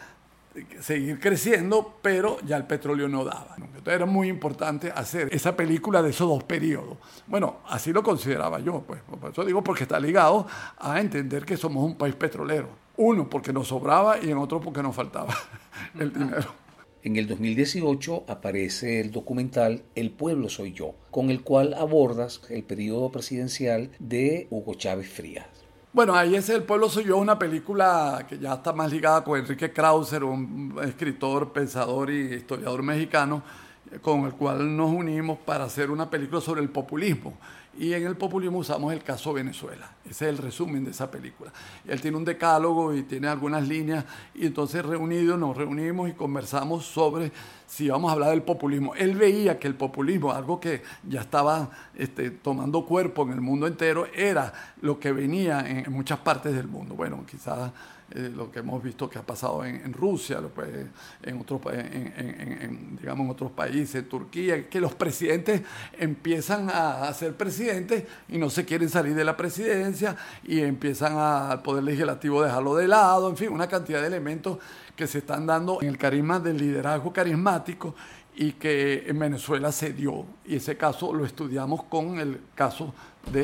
seguir 0.82 1.20
creciendo, 1.20 1.96
pero 2.02 2.38
ya 2.42 2.58
el 2.58 2.66
petróleo 2.66 3.08
no 3.08 3.24
daba. 3.24 3.56
Entonces 3.58 3.94
era 3.94 4.06
muy 4.06 4.28
importante 4.28 4.92
hacer 4.92 5.34
esa 5.34 5.56
película 5.56 6.02
de 6.02 6.10
esos 6.10 6.28
dos 6.28 6.44
periodos. 6.44 6.98
Bueno, 7.28 7.58
así 7.70 7.94
lo 7.94 8.04
consideraba 8.04 8.60
yo, 8.60 8.82
pues. 8.82 9.02
Por 9.02 9.32
eso 9.32 9.46
digo, 9.46 9.64
porque 9.64 9.84
está 9.84 10.00
ligado 10.00 10.46
a 10.78 11.00
entender 11.00 11.46
que 11.46 11.56
somos 11.58 11.84
un 11.84 11.96
país 11.96 12.16
petrolero. 12.16 12.70
Uno, 12.98 13.30
porque 13.30 13.54
nos 13.54 13.70
sobraba 13.70 14.18
y 14.20 14.30
en 14.30 14.38
otro, 14.38 14.60
porque 14.60 14.84
nos 14.84 14.96
faltaba 14.96 15.34
el 16.00 16.12
dinero. 16.14 16.61
En 17.04 17.16
el 17.16 17.26
2018 17.26 18.26
aparece 18.28 19.00
el 19.00 19.10
documental 19.10 19.82
El 19.96 20.12
pueblo 20.12 20.50
soy 20.50 20.72
yo, 20.72 20.94
con 21.10 21.32
el 21.32 21.42
cual 21.42 21.74
abordas 21.74 22.42
el 22.50 22.64
periodo 22.64 23.12
presidencial 23.12 23.90
de 23.98 24.46
Hugo 24.52 24.76
Chávez 24.76 25.10
Frías. 25.10 25.48
Bueno, 25.94 26.14
ahí 26.14 26.36
es 26.36 26.48
El 26.50 26.62
pueblo 26.62 26.90
soy 26.90 27.06
yo, 27.06 27.18
una 27.18 27.40
película 27.40 28.28
que 28.30 28.38
ya 28.38 28.54
está 28.54 28.72
más 28.74 28.92
ligada 28.92 29.24
con 29.24 29.40
Enrique 29.40 29.74
Krauser, 29.74 30.24
un 30.24 30.76
escritor, 30.84 31.52
pensador 31.52 32.12
y 32.12 32.36
historiador 32.36 32.84
mexicano, 32.84 33.42
con 34.04 34.26
el 34.26 34.34
cual 34.34 34.78
nos 34.78 34.92
unimos 34.92 35.40
para 35.40 35.64
hacer 35.64 35.90
una 35.90 36.08
película 36.08 36.40
sobre 36.40 36.62
el 36.62 36.70
populismo. 36.70 37.34
Y 37.78 37.94
en 37.94 38.06
el 38.06 38.18
populismo 38.18 38.60
usamos 38.60 38.92
el 38.92 39.02
caso 39.02 39.32
Venezuela. 39.32 39.90
Ese 40.04 40.26
es 40.26 40.30
el 40.30 40.38
resumen 40.38 40.84
de 40.84 40.92
esa 40.92 41.10
película. 41.10 41.54
Él 41.88 42.02
tiene 42.02 42.18
un 42.18 42.26
decálogo 42.26 42.94
y 42.94 43.04
tiene 43.04 43.30
algunas 43.30 43.66
líneas 43.66 44.04
y 44.36 44.46
entonces 44.46 44.86
reunidos 44.86 45.40
nos 45.40 45.56
reunimos 45.56 46.10
y 46.10 46.14
conversamos 46.14 46.86
sobre 46.86 47.32
si 47.68 47.88
vamos 47.88 48.10
a 48.10 48.14
hablar 48.14 48.32
del 48.32 48.42
populismo. 48.42 48.94
Él 48.96 49.16
veía 49.16 49.58
que 49.58 49.70
el 49.70 49.76
populismo, 49.76 50.34
algo 50.34 50.60
que 50.60 50.84
ya 51.08 51.22
estaba 51.22 51.70
este, 51.96 52.30
tomando 52.30 52.86
cuerpo 52.86 53.24
en 53.24 53.32
el 53.32 53.40
mundo 53.40 53.68
entero, 53.68 54.06
era 54.14 54.52
lo 54.82 55.00
que 55.00 55.14
venía 55.14 55.62
en, 55.62 55.90
muchas 55.94 56.20
partes 56.20 56.54
del 56.54 56.68
mundo. 56.68 56.96
Bueno, 56.96 57.24
quizás 57.26 57.72
eh, 58.14 58.32
lo 58.36 58.52
que 58.52 58.60
hemos 58.60 58.82
visto 58.84 59.10
que 59.10 59.20
ha 59.20 59.26
pasado 59.26 59.64
en, 59.64 59.94
Rusia, 59.94 60.42
pues, 60.54 60.70
en, 61.24 61.40
otros, 61.40 61.62
digamos, 63.00 63.26
en 63.26 63.30
otros 63.30 63.52
países, 63.52 63.96
en 63.96 64.10
Turquía, 64.10 64.70
que 64.70 64.82
los 64.82 64.94
presidentes 64.94 65.62
empiezan 65.98 66.70
a, 66.70 67.12
ser 67.14 67.36
presidentes 67.36 68.04
y 68.30 68.38
no 68.38 68.50
se 68.50 68.66
quieren 68.66 68.90
salir 68.90 69.16
de 69.16 69.24
la 69.24 69.38
presidencia 69.38 70.16
y 70.44 70.60
empiezan 70.60 71.18
al 71.18 71.62
poder 71.62 71.84
legislativo 71.84 72.44
dejarlo 72.44 72.76
de 72.76 72.88
lado, 72.88 73.30
en 73.30 73.38
fin, 73.38 73.50
una 73.50 73.68
cantidad 73.68 74.02
de 74.02 74.08
elementos 74.08 74.58
que 74.96 75.08
se 75.08 75.20
están 75.20 75.46
dando 75.46 75.82
en 75.82 75.88
el 75.88 75.98
carisma 75.98 76.40
del 76.40 76.58
liderazgo 76.58 77.12
carismático 77.14 77.96
y 78.36 78.54
que 78.54 79.04
en 79.08 79.20
Venezuela 79.20 79.72
se 79.72 79.94
dio. 79.94 80.26
Y 80.46 80.56
ese 80.56 80.78
caso 80.78 81.14
lo 81.14 81.26
estudiamos 81.26 81.84
con 81.84 82.20
el 82.20 82.42
caso 82.56 82.94
de 83.32 83.44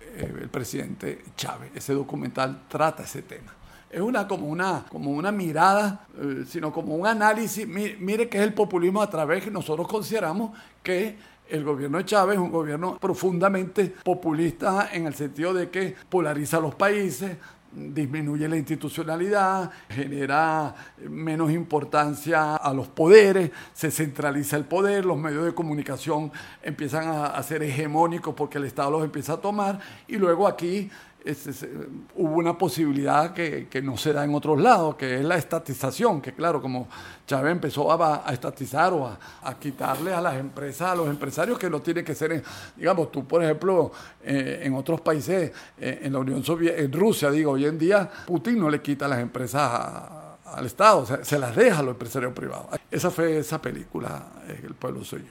eh, 0.00 0.34
el 0.42 0.48
presidente 0.48 1.24
Chávez. 1.36 1.70
Ese 1.74 1.94
documental 1.94 2.62
trata 2.68 3.02
ese 3.02 3.22
tema. 3.22 3.59
Es 3.90 4.00
una 4.00 4.28
como 4.28 4.46
una, 4.46 4.86
como 4.88 5.10
una 5.10 5.32
mirada, 5.32 6.06
eh, 6.16 6.44
sino 6.46 6.72
como 6.72 6.94
un 6.94 7.06
análisis. 7.06 7.66
Mire, 7.66 8.28
qué 8.28 8.38
es 8.38 8.44
el 8.44 8.54
populismo 8.54 9.02
a 9.02 9.10
través 9.10 9.42
que 9.42 9.50
nosotros 9.50 9.88
consideramos 9.88 10.56
que 10.82 11.16
el 11.48 11.64
gobierno 11.64 11.98
de 11.98 12.04
Chávez 12.04 12.36
es 12.36 12.40
un 12.40 12.52
gobierno 12.52 12.98
profundamente 12.98 13.92
populista 14.04 14.90
en 14.92 15.06
el 15.06 15.14
sentido 15.14 15.52
de 15.52 15.70
que 15.70 15.96
polariza 16.08 16.58
a 16.58 16.60
los 16.60 16.76
países, 16.76 17.36
disminuye 17.72 18.48
la 18.48 18.56
institucionalidad, 18.56 19.70
genera 19.88 20.74
menos 21.08 21.50
importancia 21.52 22.56
a 22.56 22.74
los 22.74 22.88
poderes, 22.88 23.50
se 23.72 23.90
centraliza 23.90 24.56
el 24.56 24.64
poder, 24.64 25.04
los 25.04 25.16
medios 25.16 25.44
de 25.44 25.54
comunicación 25.54 26.32
empiezan 26.62 27.08
a, 27.08 27.40
ser 27.42 27.62
hegemónicos 27.62 28.34
porque 28.34 28.58
el 28.58 28.64
Estado 28.64 28.90
los 28.90 29.04
empieza 29.04 29.34
a 29.34 29.40
tomar 29.40 29.78
y 30.08 30.16
luego 30.16 30.46
aquí 30.46 30.90
hubo 32.14 32.36
una 32.36 32.56
posibilidad 32.56 33.32
que, 33.34 33.82
no 33.82 33.96
se 33.96 34.12
da 34.12 34.24
en 34.24 34.34
otros 34.34 34.60
lados, 34.60 34.96
que 34.96 35.16
es 35.16 35.24
la 35.24 35.36
estatización, 35.36 36.20
que 36.20 36.32
claro, 36.32 36.60
como 36.60 36.88
Chávez 37.26 37.52
empezó 37.52 37.90
a, 37.92 38.24
estatizar 38.32 38.92
o 38.92 39.06
a, 39.06 39.58
quitarle 39.58 40.12
a 40.12 40.20
las 40.20 40.36
empresas, 40.36 40.90
a 40.90 40.94
los 40.94 41.08
empresarios 41.08 41.58
que 41.58 41.68
no 41.68 41.80
tienen 41.80 42.04
que 42.04 42.14
ser, 42.14 42.42
digamos, 42.76 43.12
tú 43.12 43.26
por 43.26 43.42
ejemplo, 43.42 43.92
eh, 44.22 44.60
en 44.62 44.74
otros 44.74 45.00
países, 45.00 45.52
eh, 45.78 46.00
en 46.02 46.12
la 46.12 46.20
Unión 46.20 46.42
Soviética, 46.42 46.82
en 46.82 46.92
Rusia, 46.92 47.30
digo, 47.30 47.52
hoy 47.52 47.66
en 47.66 47.78
día 47.78 48.08
Putin 48.26 48.58
no 48.58 48.70
le 48.70 48.80
quita 48.80 49.06
las 49.06 49.20
empresas 49.20 49.70
al 50.44 50.66
Estado, 50.66 51.06
se 51.22 51.38
las 51.38 51.54
deja 51.54 51.80
a 51.80 51.82
los 51.82 51.92
empresarios 51.92 52.32
privados. 52.32 52.66
Esa 52.90 53.10
fue 53.10 53.38
esa 53.38 53.60
película, 53.60 54.32
eh, 54.48 54.60
El 54.64 54.74
pueblo 54.74 55.04
soy. 55.04 55.24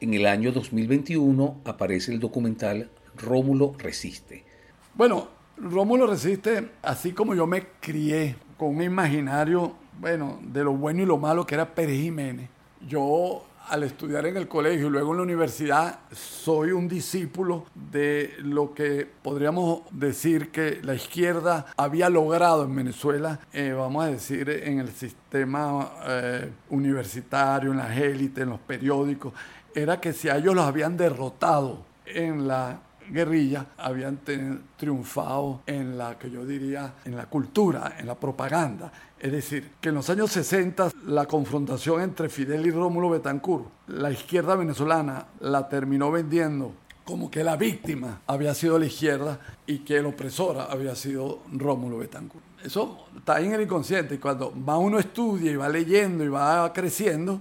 En 0.00 0.14
el 0.14 0.26
año 0.26 0.52
2021 0.52 1.62
aparece 1.64 2.12
el 2.12 2.20
documental 2.20 2.90
Rómulo 3.16 3.74
Resiste 3.78 4.55
bueno, 4.96 5.28
Rómulo 5.58 6.06
resiste, 6.06 6.70
así 6.82 7.12
como 7.12 7.34
yo 7.34 7.46
me 7.46 7.66
crié 7.80 8.36
con 8.56 8.76
un 8.76 8.82
imaginario, 8.82 9.74
bueno, 10.00 10.38
de 10.42 10.64
lo 10.64 10.72
bueno 10.72 11.02
y 11.02 11.06
lo 11.06 11.18
malo 11.18 11.46
que 11.46 11.54
era 11.54 11.74
Pérez 11.74 12.00
Jiménez. 12.00 12.48
Yo 12.86 13.44
al 13.68 13.82
estudiar 13.82 14.26
en 14.26 14.36
el 14.36 14.48
colegio 14.48 14.86
y 14.86 14.90
luego 14.90 15.10
en 15.10 15.18
la 15.18 15.22
universidad, 15.24 15.98
soy 16.12 16.70
un 16.70 16.88
discípulo 16.88 17.66
de 17.74 18.34
lo 18.38 18.72
que 18.72 19.06
podríamos 19.22 19.82
decir 19.90 20.50
que 20.50 20.80
la 20.82 20.94
izquierda 20.94 21.66
había 21.76 22.08
logrado 22.08 22.64
en 22.64 22.76
Venezuela, 22.76 23.40
eh, 23.52 23.72
vamos 23.72 24.04
a 24.04 24.08
decir, 24.08 24.48
en 24.48 24.78
el 24.78 24.90
sistema 24.90 25.90
eh, 26.06 26.52
universitario, 26.70 27.72
en 27.72 27.78
las 27.78 27.96
élites, 27.98 28.44
en 28.44 28.50
los 28.50 28.60
periódicos, 28.60 29.32
era 29.74 30.00
que 30.00 30.12
si 30.12 30.28
a 30.28 30.36
ellos 30.36 30.54
los 30.54 30.64
habían 30.64 30.96
derrotado 30.96 31.84
en 32.06 32.46
la 32.46 32.80
guerrilla 33.10 33.66
habían 33.78 34.20
triunfado 34.76 35.62
en 35.66 35.96
la 35.98 36.18
que 36.18 36.30
yo 36.30 36.44
diría, 36.44 36.94
en 37.04 37.16
la 37.16 37.26
cultura, 37.26 37.96
en 37.98 38.06
la 38.06 38.14
propaganda. 38.14 38.92
Es 39.18 39.32
decir, 39.32 39.72
que 39.80 39.88
en 39.88 39.94
los 39.96 40.10
años 40.10 40.30
60 40.32 40.90
la 41.06 41.26
confrontación 41.26 42.02
entre 42.02 42.28
Fidel 42.28 42.66
y 42.66 42.70
Rómulo 42.70 43.10
Betancourt, 43.10 43.66
la 43.88 44.10
izquierda 44.10 44.54
venezolana 44.54 45.26
la 45.40 45.68
terminó 45.68 46.10
vendiendo 46.10 46.72
como 47.06 47.30
que 47.30 47.44
la 47.44 47.56
víctima 47.56 48.20
había 48.26 48.52
sido 48.52 48.78
la 48.80 48.86
izquierda 48.86 49.38
y 49.64 49.78
que 49.78 49.98
el 49.98 50.06
opresor 50.06 50.58
había 50.58 50.96
sido 50.96 51.42
Rómulo 51.52 51.98
Betancourt. 51.98 52.44
Eso 52.64 53.06
está 53.16 53.36
ahí 53.36 53.46
en 53.46 53.52
el 53.52 53.62
inconsciente 53.62 54.16
y 54.16 54.18
cuando 54.18 54.52
va 54.68 54.76
uno 54.76 54.98
estudia 54.98 55.52
y 55.52 55.56
va 55.56 55.68
leyendo 55.68 56.24
y 56.24 56.28
va 56.28 56.72
creciendo, 56.72 57.40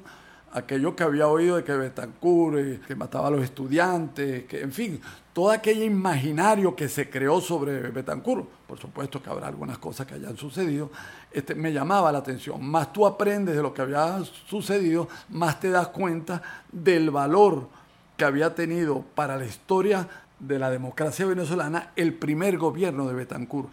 aquello 0.56 0.96
que 0.96 1.04
había 1.04 1.28
oído 1.28 1.58
de 1.58 1.64
que 1.66 1.74
Betancourt, 1.74 2.58
eh, 2.58 2.80
que 2.88 2.96
mataba 2.96 3.28
a 3.28 3.32
los 3.32 3.44
estudiantes, 3.44 4.46
que 4.46 4.62
en 4.62 4.72
fin, 4.72 5.02
todo 5.34 5.52
aquel 5.52 5.84
imaginario 5.84 6.74
que 6.74 6.88
se 6.88 7.10
creó 7.10 7.42
sobre 7.42 7.90
Betancourt, 7.92 8.48
por 8.66 8.80
supuesto 8.80 9.22
que 9.22 9.30
habrá 9.30 9.48
algunas 9.48 9.78
cosas 9.80 10.08
que 10.08 10.14
hayan 10.14 10.38
sucedido, 10.38 10.90
este, 11.30 11.56
me 11.56 11.74
llamaba 11.74 12.10
la 12.10 12.20
atención. 12.20 12.66
Más 12.66 12.94
tú 12.94 13.06
aprendes 13.06 13.56
de 13.58 13.62
lo 13.62 13.74
que 13.74 13.82
había 13.82 14.24
sucedido, 14.48 15.10
más 15.30 15.60
te 15.60 15.70
das 15.70 15.90
cuenta 15.90 16.42
del 16.72 17.12
valor 17.12 17.68
que 18.16 18.24
había 18.24 18.56
tenido 18.56 19.04
para 19.14 19.36
la 19.36 19.46
historia 19.46 20.08
de 20.40 20.58
la 20.58 20.70
democracia 20.70 21.26
venezolana 21.26 21.92
el 21.98 22.14
primer 22.14 22.58
gobierno 22.58 23.06
de 23.08 23.14
Betancourt, 23.14 23.70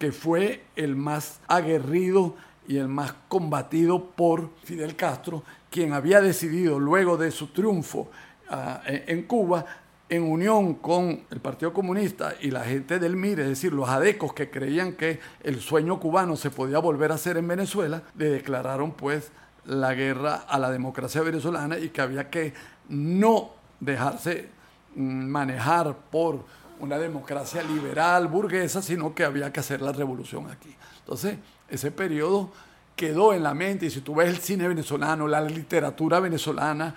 que 0.00 0.10
fue 0.10 0.64
el 0.74 0.96
más 0.96 1.38
aguerrido 1.46 2.34
y 2.66 2.78
el 2.78 2.88
más 2.88 3.14
combatido 3.28 4.04
por 4.04 4.50
Fidel 4.64 4.96
Castro, 4.96 5.44
quien 5.74 5.92
había 5.92 6.20
decidido 6.20 6.78
luego 6.78 7.16
de 7.16 7.32
su 7.32 7.48
triunfo 7.48 8.08
ah, 8.48 8.80
en 8.86 9.24
Cuba 9.24 9.66
en 10.08 10.22
unión 10.22 10.74
con 10.74 11.24
el 11.32 11.40
Partido 11.40 11.72
Comunista 11.72 12.34
y 12.40 12.52
la 12.52 12.62
gente 12.62 13.00
del 13.00 13.16
MIR, 13.16 13.40
es 13.40 13.48
decir, 13.48 13.72
los 13.72 13.88
adecos 13.88 14.32
que 14.32 14.50
creían 14.50 14.92
que 14.92 15.18
el 15.42 15.60
sueño 15.60 15.98
cubano 15.98 16.36
se 16.36 16.50
podía 16.50 16.78
volver 16.78 17.10
a 17.10 17.16
hacer 17.16 17.38
en 17.38 17.48
Venezuela, 17.48 18.04
le 18.16 18.26
declararon 18.26 18.92
pues 18.92 19.32
la 19.64 19.94
guerra 19.94 20.44
a 20.48 20.60
la 20.60 20.70
democracia 20.70 21.22
venezolana 21.22 21.76
y 21.76 21.88
que 21.88 22.02
había 22.02 22.30
que 22.30 22.54
no 22.88 23.50
dejarse 23.80 24.50
mm, 24.94 25.24
manejar 25.26 25.96
por 26.08 26.44
una 26.78 26.98
democracia 26.98 27.64
liberal, 27.64 28.28
burguesa, 28.28 28.80
sino 28.80 29.12
que 29.12 29.24
había 29.24 29.52
que 29.52 29.58
hacer 29.58 29.82
la 29.82 29.90
revolución 29.90 30.48
aquí. 30.52 30.72
Entonces, 31.00 31.36
ese 31.68 31.90
periodo 31.90 32.52
quedó 32.96 33.32
en 33.34 33.42
la 33.42 33.54
mente 33.54 33.86
y 33.86 33.90
si 33.90 34.00
tú 34.00 34.14
ves 34.14 34.28
el 34.28 34.38
cine 34.38 34.68
venezolano, 34.68 35.26
la 35.26 35.40
literatura 35.40 36.20
venezolana 36.20 36.94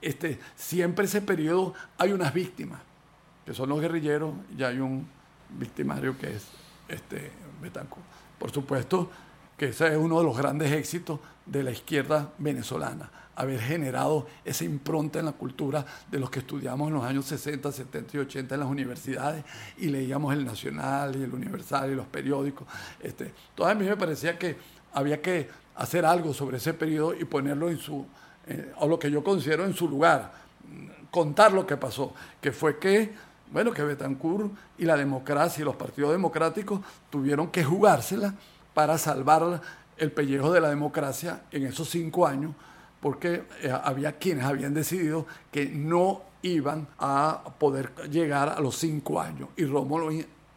este, 0.00 0.38
siempre 0.56 1.04
ese 1.04 1.20
periodo 1.20 1.74
hay 1.98 2.12
unas 2.12 2.32
víctimas, 2.32 2.80
que 3.44 3.52
son 3.52 3.68
los 3.68 3.80
guerrilleros, 3.80 4.32
y 4.56 4.62
hay 4.62 4.78
un 4.78 5.06
victimario 5.50 6.16
que 6.16 6.36
es 6.36 6.46
este, 6.88 7.30
Betancourt. 7.60 8.04
Por 8.38 8.50
supuesto 8.50 9.10
que 9.56 9.68
ese 9.68 9.88
es 9.88 9.96
uno 9.96 10.18
de 10.18 10.24
los 10.24 10.36
grandes 10.36 10.72
éxitos 10.72 11.20
de 11.44 11.62
la 11.62 11.70
izquierda 11.70 12.32
venezolana, 12.38 13.10
haber 13.36 13.60
generado 13.60 14.26
esa 14.44 14.64
impronta 14.64 15.18
en 15.18 15.26
la 15.26 15.32
cultura 15.32 15.84
de 16.10 16.18
los 16.18 16.30
que 16.30 16.38
estudiamos 16.38 16.88
en 16.88 16.94
los 16.94 17.04
años 17.04 17.26
60, 17.26 17.70
70 17.70 18.16
y 18.16 18.20
80 18.20 18.54
en 18.54 18.60
las 18.60 18.68
universidades 18.68 19.44
y 19.76 19.88
leíamos 19.88 20.32
el 20.32 20.44
Nacional 20.44 21.16
y 21.16 21.22
el 21.24 21.34
Universal 21.34 21.90
y 21.90 21.94
los 21.94 22.06
periódicos. 22.06 22.66
Este, 23.00 23.34
a 23.62 23.74
mí 23.74 23.84
me 23.84 23.96
parecía 23.96 24.38
que 24.38 24.56
había 24.92 25.20
que 25.20 25.48
hacer 25.76 26.04
algo 26.04 26.34
sobre 26.34 26.58
ese 26.58 26.74
periodo 26.74 27.14
y 27.14 27.24
ponerlo 27.24 27.70
en 27.70 27.78
su 27.78 28.06
eh, 28.46 28.72
o 28.78 28.88
lo 28.88 28.98
que 28.98 29.10
yo 29.10 29.22
considero 29.22 29.64
en 29.64 29.74
su 29.74 29.88
lugar, 29.88 30.32
contar 31.10 31.52
lo 31.52 31.66
que 31.66 31.76
pasó, 31.76 32.12
que 32.40 32.52
fue 32.52 32.78
que, 32.78 33.12
bueno, 33.52 33.72
que 33.72 33.82
Betancourt 33.82 34.50
y 34.78 34.84
la 34.84 34.96
democracia 34.96 35.62
y 35.62 35.64
los 35.64 35.76
partidos 35.76 36.10
democráticos 36.12 36.80
tuvieron 37.10 37.48
que 37.48 37.62
jugársela 37.62 38.34
para 38.74 38.98
salvar 38.98 39.60
el 39.96 40.10
pellejo 40.12 40.52
de 40.52 40.60
la 40.60 40.68
democracia 40.68 41.42
en 41.52 41.66
esos 41.66 41.90
cinco 41.90 42.26
años, 42.26 42.54
porque 43.00 43.44
eh, 43.62 43.72
había 43.84 44.18
quienes 44.18 44.44
habían 44.44 44.74
decidido 44.74 45.26
que 45.52 45.66
no 45.66 46.22
iban 46.42 46.88
a 46.98 47.42
poder 47.58 47.92
llegar 48.10 48.48
a 48.48 48.60
los 48.60 48.76
cinco 48.76 49.20
años. 49.20 49.50
Y 49.56 49.64
Rómulo 49.64 50.08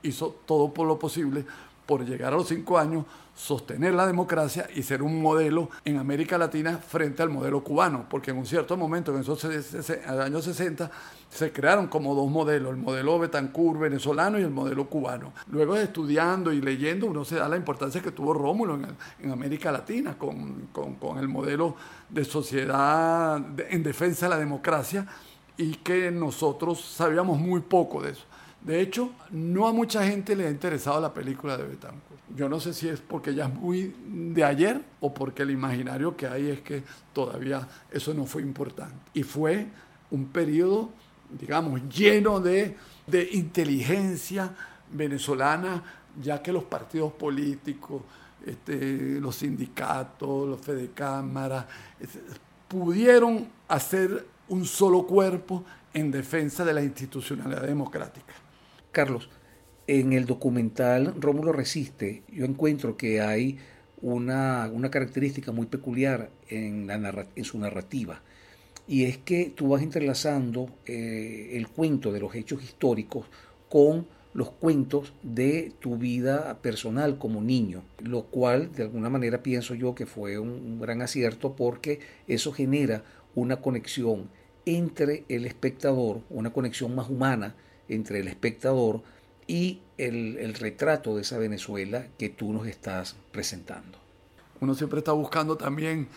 hizo 0.02 0.30
todo 0.46 0.74
por 0.74 0.88
lo 0.88 0.98
posible 0.98 1.46
por 1.86 2.06
llegar 2.06 2.34
a 2.34 2.38
los 2.38 2.48
cinco 2.48 2.78
años, 2.78 3.06
sostener 3.36 3.94
la 3.94 4.06
democracia 4.06 4.68
y 4.76 4.84
ser 4.84 5.02
un 5.02 5.22
modelo 5.22 5.70
en 5.86 5.98
América 5.98 6.38
Latina 6.38 6.78
frente 6.78 7.24
al 7.24 7.30
modelo 7.30 7.64
cubano, 7.64 8.06
porque 8.10 8.32
en 8.32 8.38
un 8.38 8.46
cierto 8.46 8.78
momento, 8.78 9.14
en 9.14 9.22
esos 9.22 9.44
años 10.08 10.46
60, 10.46 10.92
se 11.30 11.52
crearon 11.52 11.88
como 11.88 12.14
dos 12.14 12.30
modelos, 12.30 12.72
el 12.72 12.78
modelo 12.78 13.18
Betancourt 13.18 13.80
venezolano 13.80 14.40
y 14.40 14.44
el 14.44 14.52
modelo 14.52 14.88
cubano. 14.88 15.34
Luego 15.48 15.76
estudiando 15.76 16.54
y 16.54 16.62
leyendo, 16.62 17.08
uno 17.08 17.26
se 17.26 17.38
da 17.38 17.50
la 17.50 17.58
importancia 17.58 18.02
que 18.02 18.12
tuvo 18.12 18.34
Rómulo 18.34 18.80
en, 19.20 19.32
América 19.32 19.72
Latina 19.72 20.16
con, 20.18 20.68
con, 20.72 21.18
el 21.18 21.28
modelo 21.28 21.76
de 22.10 22.24
sociedad 22.24 23.42
en 23.70 23.82
defensa 23.82 24.28
de 24.28 24.30
la 24.30 24.38
democracia 24.38 25.08
y 25.58 25.76
que 25.76 26.12
nosotros 26.12 26.82
sabíamos 26.82 27.40
muy 27.40 27.62
poco 27.62 28.02
de 28.02 28.12
eso. 28.12 28.26
De 28.64 28.80
hecho, 28.80 29.12
no 29.32 29.68
a 29.68 29.74
mucha 29.74 30.06
gente 30.08 30.36
le 30.36 30.48
ha 30.48 30.50
interesado 30.50 31.02
la 31.02 31.14
película 31.14 31.58
de 31.58 31.64
Betancourt. 31.68 32.22
Yo 32.34 32.48
no 32.48 32.60
sé 32.60 32.74
si 32.74 32.88
es 32.88 33.02
porque 33.02 33.36
ya 33.36 33.46
es 33.46 33.54
muy 33.54 33.94
de 34.08 34.44
ayer 34.44 34.82
o 35.02 35.14
porque 35.14 35.44
el 35.44 35.52
imaginario 35.52 36.16
que 36.16 36.28
hay 36.28 36.50
es 36.50 36.62
que 36.62 36.82
todavía 37.12 37.68
eso 37.92 38.14
no 38.14 38.26
fue 38.26 38.42
importante. 38.42 38.96
Y 39.14 39.24
fue 39.24 39.68
un 40.12 40.28
periodo, 40.28 40.92
digamos, 41.30 41.82
lleno 41.90 42.40
de, 42.40 42.78
inteligencia 43.34 44.56
venezolana, 44.92 45.84
ya 46.22 46.42
que 46.42 46.54
los 46.54 46.64
partidos 46.64 47.12
políticos, 47.14 48.04
este, 48.46 49.20
los 49.20 49.36
sindicatos, 49.36 50.48
los 50.48 50.62
Fede 50.62 50.92
Cámara, 50.94 51.68
pudieron 52.70 53.48
hacer 53.68 54.26
un 54.48 54.66
solo 54.66 55.06
cuerpo 55.06 55.66
en 55.94 56.12
defensa 56.12 56.64
de 56.64 56.74
la 56.74 56.82
institucionalidad 56.82 57.64
democrática. 57.64 58.34
Carlos, 58.94 59.28
en 59.88 60.14
el 60.14 60.26
documental 60.26 61.16
Rómulo 61.20 61.52
Resiste, 61.52 62.24
yo 62.32 62.46
encuentro 62.46 62.96
que 62.96 63.20
hay 63.20 63.58
una, 64.02 64.72
característica 64.92 65.52
muy 65.52 65.66
peculiar 65.66 66.30
en 66.48 67.44
su 67.44 67.58
narrativa, 67.58 68.22
y 68.88 69.06
es 69.06 69.18
que 69.18 69.52
tú 69.56 69.70
vas 69.70 69.82
entrelazando 69.82 70.70
eh, 70.86 71.52
el 71.54 71.68
cuento 71.70 72.12
de 72.12 72.20
los 72.20 72.36
hechos 72.36 72.64
históricos 72.64 73.26
con 73.68 74.08
los 74.36 74.52
cuentos 74.52 75.14
de 75.24 75.74
tu 75.80 75.98
vida 75.98 76.60
personal 76.62 77.18
como 77.18 77.42
niño, 77.42 77.84
lo 78.00 78.26
cual 78.26 78.72
de 78.74 78.84
alguna 78.84 79.10
manera 79.10 79.42
pienso 79.42 79.74
yo 79.74 79.96
que 79.96 80.06
fue 80.06 80.38
un 80.38 80.80
gran 80.80 81.02
acierto 81.02 81.56
porque 81.56 82.00
eso 82.28 82.52
genera 82.52 83.04
una 83.34 83.58
conexión 83.58 84.30
entre 84.66 85.24
el 85.30 85.46
espectador, 85.46 86.22
una 86.30 86.52
conexión 86.52 86.94
más 86.94 87.10
humana 87.10 87.56
entre 87.88 88.20
el 88.20 88.28
espectador 88.28 89.02
y 89.48 89.82
el, 89.98 90.54
retrato 90.54 91.16
de 91.16 91.22
esa 91.22 91.38
Venezuela 91.38 92.08
que 92.18 92.30
tú 92.30 92.54
nos 92.54 92.68
estás 92.68 93.16
presentando. 93.32 93.98
Uno 94.60 94.76
siempre 94.76 95.00
está 95.00 95.12
buscando 95.12 95.58
también 95.58 96.08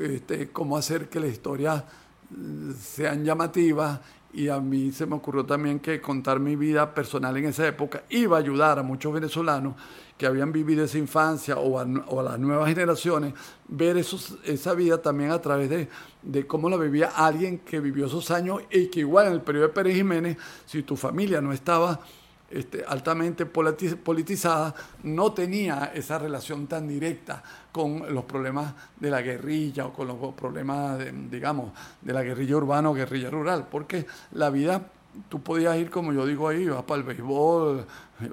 este, 0.00 0.48
cómo 0.50 0.76
hacer 0.76 1.08
que 1.08 1.20
la 1.20 1.26
historia 1.26 1.84
eh, 2.30 2.72
sean 2.80 3.24
llamativas 3.24 4.00
y 4.34 4.48
a 4.48 4.58
mí 4.58 4.90
se 4.92 5.06
me 5.06 5.14
ocurrió 5.14 5.46
también 5.46 5.78
que 5.78 6.00
contar 6.00 6.40
mi 6.40 6.56
vida 6.56 6.92
personal 6.92 7.36
en 7.36 7.46
esa 7.46 7.66
época 7.66 8.02
iba 8.10 8.36
a 8.36 8.40
ayudar 8.40 8.78
a 8.78 8.82
muchos 8.82 9.12
venezolanos 9.12 9.74
que 10.18 10.26
habían 10.26 10.52
vivido 10.52 10.84
esa 10.84 10.98
infancia 10.98 11.56
o 11.58 11.78
a, 11.78 11.84
las 12.22 12.38
nuevas 12.38 12.68
generaciones, 12.68 13.34
ver 13.68 13.96
esos, 13.96 14.38
esa 14.44 14.74
vida 14.74 15.00
también 15.00 15.30
a 15.30 15.40
través 15.40 15.68
de, 15.70 15.88
de, 16.22 16.46
cómo 16.46 16.68
la 16.68 16.76
vivía 16.76 17.12
alguien 17.16 17.58
que 17.58 17.80
vivió 17.80 18.06
esos 18.06 18.30
años 18.30 18.62
y 18.70 18.86
que 18.88 19.00
igual 19.00 19.26
en 19.28 19.32
el 19.34 19.40
periodo 19.40 19.68
de 19.68 19.72
Pérez 19.72 19.96
Jiménez, 19.96 20.36
si 20.66 20.82
tu 20.82 20.96
familia 20.96 21.40
no 21.40 21.52
estaba 21.52 22.00
este, 22.54 22.84
altamente 22.86 23.46
politizada, 23.46 24.74
no 25.02 25.32
tenía 25.32 25.90
esa 25.92 26.20
relación 26.20 26.68
tan 26.68 26.86
directa 26.86 27.42
con 27.72 28.14
los 28.14 28.24
problemas 28.26 28.72
de 29.00 29.10
la 29.10 29.22
guerrilla 29.22 29.86
o 29.86 29.92
con 29.92 30.06
los 30.06 30.34
problemas, 30.34 31.00
digamos, 31.28 31.72
de 32.00 32.12
la 32.12 32.22
guerrilla 32.22 32.56
urbana 32.56 32.90
o 32.90 32.94
guerrilla 32.94 33.28
rural, 33.28 33.66
porque 33.68 34.06
la 34.30 34.50
vida, 34.50 34.86
tú 35.28 35.42
podías 35.42 35.76
ir, 35.78 35.90
como 35.90 36.12
yo 36.12 36.24
digo 36.26 36.46
ahí, 36.46 36.62
ibas 36.62 36.84
para 36.84 37.00
el 37.00 37.02
béisbol, 37.04 37.86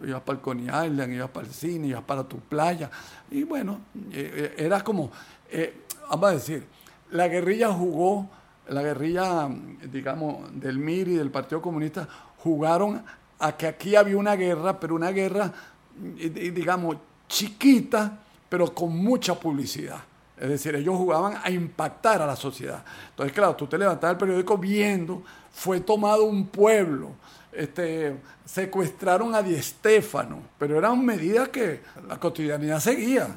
ibas 0.07 0.21
para 0.21 0.37
el 0.37 0.43
Coney 0.43 0.65
Island, 0.65 1.13
ibas 1.13 1.31
para 1.31 1.47
el 1.47 1.53
cine, 1.53 1.87
ibas 1.87 2.03
para 2.03 2.23
tu 2.23 2.37
playa, 2.41 2.91
y 3.31 3.43
bueno, 3.43 3.79
eh, 4.11 4.53
eh, 4.55 4.65
era 4.65 4.83
como, 4.83 5.09
eh, 5.49 5.81
vamos 6.11 6.29
a 6.29 6.33
decir, 6.33 6.67
la 7.09 7.27
guerrilla 7.27 7.73
jugó, 7.73 8.29
la 8.67 8.83
guerrilla, 8.83 9.49
digamos, 9.91 10.47
del 10.61 10.77
MIR 10.77 11.07
y 11.07 11.15
del 11.15 11.31
Partido 11.31 11.59
Comunista 11.59 12.07
jugaron 12.37 13.03
a 13.41 13.57
que 13.57 13.67
aquí 13.67 13.95
había 13.95 14.17
una 14.17 14.35
guerra, 14.35 14.79
pero 14.79 14.95
una 14.95 15.11
guerra, 15.11 15.51
digamos, 15.95 16.97
chiquita, 17.27 18.19
pero 18.47 18.73
con 18.73 18.95
mucha 18.95 19.33
publicidad. 19.35 19.99
Es 20.37 20.49
decir, 20.49 20.75
ellos 20.75 20.95
jugaban 20.95 21.39
a 21.43 21.49
impactar 21.49 22.21
a 22.21 22.25
la 22.25 22.35
sociedad. 22.35 22.83
Entonces, 23.09 23.33
claro, 23.33 23.55
tú 23.55 23.67
te 23.67 23.77
levantas 23.77 24.11
el 24.11 24.17
periódico 24.17 24.57
viendo, 24.57 25.23
fue 25.51 25.79
tomado 25.81 26.23
un 26.25 26.47
pueblo, 26.47 27.11
este, 27.51 28.15
secuestraron 28.45 29.35
a 29.35 29.41
Di 29.41 29.61
Stéfano, 29.61 30.39
pero 30.57 30.77
eran 30.77 31.03
medidas 31.05 31.49
que 31.49 31.81
la 32.07 32.17
cotidianidad 32.19 32.79
seguía, 32.79 33.27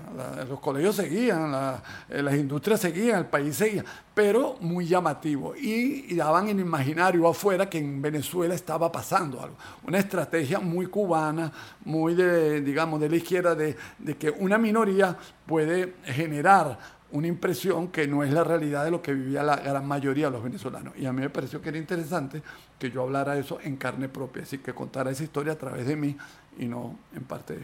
los 0.49 0.61
colegios 0.61 0.97
seguían, 0.97 1.81
eh, 2.09 2.23
las 2.23 2.35
industrias 2.35 2.81
seguían, 2.81 3.19
el 3.19 3.27
país 3.27 3.57
seguía, 3.57 3.85
pero 4.15 4.57
muy 4.61 4.87
llamativo. 4.87 5.55
Y, 5.57 6.15
daban 6.15 6.49
en 6.49 6.61
imaginario 6.61 7.29
afuera 7.29 7.69
que 7.69 7.79
en 7.79 8.01
Venezuela 8.01 8.55
estaba 8.55 8.91
pasando 8.91 9.43
algo. 9.43 9.57
Una 9.87 9.99
estrategia 9.99 10.61
muy 10.61 10.87
cubana, 10.87 11.53
muy 11.85 12.15
de, 12.15 12.61
digamos, 12.61 13.01
de 13.01 13.09
la 13.09 13.17
izquierda, 13.17 13.55
de, 13.55 13.77
de 13.99 14.17
que 14.17 14.31
una 14.31 14.59
minoría 14.59 15.17
puede 15.45 15.95
generar 16.05 16.79
una 17.15 17.29
impresión 17.29 17.89
que 17.89 18.09
no 18.09 18.25
es 18.25 18.33
la 18.33 18.43
realidad 18.43 18.85
de 18.85 18.91
lo 18.91 19.01
que 19.01 19.15
vivía 19.15 19.45
la 19.45 19.55
gran 19.55 19.87
mayoría 19.87 20.27
de 20.27 20.33
los 20.33 20.43
venezolanos. 20.43 20.95
Y 20.99 21.07
a 21.07 21.13
mí 21.13 21.21
me 21.21 21.31
pareció 21.31 21.63
que 21.63 21.69
era 21.69 21.79
interesante 21.79 22.43
que 22.77 22.91
yo 22.91 23.03
hablara 23.03 23.39
eso 23.39 23.61
en 23.63 23.77
carne 23.77 24.09
propia, 24.09 24.43
así 24.43 24.59
que 24.59 24.75
contara 24.75 25.13
esa 25.13 25.23
historia 25.23 25.53
a 25.53 25.57
través 25.57 25.87
de 25.87 25.95
mí 25.95 26.17
y 26.59 26.67
no 26.67 26.99
en 27.15 27.23
parte 27.23 27.57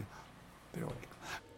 teórica. 0.72 1.08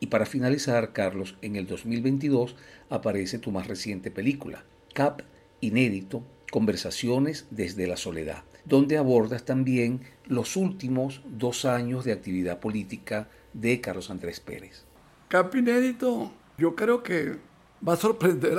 Y 0.00 0.06
para 0.06 0.24
finalizar, 0.24 0.94
Carlos, 0.94 1.36
en 1.42 1.54
el 1.54 1.66
2022 1.66 2.56
aparece 2.88 3.38
tu 3.38 3.52
más 3.52 3.66
reciente 3.66 4.10
película, 4.10 4.64
Cap 4.94 5.20
Inédito, 5.60 6.22
Conversaciones 6.50 7.46
desde 7.50 7.86
la 7.86 7.98
Soledad, 7.98 8.42
donde 8.64 8.96
abordas 8.96 9.44
también 9.44 10.00
los 10.24 10.56
últimos 10.56 11.20
dos 11.26 11.66
años 11.66 12.06
de 12.06 12.12
actividad 12.12 12.58
política 12.58 13.28
de 13.52 13.82
Carlos 13.82 14.08
Andrés 14.08 14.40
Pérez. 14.40 14.86
Cap 15.28 15.54
Inédito, 15.54 16.32
yo 16.56 16.74
creo 16.74 17.02
que 17.02 17.51
va 17.86 17.94
a 17.94 17.96
sorprender 17.96 18.58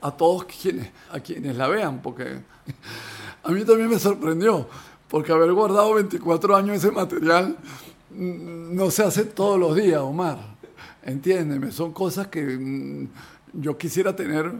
a, 0.00 0.16
todos 0.16 0.44
quienes, 0.44 0.90
a 1.10 1.20
quienes 1.20 1.56
la 1.56 1.68
vean, 1.68 2.00
porque 2.00 2.40
a 3.42 3.50
mí 3.50 3.64
también 3.64 3.88
me 3.88 3.98
sorprendió, 3.98 4.68
porque 5.08 5.32
haber 5.32 5.52
guardado 5.52 5.94
24 5.94 6.56
años 6.56 6.76
ese 6.76 6.90
material 6.90 7.56
no 8.10 8.90
se 8.90 9.02
hace 9.02 9.24
todos 9.24 9.58
los 9.58 9.76
días, 9.76 10.00
Omar. 10.00 10.38
Entiéndeme, 11.02 11.70
son 11.70 11.92
cosas 11.92 12.28
que 12.28 12.42
mm, 12.42 13.08
yo 13.52 13.78
quisiera 13.78 14.14
tener, 14.16 14.52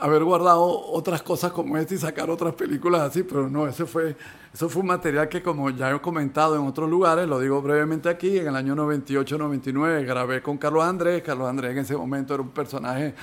haber 0.00 0.24
guardado 0.24 0.64
otras 0.64 1.22
cosas 1.22 1.52
como 1.52 1.76
esta 1.76 1.94
y 1.94 1.98
sacar 1.98 2.30
otras 2.30 2.54
películas 2.54 3.02
así, 3.02 3.22
pero 3.22 3.48
no, 3.48 3.66
ese 3.66 3.86
fue 3.86 4.16
eso 4.56 4.70
fue 4.70 4.80
un 4.80 4.88
material 4.88 5.28
que, 5.28 5.42
como 5.42 5.68
ya 5.68 5.90
he 5.94 6.00
comentado 6.00 6.56
en 6.56 6.62
otros 6.62 6.88
lugares, 6.88 7.28
lo 7.28 7.38
digo 7.38 7.60
brevemente 7.60 8.08
aquí, 8.08 8.38
en 8.38 8.46
el 8.46 8.56
año 8.56 8.74
98-99 8.74 10.06
grabé 10.06 10.40
con 10.40 10.56
Carlos 10.56 10.82
Andrés. 10.82 11.22
Carlos 11.22 11.46
Andrés 11.46 11.72
en 11.72 11.78
ese 11.80 11.94
momento 11.94 12.32
era 12.32 12.42
un 12.42 12.48
personaje 12.48 13.14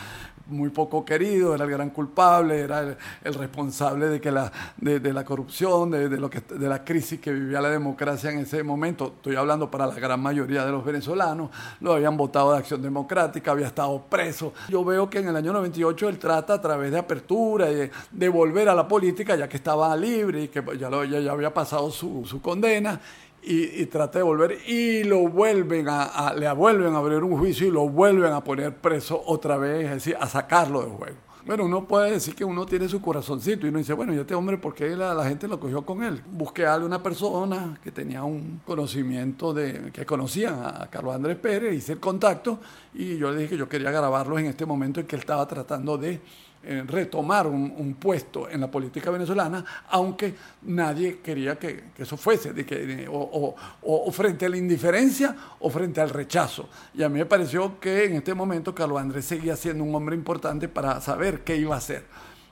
muy 0.48 0.70
poco 0.70 1.06
querido, 1.06 1.56
era 1.56 1.64
el 1.64 1.72
gran 1.72 1.90
culpable, 1.90 2.60
era 2.60 2.96
el, 3.24 3.34
responsable 3.34 4.08
de, 4.08 4.22
que 4.22 4.32
la, 4.32 4.52
de, 4.78 5.14
la 5.14 5.24
corrupción, 5.24 5.92
de, 5.92 6.10
lo 6.10 6.30
que, 6.30 6.42
de 6.42 6.68
la 6.68 6.84
crisis 6.84 7.20
que 7.20 7.32
vivía 7.32 7.62
la 7.62 7.70
democracia 7.70 8.32
en 8.32 8.40
ese 8.40 8.64
momento. 8.64 9.14
Estoy 9.16 9.36
hablando 9.36 9.72
para 9.72 9.88
la 9.88 9.96
gran 9.96 10.20
mayoría 10.20 10.66
de 10.66 10.72
los 10.72 10.84
venezolanos, 10.84 11.50
lo 11.80 11.94
habían 11.94 12.18
votado 12.18 12.52
de 12.52 12.60
Acción 12.60 12.82
Democrática, 12.82 13.52
había 13.52 13.68
estado 13.68 14.02
preso. 14.10 14.54
Yo 14.70 14.84
veo 14.84 15.10
que 15.10 15.20
en 15.20 15.30
el 15.30 15.36
año 15.36 15.54
98 15.54 16.10
él 16.10 16.20
trata 16.20 16.56
a 16.56 16.62
través 16.62 16.92
de 16.92 17.00
apertura 17.00 17.72
y 17.72 17.90
de, 18.12 18.30
volver 18.30 18.68
a 18.68 18.76
la 18.76 18.88
política, 18.88 19.36
ya 19.36 19.48
que 19.48 19.58
estaba 19.58 19.96
libre 19.96 20.44
y 20.44 20.48
que 20.48 20.64
ya, 20.78 20.90
lo, 20.90 21.04
ya, 21.04 21.32
había 21.32 21.54
pasado 21.54 21.92
su, 21.92 22.26
su 22.26 22.42
condena 22.42 23.00
y, 23.44 23.82
y 23.82 23.86
de 23.86 24.22
volver 24.22 24.58
y 24.68 25.04
lo 25.04 25.28
vuelven 25.28 25.88
a, 25.90 26.34
le 26.34 26.52
vuelven 26.54 26.94
a 26.96 27.00
abrir 27.00 27.24
un 27.24 27.38
juicio 27.38 27.68
y 27.68 27.72
lo 27.72 27.90
vuelven 27.90 28.32
a 28.32 28.44
poner 28.44 28.76
preso 28.76 29.22
otra 29.26 29.58
vez, 29.58 29.86
es 29.86 29.92
decir, 29.92 30.18
a 30.20 30.28
sacarlo 30.28 30.82
del 30.82 30.92
juego. 30.92 31.18
Bueno, 31.46 31.66
uno 31.66 31.86
puede 31.86 32.12
decir 32.12 32.36
que 32.36 32.46
uno 32.46 32.66
tiene 32.66 32.88
su 32.88 33.02
corazoncito 33.02 33.66
y 33.66 33.70
uno 33.70 33.80
dice, 33.80 33.92
bueno, 33.92 34.14
¿y 34.14 34.18
este 34.18 34.34
hombre 34.34 34.58
por 34.58 34.74
qué 34.74 34.96
la, 34.96 35.14
la, 35.14 35.26
gente 35.26 35.46
lo 35.50 35.60
cogió 35.60 35.86
con 35.86 36.02
él? 36.02 36.24
Busqué 36.32 36.66
a 36.66 36.78
una 36.78 37.04
persona 37.04 37.78
que 37.84 37.92
tenía 37.92 38.24
un 38.24 38.62
conocimiento 38.66 39.54
de, 39.54 39.92
que 39.92 40.06
conocía 40.06 40.82
a 40.82 40.90
Carlos 40.90 41.14
Andrés 41.14 41.36
Pérez, 41.36 41.76
hice 41.76 41.94
el 41.94 42.00
contacto 42.00 42.60
y 42.94 43.18
yo 43.18 43.30
le 43.32 43.40
dije 43.40 43.50
que 43.50 43.58
yo 43.58 43.68
quería 43.68 43.92
grabarlo 43.92 44.40
en 44.40 44.46
este 44.46 44.66
momento 44.66 45.02
en 45.02 45.06
que 45.06 45.18
él 45.18 45.20
estaba 45.20 45.46
tratando 45.46 45.98
de 45.98 46.22
eh, 46.66 46.82
retomar 46.88 47.46
un, 47.46 47.98
puesto 48.00 48.50
en 48.50 48.62
la 48.62 48.72
política 48.72 49.12
venezolana, 49.12 49.66
aunque 49.90 50.34
nadie 50.62 51.20
quería 51.20 51.60
que, 51.60 51.92
eso 51.98 52.16
fuese, 52.16 52.54
de 52.54 52.66
que, 52.66 53.06
o, 53.12 54.12
frente 54.14 54.46
a 54.46 54.50
la 54.50 54.56
indiferencia 54.56 55.36
o 55.60 55.70
frente 55.70 56.00
al 56.00 56.10
rechazo. 56.10 56.70
Y 56.94 57.04
a 57.04 57.10
mí 57.10 57.20
me 57.20 57.26
pareció 57.26 57.80
que 57.82 58.06
en 58.06 58.14
este 58.14 58.34
momento 58.34 58.74
Carlos 58.74 59.02
Andrés 59.02 59.26
seguía 59.26 59.58
siendo 59.58 59.84
un 59.84 59.94
hombre 59.94 60.16
importante 60.16 60.70
para 60.70 61.02
saber 61.02 61.44
qué 61.44 61.58
iba 61.58 61.76
a 61.76 61.80
hacer. 61.80 62.06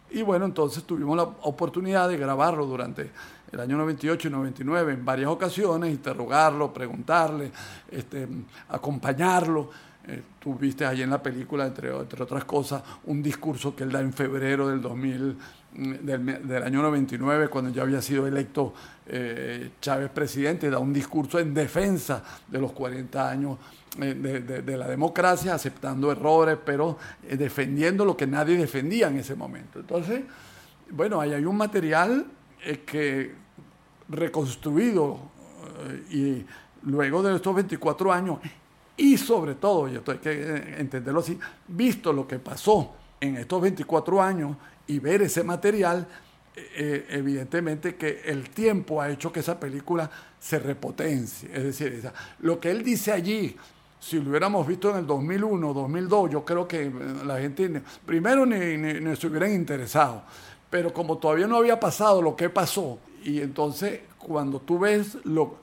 Y 0.09 0.23
bueno, 0.23 0.43
entonces 0.43 0.83
tuvimos 0.83 1.15
la 1.15 1.23
oportunidad 1.23 2.09
de 2.09 2.17
grabarlo 2.17 2.65
durante 2.65 3.11
el 3.49 3.59
año 3.61 3.77
98 3.77 4.27
y 4.27 4.31
99 4.31 4.93
en 4.93 5.05
varias 5.05 5.29
ocasiones, 5.29 5.89
interrogarlo, 5.89 6.73
preguntarle, 6.73 7.49
este, 7.89 8.27
acompañarlo. 8.67 9.69
Eh, 10.07 10.21
tú 10.39 10.55
viste 10.55 10.83
ahí 10.83 11.03
en 11.03 11.11
la 11.11 11.21
película, 11.21 11.65
entre, 11.67 11.91
otras 11.91 12.43
cosas, 12.45 12.81
un 13.05 13.21
discurso 13.21 13.75
que 13.75 13.83
él 13.83 13.91
da 13.91 14.01
en 14.01 14.11
febrero 14.11 14.67
del 14.67 14.81
2000, 14.81 15.37
mm, 15.75 15.93
del, 16.01 16.63
año 16.63 16.81
99, 16.81 17.49
cuando 17.49 17.69
ya 17.69 17.83
había 17.83 18.01
sido 18.01 18.25
electo 18.25 18.73
eh, 19.05 19.73
Chávez 19.79 20.09
presidente, 20.09 20.71
da 20.71 20.79
un 20.79 20.91
discurso 20.91 21.37
en 21.37 21.53
defensa 21.53 22.23
de 22.47 22.59
los 22.59 22.71
40 22.71 23.29
años 23.29 23.59
eh, 23.99 24.63
de, 24.65 24.77
la 24.77 24.87
democracia, 24.87 25.53
aceptando 25.53 26.11
errores, 26.11 26.57
pero 26.65 26.97
defendiendo 27.21 28.03
lo 28.03 28.17
que 28.17 28.25
nadie 28.25 28.57
defendía 28.57 29.07
en 29.07 29.19
ese 29.19 29.35
momento. 29.35 29.79
Entonces, 29.79 30.23
bueno, 30.89 31.21
ahí 31.21 31.33
hay 31.33 31.45
un 31.45 31.57
material 31.57 32.25
que 32.85 33.33
reconstruido 34.09 35.19
y 36.09 36.45
luego 36.83 37.23
de 37.23 37.35
estos 37.35 37.55
24 37.55 38.11
años 38.11 38.39
y 39.01 39.17
sobre 39.17 39.55
todo, 39.55 39.89
y 39.89 39.95
esto 39.95 40.11
hay 40.11 40.19
que 40.19 40.31
eh, 40.31 40.75
entenderlo 40.77 41.21
así, 41.21 41.37
visto 41.67 42.13
lo 42.13 42.27
que 42.27 42.37
pasó 42.37 42.93
en 43.19 43.35
estos 43.37 43.59
24 43.59 44.21
años 44.21 44.55
y 44.85 44.99
ver 44.99 45.23
ese 45.23 45.43
material, 45.43 46.07
eh, 46.55 47.07
evidentemente 47.09 47.95
que 47.95 48.21
el 48.25 48.51
tiempo 48.51 49.01
ha 49.01 49.09
hecho 49.09 49.31
que 49.31 49.39
esa 49.39 49.59
película 49.59 50.07
se 50.39 50.59
repotencie. 50.59 51.49
Es 51.51 51.63
decir, 51.63 52.11
lo 52.41 52.59
que 52.59 52.69
él 52.69 52.83
dice 52.83 53.11
allí, 53.11 53.55
si 53.99 54.19
lo 54.19 54.29
hubiéramos 54.29 54.67
visto 54.67 54.91
en 54.91 54.97
el 54.97 55.07
2001, 55.07 55.73
2002, 55.73 56.29
yo 56.29 56.45
creo 56.45 56.67
que 56.67 56.83
eh, 56.83 56.91
la 57.25 57.39
gente 57.39 57.81
primero 58.05 58.45
ni, 58.45 58.77
ni, 58.77 59.15
se 59.15 59.25
hubieran 59.25 59.51
interesado. 59.51 60.21
Pero 60.69 60.93
como 60.93 61.17
todavía 61.17 61.47
no 61.47 61.57
había 61.57 61.79
pasado 61.79 62.21
lo 62.21 62.35
que 62.35 62.51
pasó, 62.51 62.99
y 63.23 63.41
entonces 63.41 64.01
cuando 64.19 64.59
tú 64.59 64.77
ves 64.77 65.17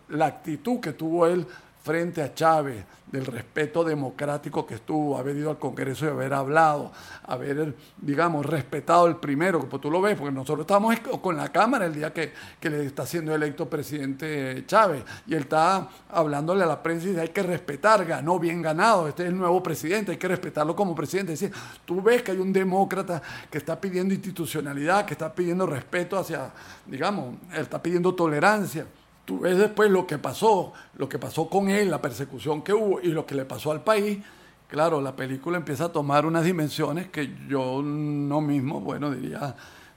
la 0.09 0.26
actitud 0.26 0.80
que 0.80 0.93
tuvo 0.93 1.24
él 1.28 1.47
frente 1.89 2.20
a 2.20 2.34
Chávez, 2.34 2.84
del 3.11 3.24
respeto 3.24 3.82
democrático 3.82 4.66
que 4.66 4.74
estuvo, 4.74 5.16
haber 5.16 5.39
ido 5.39 5.49
al 5.49 5.59
Congreso 5.59 6.05
y 6.05 6.09
haber 6.09 6.34
hablado, 6.34 6.93
haber, 7.26 7.74
digamos, 7.97 8.45
respetado 8.45 9.07
el 9.07 9.16
primero, 9.16 9.61
como 9.61 9.80
tú 9.80 9.91
lo 9.91 10.03
ves, 10.03 10.14
porque 10.14 10.30
nosotros 10.30 10.64
estamos 10.64 10.95
con 11.22 11.34
la 11.39 11.51
Cámara 11.51 11.86
el 11.86 11.95
día 11.95 12.12
que, 12.12 12.34
que 12.61 12.68
le 12.68 12.84
está 12.84 13.07
siendo 13.07 13.34
electo 13.34 13.70
presidente 13.70 14.64
Chávez, 14.66 15.03
y 15.26 15.32
él 15.32 15.45
está 15.45 15.89
hablándole 16.11 16.62
a 16.62 16.66
la 16.66 16.82
prensa 16.82 17.07
y 17.07 17.09
dice, 17.09 17.22
hay 17.22 17.28
que 17.30 17.43
respetar, 17.43 18.05
ganó 18.05 18.39
bien 18.39 18.61
ganado, 18.61 19.09
este 19.09 19.22
es 19.22 19.30
el 19.30 19.39
nuevo 19.39 19.62
presidente, 19.62 20.12
hay 20.12 20.18
que 20.18 20.28
respetarlo 20.28 20.76
como 20.76 20.95
presidente. 20.95 21.32
Es 21.32 21.41
decir, 21.41 21.57
tú 21.86 22.03
ves 22.03 22.22
que 22.22 22.32
hay 22.32 22.39
un 22.39 22.53
demócrata 22.53 23.22
que 23.51 23.57
está 23.57 23.80
pidiendo 23.80 24.12
institucionalidad, 24.12 25.07
que 25.07 25.14
está 25.14 25.34
pidiendo 25.34 25.64
respeto 25.66 26.18
hacia, 26.18 26.51
digamos, 26.84 27.36
él 27.55 27.62
está 27.62 27.82
pidiendo 27.82 28.14
tolerancia 28.14 28.84
tú 29.29 29.41
ves 29.41 29.59
después 29.59 29.91
lo 29.91 30.07
que 30.07 30.16
pasó, 30.16 30.72
lo 30.95 31.07
que 31.07 31.18
pasó 31.18 31.51
con 31.51 31.68
él, 31.68 31.91
la 31.91 32.01
persecución 32.01 32.62
que 32.62 32.72
hubo 32.72 32.99
y 33.03 33.09
lo 33.09 33.26
que 33.26 33.35
le 33.35 33.45
pasó 33.45 33.70
al 33.70 33.85
país, 33.85 34.20
claro, 34.66 35.03
la 35.03 35.14
película 35.14 35.59
empieza 35.59 35.85
a 35.85 35.93
tomar 35.93 36.24
unas 36.24 36.47
dimensiones 36.47 37.11
que 37.11 37.37
yo 37.47 37.83
no 37.83 38.41
mismo, 38.41 38.81
bueno, 38.81 39.11
diría, 39.11 39.55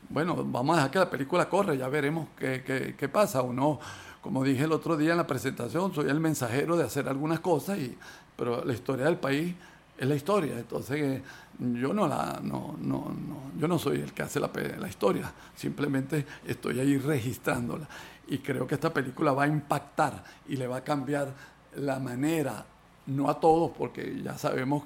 bueno, 0.09 0.36
vamos 0.43 0.73
a 0.73 0.79
dejar 0.79 0.91
que 0.91 0.99
la 0.99 1.09
película 1.09 1.47
corre, 1.47 1.77
ya 1.77 1.88
veremos 1.88 2.27
qué, 2.38 2.93
qué, 2.97 3.07
pasa. 3.07 3.41
Uno, 3.41 3.79
como 4.19 4.43
dije 4.43 4.65
el 4.65 4.73
otro 4.73 4.97
día 4.97 5.11
en 5.11 5.17
la 5.17 5.27
presentación, 5.27 5.93
soy 5.95 6.09
el 6.09 6.19
mensajero 6.19 6.75
de 6.75 6.84
hacer 6.84 7.07
algunas 7.07 7.39
cosas, 7.39 7.77
y, 7.77 7.97
pero 8.36 8.65
la 8.65 8.73
historia 8.73 9.05
del 9.05 9.15
país 9.15 9.55
es 9.97 10.09
la 10.09 10.15
historia. 10.15 10.59
Entonces, 10.59 11.21
yo 11.57 11.93
no 11.93 12.05
la, 12.05 12.41
no, 12.43 12.75
no, 12.82 13.15
no, 13.15 13.51
yo 13.57 13.65
no 13.69 13.79
soy 13.79 14.01
el 14.01 14.11
que 14.11 14.23
hace 14.23 14.41
la, 14.41 14.51
la 14.77 14.89
historia, 14.89 15.32
simplemente 15.55 16.25
estoy 16.45 16.82
ahí 16.82 16.97
registrándola 16.97 17.88
y 18.32 18.38
creo 18.38 18.65
que 18.65 18.75
esta 18.75 18.93
película 18.93 19.34
va 19.34 19.43
a 19.43 19.47
impactar 19.47 20.23
y 20.47 20.55
le 20.55 20.65
va 20.65 20.77
a 20.77 20.84
cambiar 20.86 21.34
la 21.75 21.99
manera, 21.99 22.65
no 23.07 23.29
a 23.29 23.38
todos, 23.38 23.71
porque 23.77 24.21
ya 24.23 24.38
sabemos, 24.38 24.84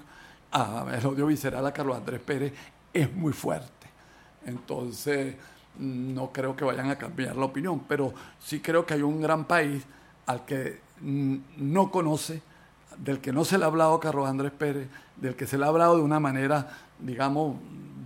a 0.51 0.83
el 0.97 1.05
odio 1.05 1.27
visceral 1.27 1.63
a 1.63 1.71
Carlos 1.71 1.95
Andrés 1.95 2.21
Pérez 2.21 2.53
es 2.91 3.13
muy 3.13 3.33
fuerte. 3.33 3.87
Entonces, 4.47 5.35
no 5.77 6.31
creo 6.31 6.55
que 6.55 6.65
vayan 6.65 6.89
a 6.89 6.97
cambiar 6.97 7.35
la 7.35 7.45
opinión, 7.45 7.83
pero 7.87 8.15
sí 8.39 8.61
creo 8.61 8.83
que 8.83 8.95
hay 8.95 9.03
un 9.03 9.21
gran 9.21 9.45
país 9.45 9.83
al 10.25 10.43
que 10.43 10.79
no 11.01 11.91
conoce, 11.91 12.41
del 12.97 13.19
que 13.19 13.31
no 13.31 13.45
se 13.45 13.59
le 13.59 13.65
ha 13.65 13.67
hablado 13.67 13.93
a 13.93 13.99
Carlos 13.99 14.27
Andrés 14.27 14.53
Pérez, 14.53 14.87
del 15.17 15.35
que 15.35 15.45
se 15.45 15.59
le 15.59 15.65
ha 15.65 15.67
hablado 15.67 15.97
de 15.97 16.01
una 16.01 16.19
manera, 16.19 16.67
digamos, 16.97 17.57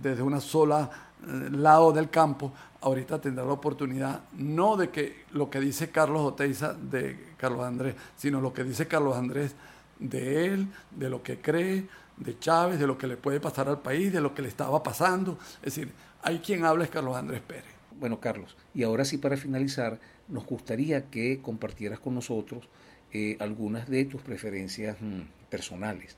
desde 0.02 0.20
una 0.22 0.40
sola 0.40 0.90
lado 1.26 1.92
del 1.92 2.10
campo, 2.10 2.52
ahorita 2.80 3.20
tendrá 3.20 3.44
la 3.44 3.52
oportunidad 3.52 4.20
no 4.32 4.76
de 4.76 4.90
que 4.90 5.24
lo 5.32 5.50
que 5.50 5.60
dice 5.60 5.90
Carlos 5.90 6.22
Oteiza 6.22 6.74
de 6.74 7.34
Carlos 7.36 7.64
Andrés, 7.64 7.94
sino 8.16 8.40
lo 8.40 8.52
que 8.52 8.64
dice 8.64 8.86
Carlos 8.86 9.16
Andrés 9.16 9.54
de 9.98 10.46
él, 10.46 10.68
de 10.90 11.10
lo 11.10 11.22
que 11.22 11.40
cree, 11.40 11.86
de 12.16 12.38
Chávez, 12.38 12.78
de 12.78 12.86
lo 12.86 12.98
que 12.98 13.06
le 13.06 13.16
puede 13.16 13.40
pasar 13.40 13.68
al 13.68 13.80
país, 13.80 14.12
de 14.12 14.20
lo 14.20 14.34
que 14.34 14.42
le 14.42 14.48
estaba 14.48 14.82
pasando. 14.82 15.38
Es 15.62 15.74
decir, 15.74 15.92
hay 16.22 16.38
quien 16.38 16.64
habla 16.64 16.84
es 16.84 16.90
Carlos 16.90 17.16
Andrés 17.16 17.40
Pérez. 17.40 17.64
Bueno, 17.98 18.20
Carlos, 18.20 18.56
y 18.74 18.82
ahora 18.82 19.04
sí 19.04 19.18
para 19.18 19.36
finalizar, 19.36 20.00
nos 20.28 20.46
gustaría 20.46 21.10
que 21.10 21.40
compartieras 21.42 21.98
con 21.98 22.14
nosotros 22.14 22.68
eh, 23.12 23.36
algunas 23.40 23.88
de 23.88 24.04
tus 24.04 24.22
preferencias 24.22 24.96
mm, 25.00 25.48
personales. 25.50 26.16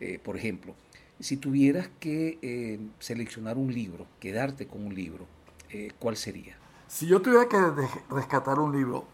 Eh, 0.00 0.20
por 0.22 0.36
ejemplo, 0.36 0.74
si 1.20 1.36
tuvieras 1.36 1.88
que 2.00 2.38
eh, 2.42 2.80
seleccionar 2.98 3.56
un 3.56 3.72
libro, 3.72 4.06
quedarte 4.20 4.66
con 4.66 4.84
un 4.84 4.94
libro, 4.94 5.26
eh, 5.70 5.92
¿cuál 5.98 6.16
sería? 6.16 6.56
Si 6.88 7.06
yo 7.06 7.20
tuviera 7.22 7.48
que 7.48 7.56
rescatar 8.10 8.58
un 8.58 8.76
libro, 8.76 9.06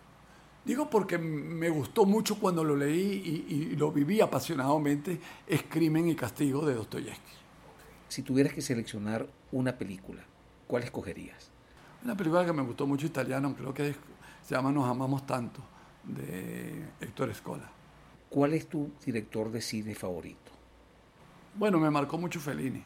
digo 0.64 0.90
porque 0.90 1.18
me 1.18 1.70
gustó 1.70 2.04
mucho 2.04 2.38
cuando 2.38 2.64
lo 2.64 2.76
leí 2.76 3.44
y, 3.48 3.76
lo 3.76 3.92
viví 3.92 4.20
apasionadamente, 4.20 5.20
es 5.46 5.62
Crimen 5.62 6.08
y 6.08 6.14
Castigo 6.14 6.66
de 6.66 6.74
Dostoyevsky. 6.74 7.32
Si 8.08 8.22
tuvieras 8.22 8.52
que 8.52 8.60
seleccionar 8.60 9.26
una 9.52 9.78
película, 9.78 10.22
¿cuál 10.66 10.82
escogerías? 10.82 11.50
Una 12.04 12.16
película 12.16 12.44
que 12.44 12.52
me 12.52 12.62
gustó 12.62 12.86
mucho 12.86 13.06
italiana, 13.06 13.54
creo 13.56 13.72
que 13.72 13.94
se 14.42 14.54
llama 14.54 14.72
Nos 14.72 14.88
amamos 14.88 15.26
tanto, 15.26 15.60
de 16.04 16.86
Héctor 17.00 17.30
Escola. 17.30 17.70
¿Cuál 18.28 18.54
es 18.54 18.68
tu 18.68 18.90
director 19.04 19.50
de 19.50 19.60
cine 19.60 19.94
favorito? 19.94 20.39
Bueno, 21.54 21.78
me 21.78 21.90
marcó 21.90 22.16
mucho 22.18 22.40
Fellini. 22.40 22.82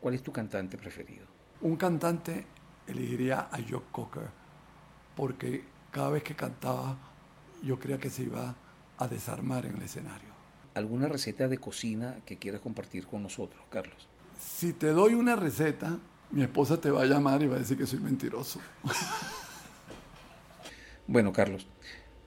¿Cuál 0.00 0.14
es 0.14 0.22
tu 0.22 0.32
cantante 0.32 0.76
preferido? 0.76 1.26
Un 1.62 1.76
cantante 1.76 2.46
elegiría 2.86 3.48
a 3.50 3.58
Joe 3.68 3.82
Cocker 3.90 4.28
porque 5.16 5.64
cada 5.90 6.10
vez 6.10 6.22
que 6.22 6.34
cantaba 6.34 6.96
yo 7.62 7.78
creía 7.78 7.98
que 7.98 8.10
se 8.10 8.24
iba 8.24 8.54
a 8.98 9.08
desarmar 9.08 9.64
en 9.66 9.76
el 9.76 9.82
escenario. 9.82 10.28
¿Alguna 10.74 11.08
receta 11.08 11.48
de 11.48 11.58
cocina 11.58 12.16
que 12.26 12.36
quieras 12.36 12.60
compartir 12.60 13.06
con 13.06 13.22
nosotros, 13.22 13.62
Carlos? 13.70 14.08
Si 14.38 14.72
te 14.72 14.88
doy 14.88 15.14
una 15.14 15.36
receta, 15.36 15.98
mi 16.30 16.42
esposa 16.42 16.80
te 16.80 16.90
va 16.90 17.02
a 17.02 17.06
llamar 17.06 17.42
y 17.42 17.46
va 17.46 17.56
a 17.56 17.60
decir 17.60 17.78
que 17.78 17.86
soy 17.86 18.00
mentiroso. 18.00 18.60
bueno, 21.06 21.32
Carlos, 21.32 21.66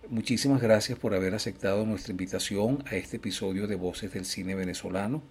muchísimas 0.09 0.61
gracias 0.61 0.97
por 0.99 1.13
haber 1.13 1.33
aceptado 1.33 1.85
nuestra 1.85 2.11
invitación 2.11 2.83
a 2.87 2.95
este 2.95 3.17
episodio 3.17 3.67
de 3.67 3.75
Voces 3.75 4.13
del 4.13 4.25
Cine 4.25 4.55
Venezolano 4.55 5.21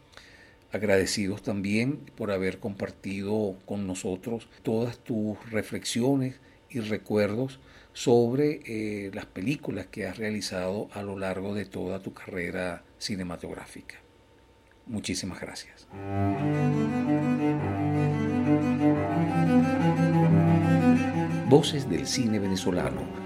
agradecidos 0.72 1.42
también 1.42 1.98
por 2.16 2.30
haber 2.30 2.58
compartido 2.58 3.56
con 3.64 3.86
nosotros 3.86 4.48
todas 4.62 4.98
tus 4.98 5.38
reflexiones 5.50 6.40
y 6.68 6.80
recuerdos 6.80 7.60
sobre 7.92 8.60
eh, 8.66 9.10
las 9.14 9.26
películas 9.26 9.86
que 9.86 10.06
has 10.06 10.18
realizado 10.18 10.88
a 10.92 11.02
lo 11.02 11.18
largo 11.18 11.54
de 11.54 11.64
toda 11.64 12.02
tu 12.02 12.12
carrera 12.12 12.84
cinematográfica. 12.98 13.96
Muchísimas 14.86 15.40
gracias. 15.40 15.88
Voces 21.48 21.88
del 21.88 22.06
cine 22.06 22.38
venezolano 22.38 23.25